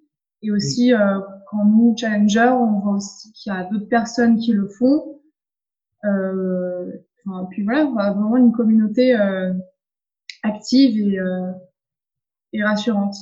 Et 0.42 0.50
aussi, 0.50 0.94
euh, 0.94 1.20
quand 1.50 1.64
nous, 1.64 1.94
challengers, 1.96 2.52
on 2.52 2.80
voit 2.80 2.94
aussi 2.94 3.32
qu'il 3.32 3.52
y 3.52 3.56
a 3.56 3.64
d'autres 3.64 3.88
personnes 3.88 4.38
qui 4.38 4.52
le 4.52 4.68
font. 4.68 5.20
Euh, 6.04 6.90
puis 7.50 7.64
voilà, 7.64 7.84
vraiment 7.86 8.36
une 8.36 8.52
communauté 8.52 9.18
euh, 9.18 9.52
active 10.42 10.98
et, 10.98 11.18
euh, 11.18 11.50
et 12.52 12.62
rassurante. 12.62 13.16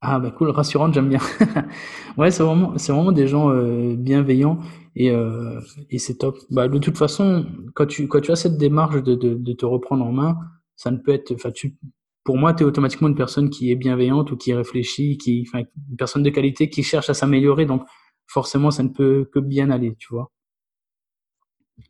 Ah 0.00 0.20
bah 0.20 0.30
cool, 0.30 0.50
rassurante, 0.50 0.94
j'aime 0.94 1.08
bien. 1.08 1.18
ouais, 2.16 2.30
c'est 2.30 2.42
vraiment, 2.44 2.78
c'est 2.78 2.92
vraiment 2.92 3.10
des 3.10 3.26
gens 3.26 3.50
euh, 3.50 3.96
bienveillants 3.96 4.60
et, 4.94 5.10
euh, 5.10 5.60
et 5.90 5.98
c'est 5.98 6.18
top. 6.18 6.38
Bah 6.50 6.68
de 6.68 6.78
toute 6.78 6.96
façon, 6.96 7.46
quand 7.74 7.86
tu 7.86 8.06
quand 8.06 8.20
tu 8.20 8.30
as 8.30 8.36
cette 8.36 8.58
démarche 8.58 9.02
de, 9.02 9.16
de, 9.16 9.34
de 9.34 9.52
te 9.52 9.66
reprendre 9.66 10.04
en 10.04 10.12
main, 10.12 10.38
ça 10.76 10.92
ne 10.92 10.98
peut 10.98 11.12
être, 11.12 11.32
enfin 11.34 11.50
tu, 11.50 11.76
pour 12.22 12.36
moi, 12.38 12.54
tu 12.54 12.62
es 12.62 12.66
automatiquement 12.66 13.08
une 13.08 13.16
personne 13.16 13.50
qui 13.50 13.72
est 13.72 13.74
bienveillante 13.74 14.30
ou 14.30 14.36
qui 14.36 14.54
réfléchit, 14.54 15.18
qui, 15.18 15.44
enfin, 15.48 15.64
une 15.90 15.96
personne 15.96 16.22
de 16.22 16.30
qualité 16.30 16.70
qui 16.70 16.84
cherche 16.84 17.10
à 17.10 17.14
s'améliorer. 17.14 17.66
Donc 17.66 17.82
forcément, 18.28 18.70
ça 18.70 18.84
ne 18.84 18.90
peut 18.90 19.28
que 19.32 19.40
bien 19.40 19.70
aller, 19.70 19.96
tu 19.98 20.08
vois. 20.12 20.30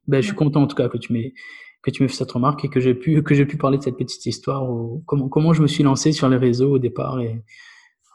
Ben, 0.06 0.20
je 0.20 0.26
suis 0.28 0.36
content 0.36 0.62
en 0.62 0.66
tout 0.66 0.76
cas 0.76 0.88
que 0.88 0.98
tu 0.98 1.12
m'aies 1.12 1.34
que 1.82 1.90
tu 1.90 2.02
m'aies 2.02 2.08
fait 2.08 2.16
cette 2.16 2.32
remarque 2.32 2.64
et 2.64 2.68
que 2.68 2.80
j'ai 2.80 2.94
pu 2.94 3.22
que 3.22 3.34
j'ai 3.34 3.46
pu 3.46 3.56
parler 3.56 3.78
de 3.78 3.82
cette 3.82 3.96
petite 3.96 4.24
histoire 4.26 4.68
ou 4.68 5.02
comment 5.06 5.28
comment 5.28 5.52
je 5.52 5.62
me 5.62 5.66
suis 5.68 5.84
lancé 5.84 6.12
sur 6.12 6.28
les 6.28 6.36
réseaux 6.36 6.72
au 6.74 6.78
départ 6.78 7.20
et 7.20 7.42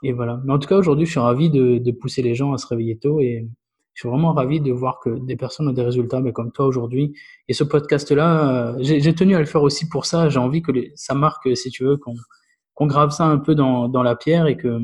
et 0.03 0.11
voilà. 0.11 0.41
Mais 0.45 0.53
en 0.53 0.59
tout 0.59 0.67
cas 0.67 0.77
aujourd'hui, 0.77 1.05
je 1.05 1.11
suis 1.11 1.19
ravi 1.19 1.49
de, 1.49 1.77
de 1.77 1.91
pousser 1.91 2.21
les 2.21 2.35
gens 2.35 2.53
à 2.53 2.57
se 2.57 2.67
réveiller 2.67 2.97
tôt 2.97 3.19
et 3.19 3.47
je 3.93 4.01
suis 4.01 4.09
vraiment 4.09 4.33
ravi 4.33 4.59
de 4.59 4.71
voir 4.71 4.99
que 4.99 5.09
des 5.25 5.35
personnes 5.35 5.67
ont 5.67 5.73
des 5.73 5.83
résultats 5.83 6.19
mais 6.19 6.33
comme 6.33 6.51
toi 6.51 6.65
aujourd'hui. 6.65 7.13
Et 7.47 7.53
ce 7.53 7.63
podcast-là, 7.63 8.75
euh, 8.75 8.77
j'ai 8.81 9.13
tenu 9.15 9.35
à 9.35 9.39
le 9.39 9.45
faire 9.45 9.63
aussi 9.63 9.87
pour 9.87 10.05
ça. 10.05 10.29
J'ai 10.29 10.39
envie 10.39 10.61
que 10.61 10.71
les, 10.71 10.91
ça 10.95 11.13
marque, 11.13 11.55
si 11.55 11.69
tu 11.69 11.83
veux, 11.83 11.97
qu'on 11.97 12.15
qu'on 12.75 12.87
grave 12.87 13.11
ça 13.11 13.25
un 13.25 13.37
peu 13.37 13.53
dans, 13.53 13.87
dans 13.87 14.01
la 14.01 14.15
pierre 14.15 14.47
et 14.47 14.57
que 14.57 14.79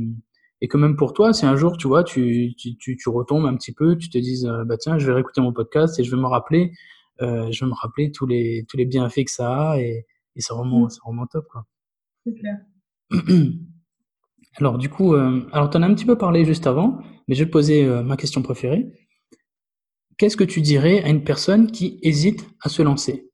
et 0.61 0.67
que 0.67 0.77
même 0.77 0.95
pour 0.95 1.13
toi, 1.13 1.33
si 1.33 1.45
un 1.45 1.55
jour, 1.55 1.77
tu 1.77 1.87
vois, 1.87 2.03
tu, 2.03 2.53
tu, 2.57 2.75
tu, 2.77 3.09
retombes 3.09 3.45
un 3.45 3.55
petit 3.55 3.73
peu, 3.73 3.97
tu 3.97 4.09
te 4.09 4.17
dises, 4.17 4.45
euh, 4.45 4.65
bah 4.65 4.77
tiens, 4.77 4.97
je 4.97 5.07
vais 5.07 5.13
réécouter 5.13 5.41
mon 5.41 5.53
podcast 5.53 5.97
et 5.99 6.03
je 6.03 6.11
vais 6.11 6.21
me 6.21 6.27
rappeler, 6.27 6.73
euh, 7.21 7.49
je 7.49 7.63
vais 7.63 7.69
me 7.69 7.75
rappeler 7.75 8.11
tous 8.11 8.25
les, 8.25 8.65
tous 8.67 8.75
les 8.75 8.85
bienfaits 8.85 9.23
que 9.23 9.31
ça 9.31 9.71
a 9.71 9.79
et, 9.79 10.05
et 10.35 10.41
c'est 10.41 10.53
vraiment, 10.53 10.81
mmh. 10.81 10.89
vraiment 11.05 11.27
top, 11.27 11.45
quoi. 11.49 11.65
C'est 12.25 12.33
clair. 12.33 12.57
Alors, 14.57 14.77
du 14.77 14.89
coup, 14.89 15.13
euh, 15.13 15.47
alors, 15.51 15.69
tu 15.69 15.77
en 15.77 15.83
as 15.83 15.87
un 15.87 15.93
petit 15.93 16.05
peu 16.05 16.17
parlé 16.17 16.43
juste 16.43 16.67
avant, 16.67 16.99
mais 17.27 17.35
je 17.35 17.43
vais 17.43 17.47
te 17.47 17.51
poser 17.51 17.85
euh, 17.85 18.01
ma 18.03 18.17
question 18.17 18.41
préférée. 18.41 18.91
Qu'est-ce 20.17 20.35
que 20.35 20.43
tu 20.43 20.61
dirais 20.61 21.01
à 21.03 21.09
une 21.09 21.23
personne 21.23 21.71
qui 21.71 21.99
hésite 22.01 22.45
à 22.61 22.69
se 22.69 22.81
lancer? 22.81 23.29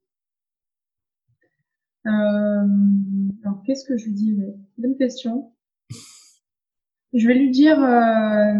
Euh, 2.06 2.10
Alors, 3.44 3.62
qu'est-ce 3.64 3.84
que 3.84 3.96
je 3.96 4.06
lui 4.06 4.14
dirais? 4.14 4.54
Bonne 4.78 4.96
question. 4.96 5.52
Je 7.12 7.26
vais 7.26 7.34
lui 7.34 7.50
dire, 7.50 7.82
euh, 7.82 8.54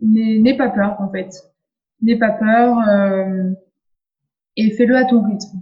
n'aie 0.00 0.56
pas 0.56 0.68
peur 0.70 1.00
en 1.00 1.10
fait. 1.10 1.30
N'aie 2.02 2.18
pas 2.18 2.30
peur 2.30 2.78
et 4.56 4.70
fais-le 4.72 4.96
à 4.96 5.04
ton 5.04 5.22
rythme. 5.22 5.58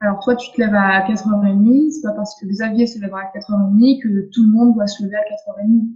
Alors 0.00 0.18
toi, 0.20 0.34
tu 0.34 0.50
te 0.52 0.60
lèves 0.60 0.74
à 0.74 1.06
4h30, 1.06 1.90
c'est 1.90 2.02
pas 2.02 2.14
parce 2.14 2.38
que 2.40 2.46
Xavier 2.46 2.86
se 2.86 2.98
lèvera 2.98 3.20
à 3.20 3.38
4h30 3.38 4.02
que 4.02 4.30
tout 4.32 4.42
le 4.44 4.48
monde 4.48 4.74
doit 4.74 4.86
se 4.86 5.04
lever 5.04 5.16
à 5.16 5.22
4h30. 5.22 5.88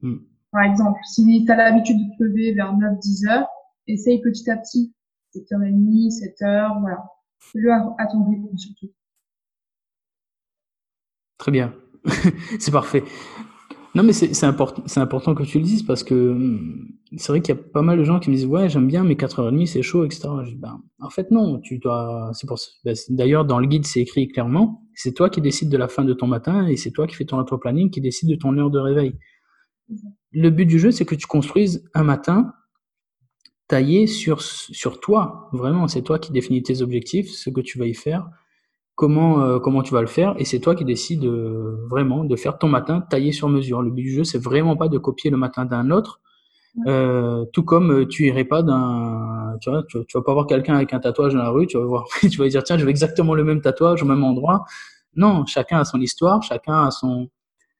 Mm. 0.00 0.16
Par 0.50 0.62
exemple, 0.62 0.98
si 1.04 1.44
tu 1.44 1.52
as 1.52 1.56
l'habitude 1.56 1.98
de 1.98 2.16
te 2.16 2.22
lever 2.22 2.54
vers 2.54 2.74
9-10 2.74 3.28
heures, 3.28 3.48
essaye 3.86 4.22
petit 4.22 4.50
à 4.50 4.56
petit. 4.56 4.94
7h30, 5.34 6.10
7h, 6.40 6.80
voilà. 6.80 7.04
Fais-le 7.38 7.70
à, 7.70 7.94
à 7.98 8.06
ton 8.06 8.24
rythme 8.24 8.56
surtout. 8.56 8.90
Très 11.36 11.52
bien. 11.52 11.74
c'est 12.58 12.70
parfait. 12.70 13.02
Non, 13.94 14.02
mais 14.02 14.12
c'est 14.12 14.44
important, 14.44 14.82
important 14.96 15.36
que 15.36 15.44
tu 15.44 15.58
le 15.58 15.64
dises 15.64 15.84
parce 15.84 16.02
que 16.02 16.14
hum, 16.14 16.88
c'est 17.16 17.28
vrai 17.28 17.40
qu'il 17.40 17.54
y 17.54 17.58
a 17.58 17.60
pas 17.60 17.82
mal 17.82 17.96
de 17.96 18.02
gens 18.02 18.18
qui 18.18 18.28
me 18.28 18.34
disent 18.34 18.46
ouais 18.46 18.68
j'aime 18.68 18.88
bien 18.88 19.04
mais 19.04 19.14
4h30 19.14 19.66
c'est 19.66 19.82
chaud 19.82 20.04
etc. 20.04 20.28
ben, 20.56 20.80
en 20.98 21.10
fait 21.10 21.30
non, 21.30 21.60
tu 21.60 21.78
dois. 21.78 22.30
C'est 22.34 22.48
pour 22.48 22.58
ben, 22.84 22.96
d'ailleurs 23.10 23.44
dans 23.44 23.60
le 23.60 23.66
guide 23.66 23.86
c'est 23.86 24.00
écrit 24.00 24.26
clairement 24.26 24.82
c'est 24.94 25.12
toi 25.12 25.30
qui 25.30 25.40
décides 25.40 25.68
de 25.68 25.76
la 25.76 25.86
fin 25.86 26.04
de 26.04 26.12
ton 26.12 26.26
matin 26.26 26.66
et 26.66 26.76
c'est 26.76 26.90
toi 26.90 27.06
qui 27.06 27.14
fais 27.14 27.24
ton 27.24 27.38
auto 27.38 27.56
planning 27.56 27.90
qui 27.90 28.00
décide 28.00 28.28
de 28.30 28.34
ton 28.34 28.56
heure 28.58 28.70
de 28.70 28.80
réveil. 28.80 29.14
Le 30.32 30.50
but 30.50 30.66
du 30.66 30.80
jeu 30.80 30.90
c'est 30.90 31.04
que 31.04 31.14
tu 31.14 31.28
construises 31.28 31.88
un 31.94 32.02
matin 32.02 32.52
taillé 33.68 34.08
sur 34.08 34.42
sur 34.42 34.98
toi 34.98 35.48
vraiment 35.52 35.86
c'est 35.86 36.02
toi 36.02 36.18
qui 36.18 36.32
définis 36.32 36.64
tes 36.64 36.82
objectifs, 36.82 37.30
ce 37.30 37.48
que 37.48 37.60
tu 37.60 37.78
vas 37.78 37.86
y 37.86 37.94
faire 37.94 38.28
comment, 38.94 39.42
euh, 39.42 39.58
comment 39.58 39.82
tu 39.82 39.92
vas 39.92 40.00
le 40.00 40.06
faire, 40.06 40.34
et 40.38 40.44
c'est 40.44 40.60
toi 40.60 40.74
qui 40.74 40.84
décides 40.84 41.24
euh, 41.24 41.76
vraiment 41.88 42.24
de 42.24 42.36
faire 42.36 42.58
ton 42.58 42.68
matin 42.68 43.00
taillé 43.00 43.32
sur 43.32 43.48
mesure. 43.48 43.82
Le 43.82 43.90
but 43.90 44.02
du 44.02 44.12
jeu, 44.12 44.24
c'est 44.24 44.42
vraiment 44.42 44.76
pas 44.76 44.88
de 44.88 44.98
copier 44.98 45.30
le 45.30 45.36
matin 45.36 45.64
d'un 45.64 45.90
autre, 45.90 46.20
euh, 46.86 47.44
tout 47.52 47.62
comme 47.62 47.92
euh, 47.92 48.06
tu 48.06 48.26
irais 48.26 48.44
pas 48.44 48.62
d'un, 48.62 49.56
tu 49.60 49.70
vois, 49.70 49.84
tu, 49.84 49.98
vas 50.12 50.22
pas 50.22 50.32
voir 50.32 50.46
quelqu'un 50.46 50.74
avec 50.74 50.92
un 50.92 50.98
tatouage 50.98 51.32
dans 51.32 51.38
la 51.38 51.50
rue, 51.50 51.66
tu 51.66 51.78
vas 51.78 51.84
voir, 51.84 52.04
tu 52.20 52.36
vas 52.36 52.48
dire 52.48 52.64
tiens, 52.64 52.78
je 52.78 52.84
veux 52.84 52.90
exactement 52.90 53.34
le 53.34 53.44
même 53.44 53.60
tatouage 53.60 54.02
au 54.02 54.06
même 54.06 54.24
endroit. 54.24 54.64
Non, 55.16 55.46
chacun 55.46 55.78
a 55.78 55.84
son 55.84 56.00
histoire, 56.00 56.42
chacun 56.42 56.86
a 56.86 56.90
son, 56.90 57.28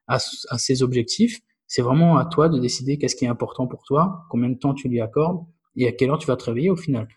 a, 0.07 0.16
a 0.16 0.59
ses 0.59 0.83
objectifs. 0.83 1.40
C'est 1.67 1.83
vraiment 1.83 2.19
à 2.19 2.25
toi 2.27 2.48
de 2.48 2.58
décider 2.60 2.98
qu'est-ce 2.98 3.17
qui 3.17 3.25
est 3.25 3.29
important 3.29 3.67
pour 3.67 3.83
toi, 3.83 4.27
combien 4.31 4.48
de 4.48 4.58
temps 4.58 4.75
tu 4.75 4.88
lui 4.88 5.00
accordes 5.00 5.44
et 5.77 5.88
à 5.88 5.92
quelle 5.92 6.10
heure 6.10 6.19
tu 6.19 6.29
vas 6.29 6.37
te 6.37 6.44
réveiller 6.44 6.71
au 6.71 6.77
final. 6.77 7.08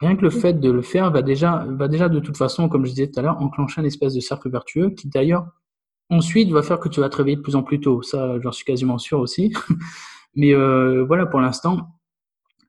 Rien 0.00 0.14
que 0.14 0.22
le 0.22 0.30
fait 0.30 0.54
de 0.54 0.70
le 0.70 0.82
faire 0.82 1.10
va 1.10 1.22
déjà, 1.22 1.66
va 1.68 1.88
déjà 1.88 2.08
de 2.08 2.20
toute 2.20 2.36
façon, 2.36 2.68
comme 2.68 2.84
je 2.84 2.90
disais 2.90 3.10
tout 3.10 3.18
à 3.18 3.22
l'heure, 3.22 3.40
enclencher 3.42 3.80
un 3.80 3.84
espèce 3.84 4.14
de 4.14 4.20
cercle 4.20 4.48
vertueux 4.48 4.90
qui 4.90 5.08
d'ailleurs 5.08 5.46
ensuite 6.10 6.50
va 6.50 6.62
faire 6.62 6.78
que 6.78 6.88
tu 6.88 7.00
vas 7.00 7.08
te 7.08 7.16
réveiller 7.16 7.36
de 7.36 7.42
plus 7.42 7.56
en 7.56 7.62
plus 7.62 7.80
tôt. 7.80 8.02
Ça, 8.02 8.38
j'en 8.40 8.52
suis 8.52 8.64
quasiment 8.64 8.98
sûr 8.98 9.18
aussi. 9.18 9.52
Mais 10.36 10.54
euh, 10.54 11.04
voilà, 11.04 11.26
pour 11.26 11.40
l'instant, 11.40 11.88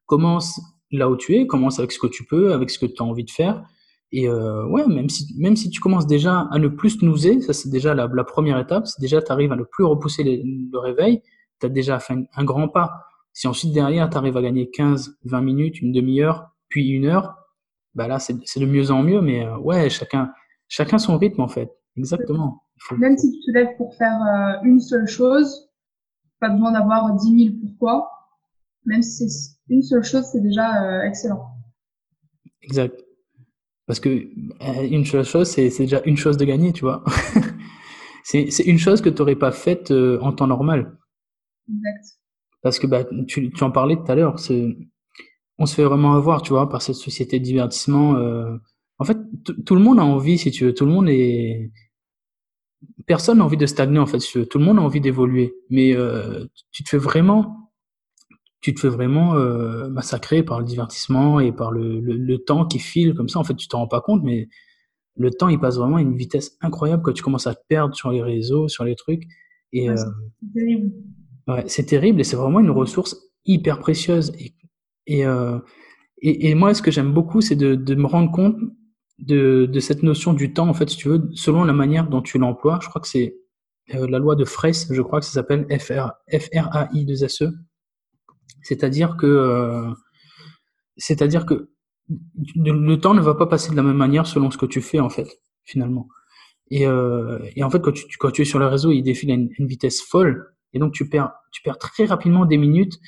commence 0.07 0.59
là 0.91 1.09
où 1.09 1.15
tu 1.15 1.35
es, 1.35 1.45
commence 1.45 1.77
avec 1.77 1.91
ce 1.91 1.99
que 1.99 2.07
tu 2.07 2.25
peux, 2.25 2.51
avec 2.53 2.71
ce 2.71 2.79
que 2.79 2.87
tu 2.87 3.01
as 3.01 3.05
envie 3.05 3.23
de 3.23 3.31
faire. 3.31 3.63
Et 4.11 4.27
euh, 4.27 4.65
ouais, 4.65 4.87
même 4.87 5.07
si, 5.07 5.35
même 5.37 5.55
si 5.55 5.69
tu 5.69 5.79
commences 5.79 6.07
déjà 6.07 6.47
à 6.51 6.57
ne 6.57 6.67
plus 6.67 6.97
te 6.97 7.05
nouser, 7.05 7.41
ça 7.41 7.53
c'est 7.53 7.69
déjà 7.69 7.93
la, 7.93 8.07
première 8.23 8.57
étape, 8.57 8.87
c'est 8.87 8.99
déjà 8.99 9.21
tu 9.21 9.31
arrives 9.31 9.51
à 9.51 9.55
ne 9.55 9.63
plus 9.63 9.83
repousser 9.83 10.23
le 10.23 10.79
réveil, 10.79 11.21
tu 11.59 11.67
as 11.67 11.69
déjà 11.69 11.99
fait 11.99 12.13
un, 12.13 12.23
un, 12.35 12.43
grand 12.43 12.69
pas. 12.69 13.03
Si 13.33 13.47
ensuite 13.47 13.71
derrière 13.71 14.09
tu 14.09 14.17
arrives 14.17 14.35
à 14.35 14.41
gagner 14.41 14.71
15, 14.71 15.19
20 15.25 15.41
minutes, 15.41 15.81
une 15.81 15.91
demi-heure, 15.91 16.49
puis 16.69 16.89
une 16.89 17.05
heure, 17.05 17.35
bah 17.95 18.07
là, 18.07 18.19
c'est 18.19 18.33
de 18.33 18.65
mieux 18.65 18.91
en 18.91 19.03
mieux, 19.03 19.21
mais 19.21 19.45
euh, 19.45 19.57
ouais, 19.57 19.89
chacun, 19.89 20.31
chacun 20.67 20.97
son 20.97 21.17
rythme, 21.17 21.41
en 21.41 21.47
fait. 21.47 21.69
Exactement. 21.97 22.63
Même 22.97 23.17
si 23.17 23.31
tu 23.31 23.39
te 23.45 23.51
lèves 23.51 23.75
pour 23.77 23.93
faire 23.95 24.21
euh, 24.21 24.63
une 24.63 24.79
seule 24.79 25.07
chose, 25.07 25.69
pas 26.39 26.49
besoin 26.49 26.71
d'avoir 26.71 27.13
10 27.15 27.45
000 27.45 27.55
pourquoi. 27.61 28.09
Même 28.85 29.01
si 29.01 29.29
c'est 29.29 29.57
une 29.67 29.81
seule 29.81 30.03
chose, 30.03 30.23
c'est 30.31 30.39
déjà 30.39 30.83
euh, 30.83 31.01
excellent. 31.01 31.43
Exact. 32.61 33.03
Parce 33.85 33.99
que 33.99 34.29
une 34.85 35.03
chose, 35.03 35.49
c'est 35.49 35.69
déjà 35.79 36.01
une 36.05 36.15
chose 36.15 36.37
de 36.37 36.45
gagner, 36.45 36.71
tu 36.71 36.85
vois. 36.85 37.03
c'est 38.23 38.47
une 38.65 38.77
chose 38.77 39.01
que 39.01 39.09
tu 39.09 39.17
n'aurais 39.17 39.35
pas 39.35 39.51
faite 39.51 39.91
en 39.91 40.31
temps 40.31 40.45
normal. 40.45 40.95
Exact. 41.67 42.19
Parce 42.61 42.77
que 42.77 42.85
bah, 42.85 43.03
tu, 43.27 43.51
tu 43.51 43.63
en 43.63 43.71
parlais 43.71 43.95
tout 43.95 44.11
à 44.11 44.15
l'heure, 44.15 44.37
on 45.59 45.65
se 45.65 45.75
fait 45.75 45.83
vraiment 45.83 46.13
avoir, 46.13 46.41
tu 46.41 46.53
vois, 46.53 46.69
par 46.69 46.81
cette 46.81 46.95
société 46.95 47.39
de 47.39 47.43
divertissement. 47.43 48.15
Euh. 48.15 48.57
En 48.97 49.05
fait, 49.05 49.17
tout 49.65 49.75
le 49.75 49.81
monde 49.81 49.99
a 49.99 50.03
envie, 50.03 50.37
si 50.37 50.51
tu 50.51 50.65
veux, 50.65 50.73
tout 50.73 50.85
le 50.85 50.91
monde 50.91 51.09
est. 51.09 51.71
Personne 53.05 53.39
n'a 53.39 53.45
envie 53.45 53.57
de 53.57 53.65
stagner, 53.65 53.99
en 53.99 54.05
fait, 54.05 54.19
tout 54.19 54.57
le 54.57 54.65
monde 54.65 54.79
a 54.79 54.81
envie 54.81 55.01
d'évoluer. 55.01 55.53
Mais 55.69 55.95
tu 56.71 56.83
te 56.83 56.89
fais 56.89 56.97
vraiment 56.97 57.59
tu 58.61 58.73
te 58.73 58.79
fais 58.79 58.89
vraiment 58.89 59.35
euh, 59.35 59.87
massacrer 59.89 60.43
par 60.43 60.59
le 60.59 60.65
divertissement 60.65 61.39
et 61.39 61.51
par 61.51 61.71
le, 61.71 61.99
le, 61.99 62.37
temps 62.39 62.65
qui 62.65 62.79
file 62.79 63.13
comme 63.13 63.29
ça. 63.29 63.39
En 63.39 63.43
fait, 63.43 63.55
tu 63.55 63.67
t'en 63.67 63.79
rends 63.79 63.87
pas 63.87 64.01
compte, 64.01 64.23
mais 64.23 64.49
le 65.15 65.31
temps, 65.31 65.47
il 65.47 65.59
passe 65.59 65.77
vraiment 65.77 65.97
à 65.97 66.01
une 66.01 66.15
vitesse 66.15 66.57
incroyable 66.61 67.03
quand 67.03 67.13
tu 67.13 67.23
commences 67.23 67.47
à 67.47 67.55
te 67.55 67.61
perdre 67.67 67.95
sur 67.95 68.11
les 68.11 68.21
réseaux, 68.21 68.67
sur 68.67 68.83
les 68.83 68.95
trucs. 68.95 69.23
Et, 69.71 69.89
euh, 69.89 69.95
c'est 69.95 70.53
terrible. 70.53 70.91
Ouais, 71.47 71.63
c'est 71.67 71.85
terrible 71.85 72.19
et 72.19 72.23
c'est 72.23 72.35
vraiment 72.35 72.59
une 72.59 72.69
ressource 72.69 73.17
hyper 73.45 73.79
précieuse. 73.79 74.31
Et, 74.39 74.53
et, 75.09 75.25
euh, 75.25 75.57
et, 76.21 76.49
et 76.49 76.55
moi, 76.55 76.73
ce 76.73 76.81
que 76.81 76.91
j'aime 76.91 77.13
beaucoup, 77.13 77.41
c'est 77.41 77.55
de, 77.55 77.75
de, 77.75 77.95
me 77.95 78.05
rendre 78.05 78.31
compte 78.31 78.57
de, 79.17 79.65
de, 79.65 79.79
cette 79.79 80.03
notion 80.03 80.33
du 80.33 80.53
temps, 80.53 80.69
en 80.69 80.73
fait, 80.73 80.89
si 80.89 80.97
tu 80.97 81.09
veux, 81.09 81.29
selon 81.33 81.63
la 81.63 81.73
manière 81.73 82.07
dont 82.07 82.21
tu 82.21 82.37
l'emploies. 82.37 82.77
Je 82.81 82.89
crois 82.89 83.01
que 83.01 83.07
c'est 83.07 83.35
euh, 83.95 84.07
la 84.07 84.19
loi 84.19 84.35
de 84.35 84.45
Fraisse, 84.45 84.87
je 84.91 85.01
crois 85.01 85.19
que 85.19 85.25
ça 85.25 85.31
s'appelle 85.31 85.65
F-R-A-I-2-S-E. 85.67 87.51
C'est-à-dire 88.61 89.17
que, 89.17 89.25
euh, 89.25 89.89
c'est-à-dire 90.97 91.47
que 91.47 91.71
le 92.55 92.95
temps 92.97 93.15
ne 93.15 93.21
va 93.21 93.33
pas 93.33 93.47
passer 93.47 93.71
de 93.71 93.75
la 93.75 93.83
même 93.83 93.97
manière 93.97 94.27
selon 94.27 94.51
ce 94.51 94.57
que 94.57 94.65
tu 94.67 94.81
fais 94.81 94.99
en 94.99 95.09
fait, 95.09 95.41
finalement. 95.63 96.07
Et, 96.71 96.83
et 96.83 97.63
en 97.63 97.69
fait, 97.69 97.81
quand 97.81 97.91
tu, 97.91 98.05
quand 98.17 98.31
tu 98.31 98.41
es 98.41 98.45
sur 98.45 98.59
le 98.59 98.65
réseau, 98.67 98.91
il 98.91 99.03
défile 99.03 99.31
à 99.31 99.35
une, 99.35 99.67
vitesse 99.67 100.01
folle, 100.01 100.55
et 100.73 100.79
donc 100.79 100.93
tu 100.93 101.07
perds, 101.07 101.31
tu 101.51 101.61
perds 101.61 101.77
très 101.77 102.05
rapidement 102.05 102.45
des 102.45 102.57
minutes 102.57 102.99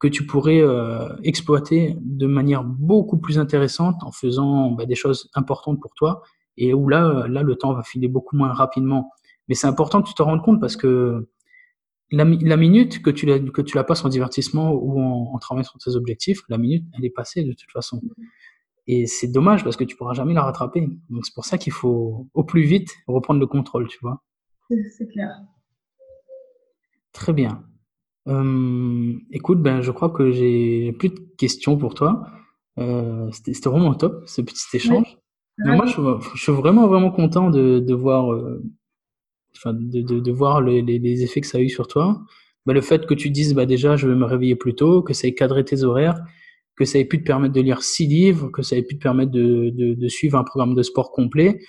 que 0.00 0.08
tu 0.08 0.26
pourrais 0.26 0.60
euh, 0.60 1.08
exploiter 1.24 1.96
de 2.00 2.26
manière 2.26 2.64
beaucoup 2.64 3.18
plus 3.18 3.38
intéressante 3.38 3.96
en 4.02 4.12
faisant 4.12 4.70
bah, 4.70 4.86
des 4.86 4.94
choses 4.94 5.30
importantes 5.34 5.80
pour 5.80 5.94
toi, 5.94 6.22
et 6.56 6.74
où 6.74 6.88
là, 6.88 7.26
là, 7.28 7.42
le 7.42 7.56
temps 7.56 7.72
va 7.72 7.82
filer 7.82 8.08
beaucoup 8.08 8.36
moins 8.36 8.52
rapidement. 8.52 9.10
Mais 9.48 9.54
c'est 9.54 9.66
important 9.66 10.02
que 10.02 10.08
tu 10.08 10.14
te 10.14 10.22
rendes 10.22 10.42
compte 10.42 10.60
parce 10.60 10.76
que 10.76 11.28
la, 12.10 12.24
la, 12.24 12.56
minute 12.56 13.02
que 13.02 13.10
tu, 13.10 13.26
la, 13.26 13.38
que 13.38 13.62
tu 13.62 13.76
la 13.76 13.84
passes 13.84 14.04
en 14.04 14.08
divertissement 14.08 14.72
ou 14.72 15.00
en, 15.00 15.34
en, 15.34 15.38
travaillant 15.38 15.64
sur 15.64 15.78
tes 15.78 15.94
objectifs, 15.94 16.42
la 16.48 16.58
minute, 16.58 16.84
elle 16.96 17.04
est 17.04 17.10
passée 17.10 17.42
de 17.44 17.52
toute 17.52 17.70
façon. 17.70 18.00
Et 18.86 19.06
c'est 19.06 19.28
dommage 19.28 19.64
parce 19.64 19.76
que 19.76 19.84
tu 19.84 19.96
pourras 19.96 20.14
jamais 20.14 20.32
la 20.32 20.42
rattraper. 20.42 20.88
Donc 21.10 21.26
c'est 21.26 21.34
pour 21.34 21.44
ça 21.44 21.58
qu'il 21.58 21.72
faut 21.72 22.28
au 22.32 22.44
plus 22.44 22.62
vite 22.62 22.90
reprendre 23.06 23.38
le 23.38 23.46
contrôle, 23.46 23.86
tu 23.88 23.98
vois. 24.00 24.22
C'est 24.96 25.08
clair. 25.08 25.30
Très 27.12 27.32
bien. 27.32 27.64
Euh, 28.28 29.14
écoute, 29.30 29.62
ben, 29.62 29.80
je 29.80 29.90
crois 29.90 30.10
que 30.10 30.30
j'ai 30.30 30.92
plus 30.92 31.08
de 31.08 31.18
questions 31.36 31.76
pour 31.76 31.94
toi. 31.94 32.26
Euh, 32.78 33.30
C'était 33.32 33.68
vraiment 33.68 33.94
top, 33.94 34.22
ce 34.26 34.42
petit 34.42 34.64
échange. 34.74 35.18
moi, 35.58 35.86
je, 35.86 36.00
je, 36.34 36.42
suis 36.42 36.52
vraiment, 36.52 36.86
vraiment 36.86 37.10
content 37.10 37.50
de, 37.50 37.78
de 37.80 37.94
voir 37.94 38.32
euh, 38.32 38.62
de, 39.66 40.02
de, 40.02 40.20
de, 40.20 40.32
voir 40.32 40.60
les, 40.60 40.82
les, 40.82 40.98
les, 40.98 41.22
effets 41.22 41.40
que 41.40 41.46
ça 41.46 41.58
a 41.58 41.60
eu 41.60 41.68
sur 41.68 41.88
toi. 41.88 42.20
Bah, 42.66 42.72
le 42.74 42.80
fait 42.80 43.06
que 43.06 43.14
tu 43.14 43.30
dises 43.30 43.54
bah, 43.54 43.66
déjà 43.66 43.96
je 43.96 44.06
vais 44.06 44.14
me 44.14 44.24
réveiller 44.24 44.54
plus 44.54 44.74
tôt, 44.74 45.02
que 45.02 45.14
ça 45.14 45.26
ait 45.26 45.34
cadré 45.34 45.64
tes 45.64 45.82
horaires, 45.82 46.20
que 46.76 46.84
ça 46.84 46.98
ait 46.98 47.04
pu 47.04 47.18
te 47.18 47.24
permettre 47.24 47.54
de 47.54 47.60
lire 47.60 47.82
six 47.82 48.06
livres, 48.06 48.50
que 48.50 48.62
ça 48.62 48.76
ait 48.76 48.82
pu 48.82 48.96
te 48.98 49.02
permettre 49.02 49.32
de, 49.32 49.70
de, 49.70 49.94
de 49.94 50.08
suivre 50.08 50.38
un 50.38 50.44
programme 50.44 50.74
de 50.74 50.82
sport 50.82 51.10
complet. 51.12 51.60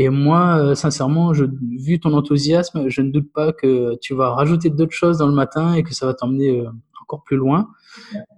Et 0.00 0.10
moi, 0.10 0.58
euh, 0.58 0.74
sincèrement, 0.76 1.34
je, 1.34 1.44
vu 1.44 1.98
ton 1.98 2.12
enthousiasme, 2.12 2.88
je 2.88 3.02
ne 3.02 3.10
doute 3.10 3.32
pas 3.32 3.52
que 3.52 3.96
tu 4.00 4.14
vas 4.14 4.30
rajouter 4.30 4.70
d'autres 4.70 4.92
choses 4.92 5.18
dans 5.18 5.26
le 5.26 5.34
matin 5.34 5.74
et 5.74 5.82
que 5.82 5.92
ça 5.92 6.06
va 6.06 6.14
t'emmener 6.14 6.60
euh, 6.60 6.68
encore 7.02 7.24
plus 7.24 7.36
loin. 7.36 7.68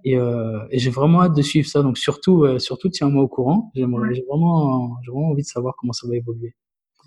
Et, 0.03 0.17
euh, 0.17 0.59
et 0.71 0.79
j'ai 0.79 0.89
vraiment 0.89 1.21
hâte 1.21 1.35
de 1.35 1.41
suivre 1.43 1.67
ça. 1.67 1.83
Donc 1.83 1.99
surtout, 1.99 2.45
euh, 2.45 2.57
surtout 2.57 2.89
tiens-moi 2.89 3.21
au 3.21 3.27
courant. 3.27 3.71
J'ai 3.75 3.85
vraiment, 3.85 4.97
vraiment 5.07 5.29
envie 5.29 5.43
de 5.43 5.47
savoir 5.47 5.75
comment 5.77 5.93
ça 5.93 6.07
va 6.07 6.15
évoluer. 6.15 6.55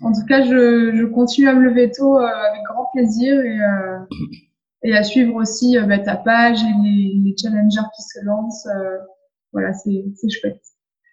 En 0.01 0.13
tout 0.13 0.25
cas, 0.25 0.41
je, 0.43 0.93
je, 0.95 1.05
continue 1.05 1.49
à 1.49 1.53
me 1.53 1.61
lever 1.61 1.91
tôt 1.91 2.17
euh, 2.17 2.25
avec 2.25 2.61
grand 2.69 2.87
plaisir 2.93 3.41
et, 3.41 3.59
et 4.83 4.95
à 4.95 5.03
suivre 5.03 5.35
aussi 5.35 5.77
bah, 5.85 5.99
ta 5.99 6.15
page 6.15 6.59
et 6.61 6.83
les, 6.83 7.13
les, 7.23 7.35
challengers 7.37 7.89
qui 7.93 8.03
se 8.03 8.23
lancent. 8.23 8.67
voilà, 9.51 9.73
c'est 9.73 10.29
chouette. 10.29 10.61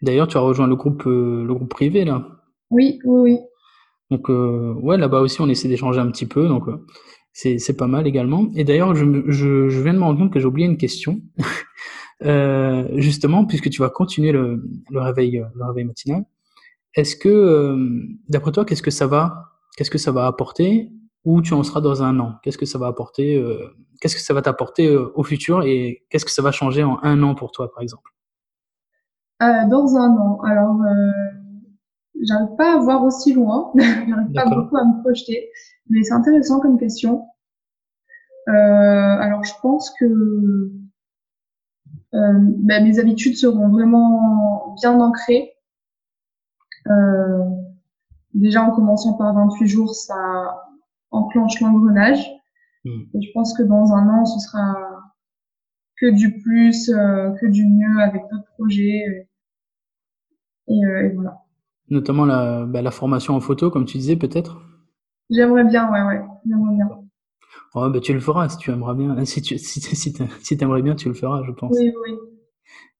D'ailleurs, 0.01 0.28
tu 0.28 0.36
as 0.36 0.40
rejoint 0.40 0.68
le 0.68 0.76
groupe, 0.76 1.05
le 1.05 1.53
groupe 1.55 1.70
privé 1.70 2.05
là. 2.05 2.41
Oui, 2.72 2.98
oui, 3.04 3.20
oui. 3.20 3.38
Donc 4.10 4.28
ouais, 4.28 4.98
là-bas 4.98 5.20
aussi, 5.20 5.40
on 5.40 5.48
essaie 5.48 5.68
d'échanger 5.68 6.00
un 6.00 6.10
petit 6.10 6.26
peu, 6.26 6.48
donc 6.48 6.64
c'est 7.32 7.76
pas 7.76 7.86
mal 7.86 8.06
également. 8.06 8.50
Et 8.54 8.64
d'ailleurs, 8.64 8.94
je, 8.94 9.04
je, 9.28 9.68
je, 9.68 9.80
viens 9.80 9.94
de 9.94 9.98
me 9.98 10.04
rendre 10.04 10.18
compte 10.18 10.32
que 10.32 10.40
j'ai 10.40 10.46
oublié 10.46 10.66
une 10.66 10.76
question. 10.76 11.20
justement, 12.96 13.46
puisque 13.46 13.70
tu 13.70 13.80
vas 13.80 13.88
continuer 13.88 14.32
le, 14.32 14.62
le 14.90 15.00
réveil, 15.00 15.42
le 15.54 15.64
réveil 15.64 15.84
matinal. 15.84 16.24
Est-ce 16.94 17.16
que, 17.16 17.28
euh, 17.28 17.76
d'après 18.28 18.52
toi, 18.52 18.64
qu'est-ce 18.64 18.82
que 18.82 18.90
ça 18.90 19.06
va, 19.06 19.50
qu'est-ce 19.76 19.90
que 19.90 19.98
ça 19.98 20.12
va 20.12 20.26
apporter 20.26 20.90
Où 21.24 21.40
tu 21.40 21.54
en 21.54 21.62
seras 21.62 21.80
dans 21.80 22.02
un 22.02 22.18
an? 22.20 22.34
Qu'est-ce 22.42 22.58
que 22.58 22.66
ça 22.66 22.78
va 22.78 22.86
apporter 22.86 23.36
euh, 23.36 23.74
Qu'est-ce 24.00 24.16
que 24.16 24.20
ça 24.20 24.34
va 24.34 24.42
t'apporter 24.42 24.88
euh, 24.88 25.12
au 25.14 25.22
futur 25.22 25.62
et 25.62 26.04
qu'est-ce 26.10 26.24
que 26.24 26.30
ça 26.30 26.42
va 26.42 26.52
changer 26.52 26.82
en 26.82 26.98
un 27.02 27.22
an 27.22 27.34
pour 27.34 27.52
toi, 27.52 27.70
par 27.72 27.82
exemple? 27.82 28.10
Dans 29.40 29.96
un 29.96 30.10
an, 30.18 30.40
alors, 30.44 30.76
j'arrive 32.20 32.56
pas 32.56 32.74
à 32.74 32.78
voir 32.78 33.04
aussi 33.04 33.32
loin, 33.32 33.72
j'arrive 33.76 34.32
pas 34.34 34.48
beaucoup 34.48 34.76
à 34.76 34.84
me 34.84 35.00
projeter, 35.02 35.50
mais 35.88 36.02
c'est 36.02 36.14
intéressant 36.14 36.60
comme 36.60 36.78
question. 36.78 37.26
alors, 38.46 39.44
je 39.44 39.52
pense 39.60 39.92
que 39.98 40.70
ben, 42.12 42.84
mes 42.84 42.98
habitudes 42.98 43.36
seront 43.36 43.68
vraiment 43.68 44.74
bien 44.80 45.00
ancrées 45.00 45.52
euh, 46.88 47.44
déjà, 48.34 48.62
en 48.64 48.74
commençant 48.74 49.14
par 49.14 49.34
28 49.34 49.66
jours, 49.66 49.94
ça 49.94 50.62
enclenche 51.10 51.60
l'engrenage. 51.60 52.24
Hmm. 52.84 53.02
Et 53.14 53.22
je 53.22 53.32
pense 53.32 53.56
que 53.56 53.62
dans 53.62 53.92
un 53.92 54.08
an, 54.08 54.24
ce 54.24 54.40
sera 54.40 54.74
que 55.96 56.10
du 56.10 56.40
plus, 56.40 56.88
euh, 56.88 57.30
que 57.40 57.46
du 57.46 57.66
mieux 57.66 58.00
avec 58.00 58.22
d'autres 58.30 58.50
projets. 58.54 59.28
Et, 60.68 60.84
euh, 60.84 61.06
et, 61.06 61.08
voilà. 61.10 61.41
Notamment 61.93 62.24
la, 62.24 62.64
bah, 62.64 62.80
la 62.80 62.90
formation 62.90 63.34
en 63.34 63.40
photo, 63.40 63.70
comme 63.70 63.84
tu 63.84 63.99
disais, 63.99 64.16
peut-être? 64.16 64.62
J'aimerais 65.28 65.64
bien, 65.64 65.93
ouais, 65.93 66.03
ouais. 66.03 66.22
J'aimerais 66.49 66.74
bien. 66.74 66.88
Oh, 67.74 67.90
bah, 67.90 68.01
tu 68.01 68.14
le 68.14 68.20
feras 68.20 68.49
si 68.49 68.57
tu 68.57 68.70
aimeras 68.70 68.95
bien. 68.95 69.22
Si 69.26 69.43
tu 69.43 69.59
si, 69.59 69.80
si, 69.80 70.14
si 70.40 70.59
aimerais 70.62 70.80
bien, 70.80 70.95
tu 70.95 71.09
le 71.09 71.14
feras, 71.14 71.43
je 71.47 71.53
pense. 71.53 71.76
Oui, 71.78 71.93
oui. 72.05 72.16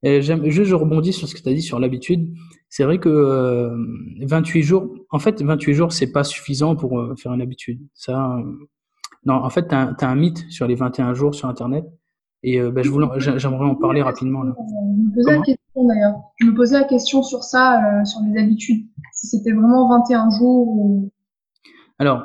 Et 0.03 0.21
je, 0.21 0.35
je 0.51 0.75
rebondis 0.75 1.15
sur 1.15 1.27
ce 1.27 1.35
que 1.35 1.41
tu 1.41 1.49
as 1.49 1.55
dit 1.55 1.63
sur 1.63 1.79
l'habitude. 1.79 2.35
C'est 2.69 2.85
vrai 2.85 2.99
que 2.99 3.09
euh, 3.09 3.75
28 4.21 4.63
jours, 4.63 4.95
en 5.11 5.19
fait, 5.19 5.41
28 5.41 5.73
jours, 5.73 5.93
c'est 5.95 6.13
pas 6.13 6.25
suffisant 6.25 6.77
pour 6.77 7.01
euh, 7.01 7.15
faire 7.17 7.33
une 7.33 7.41
habitude. 7.41 7.81
Ça, 7.95 8.37
euh, 8.37 8.43
non, 9.25 9.37
en 9.37 9.49
fait, 9.49 9.69
tu 9.69 9.75
as, 9.75 9.95
as, 9.99 10.07
un 10.07 10.15
mythe 10.17 10.45
sur 10.51 10.67
les 10.67 10.75
21 10.75 11.15
jours 11.15 11.35
sur 11.35 11.49
Internet. 11.49 11.87
Et 12.43 12.61
euh, 12.61 12.71
ben, 12.71 12.83
je 12.83 12.91
voulais, 12.91 13.07
j'aimerais 13.19 13.67
en 13.67 13.75
parler 13.75 14.03
rapidement. 14.03 14.43
Là. 14.43 14.55
Je 14.59 15.03
me 15.03 15.15
posais 15.15 15.37
la 15.37 15.43
question 15.43 15.87
d'ailleurs. 15.87 16.15
Je 16.41 16.47
me 16.47 16.55
posais 16.55 16.79
la 16.79 16.85
question 16.85 17.23
sur 17.23 17.45
ça, 17.45 18.05
sur 18.05 18.21
les 18.29 18.41
habitudes. 18.41 18.87
Si 19.15 19.29
c'était 19.29 19.53
vraiment 19.53 19.89
21 19.89 20.31
jours 20.31 20.69
ou. 20.69 21.11
Alors, 21.99 22.25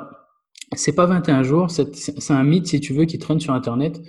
c'est 0.74 0.94
pas 0.94 1.06
21 1.06 1.44
jours, 1.44 1.70
c'est 1.70 2.30
un 2.30 2.42
mythe, 2.42 2.66
si 2.66 2.80
tu 2.80 2.92
veux, 2.92 3.04
qui 3.04 3.18
traîne 3.18 3.40
sur 3.40 3.54
Internet. 3.54 4.02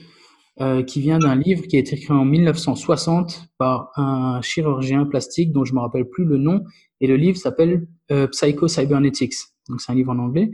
Euh, 0.61 0.83
qui 0.83 0.99
vient 0.99 1.19
d'un 1.19 1.35
livre 1.35 1.67
qui 1.67 1.77
a 1.77 1.79
été 1.79 1.95
écrit 1.95 2.11
en 2.11 2.25
1960 2.25 3.49
par 3.57 3.91
un 3.95 4.41
chirurgien 4.41 5.05
plastique 5.05 5.53
dont 5.53 5.63
je 5.63 5.73
me 5.73 5.79
rappelle 5.79 6.03
plus 6.09 6.25
le 6.25 6.37
nom. 6.37 6.65
Et 6.99 7.07
le 7.07 7.15
livre 7.15 7.37
s'appelle 7.37 7.87
euh, 8.11 8.27
Psycho 8.27 8.67
Cybernetics. 8.67 9.35
Donc 9.69 9.79
c'est 9.79 9.93
un 9.93 9.95
livre 9.95 10.11
en 10.11 10.19
anglais. 10.19 10.51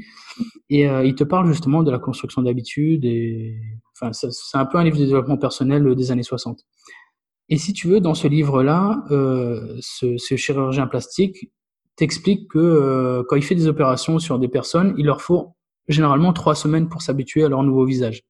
Et 0.69 0.87
euh, 0.87 1.03
il 1.03 1.15
te 1.15 1.23
parle 1.23 1.47
justement 1.47 1.81
de 1.81 1.89
la 1.89 1.97
construction 1.97 2.43
d'habitudes. 2.43 3.03
Et 3.03 3.57
enfin, 3.99 4.11
c'est 4.13 4.57
un 4.57 4.65
peu 4.65 4.77
un 4.77 4.83
livre 4.83 4.97
de 4.97 5.05
développement 5.05 5.37
personnel 5.37 5.95
des 5.95 6.11
années 6.11 6.23
60. 6.23 6.65
Et 7.49 7.57
si 7.57 7.73
tu 7.73 7.87
veux, 7.87 7.99
dans 7.99 8.15
ce 8.15 8.27
livre-là, 8.27 9.03
euh, 9.11 9.77
ce, 9.79 10.17
ce, 10.17 10.35
chirurgien 10.35 10.87
plastique 10.87 11.51
t'explique 11.95 12.49
que 12.49 12.59
euh, 12.59 13.23
quand 13.27 13.35
il 13.35 13.43
fait 13.43 13.55
des 13.55 13.67
opérations 13.67 14.19
sur 14.19 14.39
des 14.39 14.47
personnes, 14.47 14.95
il 14.97 15.05
leur 15.05 15.21
faut 15.21 15.55
généralement 15.87 16.33
trois 16.33 16.55
semaines 16.55 16.89
pour 16.89 17.01
s'habituer 17.01 17.43
à 17.43 17.49
leur 17.49 17.63
nouveau 17.63 17.85
visage. 17.85 18.23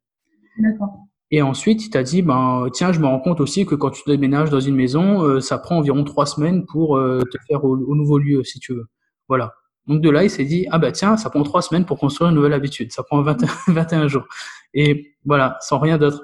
D'accord. 0.59 1.07
Et 1.31 1.41
ensuite, 1.41 1.85
il 1.85 1.89
t'a 1.89 2.03
dit, 2.03 2.21
ben, 2.21 2.67
tiens, 2.71 2.91
je 2.91 2.99
me 2.99 3.07
rends 3.07 3.19
compte 3.19 3.41
aussi 3.41 3.65
que 3.65 3.75
quand 3.75 3.89
tu 3.89 4.03
déménages 4.05 4.49
dans 4.49 4.59
une 4.59 4.75
maison, 4.75 5.23
euh, 5.23 5.39
ça 5.39 5.57
prend 5.57 5.77
environ 5.77 6.03
trois 6.03 6.25
semaines 6.25 6.65
pour 6.65 6.97
euh, 6.97 7.21
te 7.31 7.37
faire 7.47 7.63
au, 7.65 7.75
au, 7.75 7.95
nouveau 7.95 8.19
lieu, 8.19 8.43
si 8.43 8.59
tu 8.59 8.73
veux. 8.73 8.85
Voilà. 9.27 9.53
Donc 9.87 10.01
de 10.01 10.09
là, 10.09 10.23
il 10.23 10.29
s'est 10.29 10.45
dit, 10.45 10.65
ah 10.71 10.79
ben 10.79 10.91
tiens, 10.91 11.17
ça 11.17 11.29
prend 11.29 11.43
trois 11.43 11.61
semaines 11.61 11.85
pour 11.85 11.99
construire 11.99 12.29
une 12.29 12.35
nouvelle 12.35 12.53
habitude. 12.53 12.91
Ça 12.91 13.03
prend 13.03 13.21
21, 13.21 13.47
21 13.67 14.07
jours. 14.09 14.25
Et 14.73 15.15
voilà, 15.25 15.57
sans 15.61 15.79
rien 15.79 15.97
d'autre. 15.97 16.23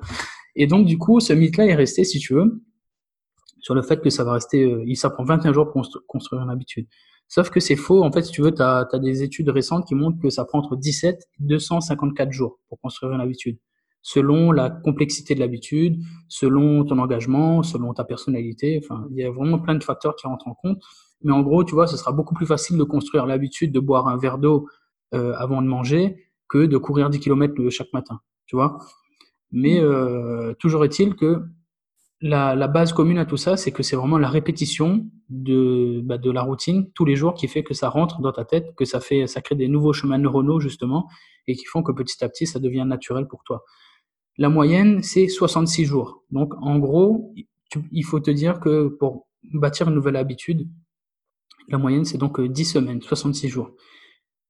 Et 0.56 0.68
donc, 0.68 0.86
du 0.86 0.98
coup, 0.98 1.20
ce 1.20 1.34
mythe-là 1.34 1.66
est 1.66 1.76
resté, 1.76 2.04
si 2.04 2.20
tu 2.20 2.34
veux, 2.34 2.62
sur 3.60 3.76
le 3.76 3.82
fait 3.82 4.02
que 4.02 4.10
ça 4.10 4.24
va 4.24 4.34
rester, 4.34 4.64
euh, 4.64 4.96
ça 4.96 5.10
prend 5.10 5.24
21 5.24 5.54
jours 5.54 5.72
pour 5.72 5.88
construire 6.08 6.42
une 6.42 6.50
habitude. 6.50 6.88
Sauf 7.28 7.50
que 7.50 7.62
c'est 7.62 7.78
faux. 7.78 8.04
En 8.04 8.12
fait, 8.12 8.24
si 8.24 8.32
tu 8.32 8.42
veux, 8.42 8.54
tu 8.54 8.62
as, 8.62 8.86
des 9.00 9.24
études 9.24 9.50
récentes 9.50 9.88
qui 9.88 9.96
montrent 9.96 10.20
que 10.20 10.30
ça 10.30 10.44
prend 10.44 10.60
entre 10.60 10.76
17 10.76 11.16
et 11.16 11.44
254 11.44 12.32
jours 12.32 12.60
pour 12.68 12.80
construire 12.82 13.14
une 13.14 13.22
habitude. 13.22 13.58
Selon 14.02 14.52
la 14.52 14.70
complexité 14.70 15.36
de 15.36 15.40
l'habitude, 15.40 16.02
selon 16.28 16.84
ton 16.84 16.98
engagement, 17.00 17.64
selon 17.64 17.94
ta 17.94 18.04
personnalité. 18.04 18.82
Enfin, 18.84 19.08
il 19.12 19.18
y 19.18 19.24
a 19.24 19.32
vraiment 19.32 19.60
plein 19.60 19.76
de 19.76 19.84
facteurs 19.84 20.16
qui 20.16 20.28
rentrent 20.28 20.48
en 20.48 20.56
compte. 20.56 20.82
Mais 21.24 21.32
en 21.32 21.42
gros, 21.42 21.64
tu 21.64 21.74
vois, 21.74 21.88
ce 21.88 21.98
sera 21.98 22.12
beaucoup 22.12 22.34
plus 22.34 22.46
facile 22.46 22.78
de 22.78 22.84
construire 22.84 23.26
l'habitude 23.26 23.72
de 23.72 23.80
boire 23.80 24.08
un 24.08 24.18
verre 24.18 24.38
d'eau 24.38 24.68
euh, 25.14 25.34
avant 25.38 25.62
de 25.62 25.68
manger 25.68 26.16
que 26.50 26.66
de 26.66 26.78
courir 26.78 27.10
10 27.10 27.20
km 27.20 27.70
chaque 27.70 27.94
matin. 27.94 28.20
Tu 28.46 28.56
vois 28.56 28.78
Mais 29.52 29.80
euh, 29.80 30.54
toujours 30.60 30.84
est-il 30.86 31.16
que 31.16 31.44
la, 32.22 32.68
base 32.68 32.94
commune 32.94 33.18
à 33.18 33.26
tout 33.26 33.38
ça, 33.38 33.58
c'est 33.58 33.72
que 33.72 33.84
c'est 33.84 33.96
vraiment 33.96 34.18
la 34.18 34.30
répétition 34.30 35.08
de, 35.30 36.02
bah, 36.04 36.18
de 36.18 36.30
la 36.30 36.44
routine 36.44 36.92
tous 36.94 37.06
les 37.06 37.16
jours 37.16 37.34
qui 37.34 37.48
fait 37.48 37.64
que 37.64 37.74
ça 37.74 37.90
rentre 37.90 38.22
dans 38.22 38.32
ta 38.32 38.46
tête, 38.46 38.76
que 38.76 38.86
ça 38.86 39.00
fait, 39.00 39.28
ça 39.28 39.42
crée 39.42 39.56
des 39.56 39.68
nouveaux 39.68 39.94
chemins 39.94 40.18
neuronaux 40.18 40.60
justement, 40.60 41.08
et 41.48 41.56
qui 41.56 41.66
font 41.66 41.82
que 41.82 41.92
petit 41.92 42.24
à 42.24 42.30
petit 42.30 42.46
ça 42.46 42.60
devient 42.60 42.86
naturel 42.86 43.28
pour 43.28 43.44
toi. 43.44 43.64
La 44.38 44.50
moyenne, 44.50 45.02
c'est 45.04 45.28
66 45.28 45.86
jours. 45.86 46.24
Donc 46.30 46.54
en 46.62 46.78
gros, 46.80 47.34
il 47.92 48.04
faut 48.04 48.20
te 48.20 48.32
dire 48.32 48.60
que 48.60 48.88
pour 48.88 49.28
bâtir 49.54 49.88
une 49.88 49.96
nouvelle 49.96 50.16
habitude, 50.16 50.68
la 51.70 51.78
moyenne 51.78 52.06
c'est 52.06 52.18
donc 52.18 52.42
10 52.42 52.66
semaines, 52.66 53.02
66 53.02 53.50
jours. 53.50 53.72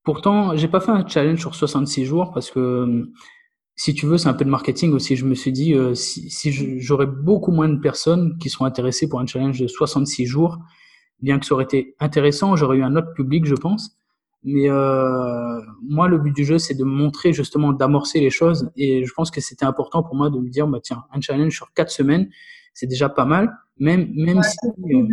Pourtant, 0.04 0.56
j'ai 0.56 0.68
pas 0.68 0.80
fait 0.80 0.92
un 0.92 1.08
challenge 1.08 1.40
sur 1.40 1.54
66 1.54 2.06
jours 2.06 2.32
parce 2.34 2.50
que 2.50 3.12
si 3.76 3.94
tu 3.94 4.06
veux, 4.06 4.18
c'est 4.18 4.28
un 4.28 4.34
peu 4.34 4.46
de 4.46 4.50
marketing 4.50 4.94
aussi. 4.94 5.16
Je 5.16 5.26
me 5.26 5.36
suis 5.36 5.52
dit, 5.52 5.74
euh, 5.74 5.94
si, 5.96 6.30
si 6.30 6.80
j'aurais 6.80 7.08
beaucoup 7.08 7.52
moins 7.52 7.70
de 7.70 7.80
personnes 7.80 8.38
qui 8.40 8.50
sont 8.50 8.66
intéressées 8.66 9.10
pour 9.10 9.20
un 9.20 9.26
challenge 9.26 9.60
de 9.60 9.68
66 9.68 10.26
jours, 10.26 10.60
bien 11.20 11.40
que 11.40 11.46
ça 11.46 11.54
aurait 11.54 11.64
été 11.64 11.96
intéressant, 12.00 12.56
j'aurais 12.56 12.78
eu 12.78 12.84
un 12.84 12.96
autre 12.96 13.14
public, 13.14 13.46
je 13.46 13.56
pense. 13.56 13.98
Mais 14.44 14.70
euh, 14.70 15.60
moi, 15.84 16.08
le 16.08 16.18
but 16.18 16.36
du 16.36 16.46
jeu, 16.46 16.58
c'est 16.58 16.74
de 16.74 16.84
montrer 16.84 17.32
justement, 17.32 17.74
d'amorcer 17.74 18.20
les 18.20 18.32
choses. 18.32 18.72
Et 18.76 19.06
je 19.06 19.14
pense 19.14 19.30
que 19.30 19.40
c'était 19.40 19.66
important 19.66 20.04
pour 20.04 20.16
moi 20.16 20.30
de 20.30 20.38
me 20.40 20.50
dire, 20.50 20.68
bah 20.68 20.80
tiens, 20.82 21.04
un 21.12 21.22
challenge 21.22 21.56
sur 21.56 21.74
quatre 21.74 21.92
semaines, 21.92 22.30
c'est 22.74 22.88
déjà 22.88 23.10
pas 23.10 23.26
mal. 23.26 23.52
Même, 23.78 24.12
même 24.16 24.42
si. 24.44 24.58
Euh, 24.68 25.08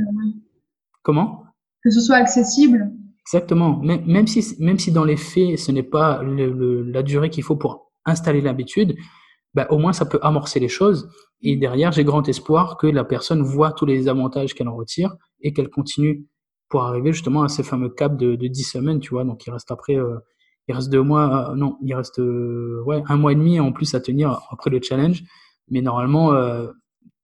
comment? 1.02 1.44
Que 1.82 1.90
ce 1.90 2.00
soit 2.00 2.16
accessible. 2.16 2.90
Exactement. 3.26 3.78
Même, 3.82 4.26
si, 4.26 4.56
même 4.58 4.78
si 4.78 4.90
dans 4.90 5.04
les 5.04 5.16
faits, 5.16 5.58
ce 5.58 5.70
n'est 5.70 5.82
pas 5.82 6.22
le, 6.22 6.82
la 6.82 7.02
durée 7.02 7.28
qu'il 7.28 7.42
faut 7.42 7.56
pour 7.56 7.90
installer 8.06 8.40
l'habitude, 8.40 8.96
bah, 9.54 9.66
au 9.70 9.78
moins 9.78 9.92
ça 9.92 10.06
peut 10.06 10.18
amorcer 10.22 10.60
les 10.60 10.68
choses. 10.68 11.10
Et 11.42 11.56
derrière, 11.56 11.92
j'ai 11.92 12.04
grand 12.04 12.26
espoir 12.28 12.76
que 12.78 12.86
la 12.86 13.04
personne 13.04 13.42
voit 13.42 13.72
tous 13.72 13.86
les 13.86 14.08
avantages 14.08 14.54
qu'elle 14.54 14.68
en 14.68 14.76
retire 14.76 15.14
et 15.42 15.52
qu'elle 15.52 15.68
continue 15.68 16.26
pour 16.68 16.84
arriver 16.84 17.12
justement 17.12 17.42
à 17.42 17.48
ces 17.48 17.62
fameux 17.62 17.88
caps 17.88 18.16
de, 18.16 18.34
de 18.34 18.46
10 18.46 18.64
semaines, 18.64 19.00
tu 19.00 19.10
vois. 19.10 19.24
Donc 19.24 19.46
il 19.46 19.50
reste 19.50 19.70
après, 19.70 19.96
euh, 19.96 20.18
il 20.66 20.74
reste 20.74 20.90
deux 20.90 21.02
mois, 21.02 21.50
euh, 21.50 21.54
non, 21.54 21.76
il 21.82 21.94
reste 21.94 22.18
euh, 22.18 22.82
ouais, 22.86 23.02
un 23.08 23.16
mois 23.16 23.32
et 23.32 23.36
demi 23.36 23.60
en 23.60 23.72
plus 23.72 23.94
à 23.94 24.00
tenir 24.00 24.40
après 24.50 24.70
le 24.70 24.80
challenge. 24.82 25.22
Mais 25.70 25.82
normalement, 25.82 26.32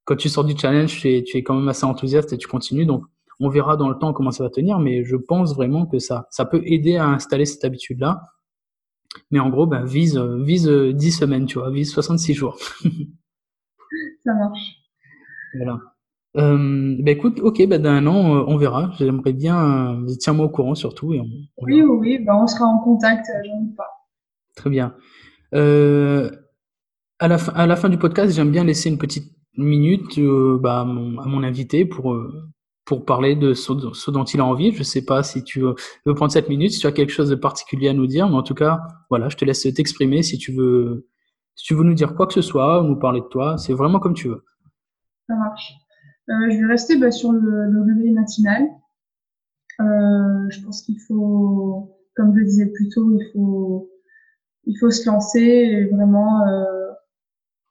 quand 0.04 0.16
tu 0.16 0.28
sors 0.28 0.44
du 0.44 0.54
challenge, 0.54 1.00
tu 1.00 1.08
es, 1.08 1.22
tu 1.22 1.38
es 1.38 1.42
quand 1.42 1.54
même 1.54 1.68
assez 1.68 1.86
enthousiaste 1.86 2.32
et 2.34 2.38
tu 2.38 2.46
continues. 2.46 2.84
Donc 2.84 3.04
on 3.40 3.48
verra 3.48 3.76
dans 3.76 3.88
le 3.88 3.96
temps 3.98 4.12
comment 4.12 4.30
ça 4.30 4.44
va 4.44 4.50
tenir, 4.50 4.78
mais 4.78 5.04
je 5.04 5.16
pense 5.16 5.54
vraiment 5.54 5.86
que 5.86 5.98
ça, 5.98 6.26
ça 6.30 6.44
peut 6.44 6.62
aider 6.64 6.96
à 6.96 7.06
installer 7.08 7.44
cette 7.44 7.64
habitude-là 7.64 8.22
mais 9.30 9.40
en 9.40 9.48
gros, 9.48 9.66
ben, 9.66 9.84
vise, 9.84 10.18
vise 10.18 10.68
10 10.68 11.12
semaines, 11.12 11.46
tu 11.46 11.58
vois, 11.58 11.70
vise 11.70 11.90
66 11.92 12.34
jours. 12.34 12.58
Ça 14.24 14.34
marche. 14.34 14.76
Voilà. 15.54 15.80
Euh, 16.36 16.96
ben 16.98 17.08
écoute, 17.08 17.38
ok, 17.40 17.64
ben 17.68 17.80
d'un 17.80 18.06
an, 18.06 18.34
euh, 18.34 18.44
on 18.48 18.56
verra. 18.56 18.90
J'aimerais 18.98 19.32
bien, 19.32 20.02
euh, 20.02 20.14
tiens-moi 20.18 20.46
au 20.46 20.48
courant 20.48 20.74
surtout. 20.74 21.14
Et 21.14 21.20
oui, 21.20 21.48
oui, 21.58 21.82
oui, 21.82 22.18
ben 22.18 22.34
on 22.34 22.46
sera 22.46 22.64
en 22.64 22.80
contact, 22.80 23.26
j'en 23.46 23.60
doute 23.60 23.76
pas. 23.76 23.88
Très 24.56 24.70
bien. 24.70 24.96
Euh, 25.54 26.30
à, 27.20 27.28
la 27.28 27.38
fin, 27.38 27.52
à 27.52 27.66
la 27.66 27.76
fin 27.76 27.88
du 27.88 27.98
podcast, 27.98 28.34
j'aime 28.34 28.50
bien 28.50 28.64
laisser 28.64 28.88
une 28.88 28.98
petite 28.98 29.32
minute 29.56 30.18
euh, 30.18 30.58
bah, 30.60 30.80
à, 30.80 30.84
mon, 30.84 31.18
à, 31.20 31.26
mon, 31.26 31.44
invité 31.44 31.84
pour, 31.84 32.12
euh, 32.12 32.48
pour 32.84 33.04
parler 33.04 33.34
de 33.34 33.54
ce, 33.54 34.10
dont 34.10 34.24
il 34.24 34.40
a 34.40 34.44
envie. 34.44 34.72
Je 34.72 34.78
ne 34.78 34.84
sais 34.84 35.04
pas 35.04 35.22
si 35.22 35.42
tu 35.42 35.60
veux, 35.60 36.14
prendre 36.14 36.32
cette 36.32 36.48
minute, 36.48 36.72
si 36.72 36.80
tu 36.80 36.86
as 36.86 36.92
quelque 36.92 37.12
chose 37.12 37.30
de 37.30 37.34
particulier 37.34 37.88
à 37.88 37.92
nous 37.92 38.06
dire, 38.06 38.28
mais 38.28 38.36
en 38.36 38.42
tout 38.42 38.54
cas, 38.54 38.80
voilà, 39.10 39.28
je 39.28 39.36
te 39.36 39.44
laisse 39.44 39.62
t'exprimer 39.62 40.22
si 40.22 40.38
tu 40.38 40.52
veux, 40.52 41.08
si 41.54 41.64
tu 41.64 41.74
veux 41.74 41.84
nous 41.84 41.94
dire 41.94 42.14
quoi 42.14 42.26
que 42.26 42.34
ce 42.34 42.42
soit, 42.42 42.82
nous 42.82 42.96
parler 42.96 43.20
de 43.20 43.26
toi, 43.26 43.56
c'est 43.58 43.72
vraiment 43.72 44.00
comme 44.00 44.14
tu 44.14 44.28
veux. 44.28 44.44
Ça 45.28 45.34
marche. 45.36 45.72
Euh, 46.30 46.50
je 46.50 46.58
vais 46.58 46.66
rester 46.66 46.96
bah, 46.96 47.10
sur 47.10 47.32
le, 47.32 47.66
le, 47.70 47.82
réveil 47.82 48.12
matinal. 48.12 48.62
Euh, 49.80 50.48
je 50.50 50.62
pense 50.62 50.82
qu'il 50.82 50.98
faut, 51.00 51.98
comme 52.16 52.32
je 52.34 52.40
le 52.40 52.44
disais 52.44 52.66
plus 52.66 52.88
tôt, 52.90 53.10
il 53.12 53.30
faut, 53.32 53.90
il 54.66 54.78
faut 54.78 54.90
se 54.90 55.06
lancer 55.06 55.40
et 55.40 55.84
vraiment, 55.86 56.46
euh, 56.46 56.90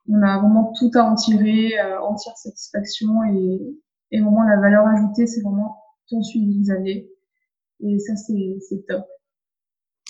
on 0.09 0.21
a 0.21 0.39
vraiment 0.39 0.73
tout 0.77 0.91
à 0.95 1.03
en 1.03 1.15
tirer, 1.15 1.79
euh, 1.79 1.99
entière 2.01 2.37
satisfaction 2.37 3.23
et, 3.23 3.75
et 4.13 4.21
vraiment, 4.21 4.43
la 4.43 4.61
valeur 4.61 4.85
ajoutée, 4.85 5.25
c'est 5.25 5.41
vraiment 5.41 5.75
ton 6.07 6.21
suivi, 6.21 6.61
Xavier. 6.61 7.09
Et 7.79 7.97
ça, 7.97 8.15
c'est 8.15 8.85
top. 8.87 9.03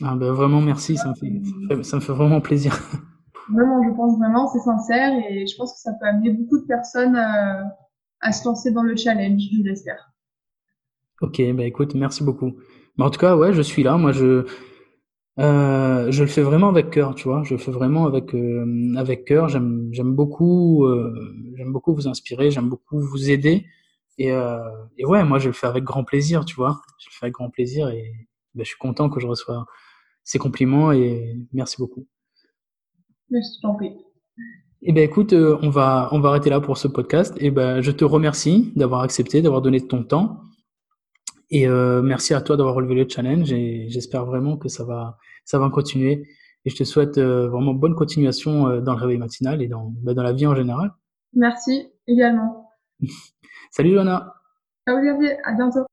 Ah 0.04 0.16
ben 0.16 0.34
vraiment, 0.34 0.60
merci. 0.60 0.98
Ça 0.98 1.10
me, 1.10 1.16
fait, 1.16 1.84
ça 1.84 1.96
me 1.96 2.02
fait 2.02 2.12
vraiment 2.12 2.42
plaisir. 2.42 2.78
Vraiment, 3.50 3.82
je 3.84 3.96
pense 3.96 4.18
vraiment, 4.18 4.48
c'est 4.48 4.60
sincère. 4.60 5.14
Et 5.30 5.48
je 5.48 5.56
pense 5.56 5.74
que 5.74 5.80
ça 5.80 5.94
peut 5.94 6.06
amener 6.06 6.32
beaucoup 6.32 6.60
de 6.60 6.66
personnes 6.66 7.16
euh, 7.16 7.64
à 8.20 8.32
se 8.34 8.46
lancer 8.46 8.72
dans 8.72 8.84
le 8.84 8.96
challenge, 8.98 9.42
je 9.52 9.64
l'espère. 9.64 10.12
Ok, 11.22 11.42
bah 11.54 11.64
écoute, 11.64 11.96
merci 11.96 12.24
beaucoup. 12.24 12.54
Mais 12.98 13.06
en 13.06 13.10
tout 13.10 13.20
cas, 13.20 13.38
ouais, 13.38 13.54
je 13.54 13.62
suis 13.62 13.84
là. 13.84 13.98
Moi, 13.98 14.12
je, 14.12 14.46
euh, 15.40 16.12
je 16.12 16.24
le 16.24 16.30
fais 16.30 16.42
vraiment 16.42 16.68
avec 16.68 16.90
cœur, 16.90 17.16
tu 17.16 17.30
vois. 17.30 17.44
Je 17.44 17.54
le 17.54 17.58
fais 17.58 17.72
vraiment 17.72 18.06
avec 18.06 18.36
euh, 18.36 18.94
avec 18.98 19.24
cœur. 19.24 19.48
J'aime 19.48 19.88
j'aime 19.92 20.14
beaucoup 20.14 20.86
euh, 20.86 21.14
j'aime 21.56 21.72
beaucoup 21.72 21.94
vous 21.94 22.10
inspirer. 22.10 22.52
J'aime 22.52 22.68
beaucoup 22.68 23.00
vous 23.00 23.32
aider. 23.32 23.66
Et, 24.18 24.32
euh, 24.32 24.60
et, 24.98 25.06
ouais, 25.06 25.24
moi 25.24 25.40
je 25.40 25.48
le 25.48 25.54
fais 25.54 25.68
avec 25.68 25.84
grand 25.84 26.04
plaisir, 26.04 26.46
tu 26.46 26.56
vois. 26.56 26.82
Je 27.00 27.10
le 27.10 27.14
fais 27.14 27.26
avec 27.26 27.34
grand 27.34 27.50
plaisir 27.50 27.90
et 27.90 28.12
ben, 28.54 28.64
je 28.64 28.70
suis 28.70 28.78
content 28.78 29.10
que 29.10 29.20
je 29.20 29.28
reçois 29.28 29.66
ces 30.24 30.40
compliments 30.40 30.92
et 30.92 31.36
merci 31.52 31.78
beaucoup. 31.80 32.08
Merci, 33.30 33.60
t'en 33.62 33.76
prie. 33.76 33.94
Eh 34.84 34.92
ben 34.92 35.04
écoute, 35.04 35.34
euh, 35.34 35.58
on 35.62 35.70
va 35.70 36.10
on 36.12 36.20
va 36.20 36.30
arrêter 36.30 36.50
là 36.50 36.60
pour 36.60 36.78
ce 36.78 36.88
podcast. 36.88 37.34
Et 37.38 37.52
ben 37.52 37.82
je 37.82 37.92
te 37.92 38.06
remercie 38.06 38.72
d'avoir 38.76 39.02
accepté, 39.02 39.42
d'avoir 39.42 39.62
donné 39.62 39.86
ton 39.88 40.04
temps. 40.04 40.42
Et 41.50 41.68
euh, 41.68 42.02
merci 42.02 42.34
à 42.34 42.42
toi 42.42 42.58
d'avoir 42.58 42.74
relevé 42.74 42.96
le 42.96 43.08
challenge 43.08 43.54
et 43.54 43.88
j'espère 43.88 44.26
vraiment 44.26 44.58
que 44.58 44.70
ça 44.70 44.84
va 44.84 45.18
ça 45.46 45.60
va 45.60 45.70
continuer. 45.70 46.28
Et 46.66 46.70
je 46.72 46.76
te 46.76 46.84
souhaite 46.84 47.20
euh, 47.20 47.48
vraiment 47.48 47.76
bonne 47.76 47.94
continuation 47.94 48.68
euh, 48.68 48.82
dans 48.82 48.94
le 48.94 49.00
réveil 49.00 49.18
matinal 49.20 49.62
et 49.62 49.68
dans 49.68 49.94
ben, 50.02 50.16
dans 50.16 50.24
la 50.24 50.34
vie 50.34 50.48
en 50.48 50.56
général. 50.56 50.92
Merci 51.34 51.90
également. 52.08 52.72
Salut 53.76 53.94
Johanna. 53.94 54.36
Ciao 54.88 55.02
Xavier, 55.02 55.36
à 55.44 55.54
bientôt. 55.54 55.88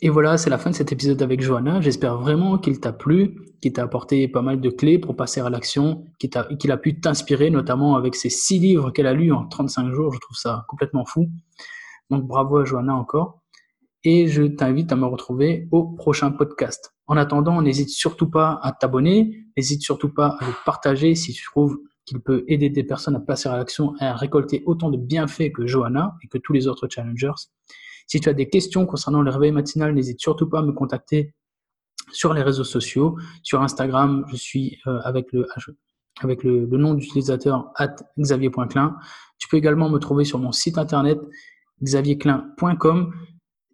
Et 0.00 0.10
voilà, 0.10 0.38
c'est 0.38 0.48
la 0.48 0.58
fin 0.58 0.70
de 0.70 0.76
cet 0.76 0.92
épisode 0.92 1.20
avec 1.22 1.40
Johanna. 1.40 1.80
J'espère 1.80 2.18
vraiment 2.18 2.56
qu'il 2.56 2.78
t'a 2.78 2.92
plu, 2.92 3.34
qu'il 3.60 3.72
t'a 3.72 3.82
apporté 3.82 4.28
pas 4.28 4.42
mal 4.42 4.60
de 4.60 4.70
clés 4.70 5.00
pour 5.00 5.16
passer 5.16 5.40
à 5.40 5.50
l'action, 5.50 6.04
qu'il 6.20 6.30
a, 6.38 6.44
qu'il 6.54 6.70
a 6.70 6.76
pu 6.76 7.00
t'inspirer, 7.00 7.50
notamment 7.50 7.96
avec 7.96 8.14
ces 8.14 8.30
six 8.30 8.60
livres 8.60 8.92
qu'elle 8.92 9.08
a 9.08 9.12
lus 9.12 9.32
en 9.32 9.44
35 9.48 9.90
jours. 9.90 10.12
Je 10.12 10.20
trouve 10.20 10.36
ça 10.36 10.66
complètement 10.68 11.04
fou. 11.04 11.26
Donc 12.10 12.28
bravo 12.28 12.58
à 12.58 12.64
Johanna 12.64 12.94
encore. 12.94 13.42
Et 14.04 14.28
je 14.28 14.44
t'invite 14.44 14.92
à 14.92 14.94
me 14.94 15.06
retrouver 15.06 15.66
au 15.72 15.82
prochain 15.82 16.30
podcast. 16.30 16.94
En 17.08 17.16
attendant, 17.16 17.60
n'hésite 17.60 17.88
surtout 17.88 18.30
pas 18.30 18.60
à 18.62 18.70
t'abonner, 18.70 19.48
n'hésite 19.56 19.82
surtout 19.82 20.14
pas 20.14 20.36
à 20.38 20.46
le 20.46 20.52
partager 20.64 21.16
si 21.16 21.32
tu 21.32 21.42
trouves 21.42 21.76
qu'il 22.06 22.20
peut 22.20 22.44
aider 22.46 22.70
des 22.70 22.84
personnes 22.84 23.16
à 23.16 23.20
passer 23.20 23.48
à 23.48 23.56
l'action 23.56 23.94
et 24.00 24.04
à 24.04 24.14
récolter 24.14 24.62
autant 24.64 24.90
de 24.90 24.96
bienfaits 24.96 25.52
que 25.52 25.66
Johanna 25.66 26.14
et 26.22 26.28
que 26.28 26.38
tous 26.38 26.52
les 26.52 26.68
autres 26.68 26.88
challengers. 26.88 27.32
Si 28.06 28.20
tu 28.20 28.28
as 28.28 28.32
des 28.32 28.48
questions 28.48 28.86
concernant 28.86 29.22
le 29.22 29.30
réveil 29.30 29.50
matinal, 29.50 29.92
n'hésite 29.92 30.20
surtout 30.20 30.48
pas 30.48 30.60
à 30.60 30.62
me 30.62 30.72
contacter 30.72 31.34
sur 32.12 32.32
les 32.32 32.42
réseaux 32.42 32.64
sociaux. 32.64 33.18
Sur 33.42 33.62
Instagram, 33.62 34.24
je 34.28 34.36
suis 34.36 34.78
euh, 34.86 35.00
avec 35.02 35.32
le 35.32 35.46
avec 36.22 36.44
le, 36.44 36.66
nom 36.66 36.94
d'utilisateur 36.94 37.72
xavier.clin. 38.18 38.96
Tu 39.38 39.48
peux 39.48 39.56
également 39.56 39.90
me 39.90 39.98
trouver 39.98 40.24
sur 40.24 40.38
mon 40.38 40.52
site 40.52 40.78
internet 40.78 41.18
xavierclin.com. 41.82 43.12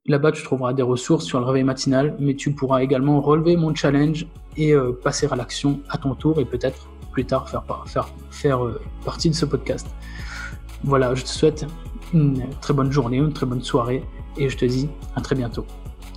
Là-bas, 0.07 0.33
tu 0.33 0.43
trouveras 0.43 0.73
des 0.73 0.83
ressources 0.83 1.25
sur 1.25 1.39
le 1.39 1.47
réveil 1.47 1.63
matinal, 1.63 2.17
mais 2.19 2.35
tu 2.35 2.53
pourras 2.53 2.83
également 2.83 3.21
relever 3.21 3.57
mon 3.57 3.73
challenge 3.73 4.27
et 4.57 4.75
euh, 4.75 4.93
passer 4.93 5.29
à 5.31 5.37
l'action 5.37 5.81
à 5.89 5.99
ton 5.99 6.17
tour 6.17 6.41
et 6.41 6.45
peut-être 6.45 6.92
plus 7.13 7.25
tard 7.25 7.49
faire, 7.49 7.63
faire, 7.87 8.09
faire 8.31 8.65
euh, 8.65 8.81
partie 9.05 9.31
de 9.31 9.35
ce 9.35 9.45
podcast. 9.45 9.87
Voilà, 10.85 11.15
je 11.15 11.23
te 11.23 11.29
souhaite 11.29 11.67
une 12.13 12.49
très 12.61 12.75
bonne 12.75 12.91
journée, 12.91 13.19
une 13.19 13.33
très 13.33 13.47
bonne 13.47 13.63
soirée 13.63 14.03
et 14.37 14.49
je 14.49 14.57
te 14.57 14.65
dis 14.65 14.89
à 15.15 15.21
très 15.21 15.37
bientôt. 15.37 15.65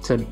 Salut 0.02 0.26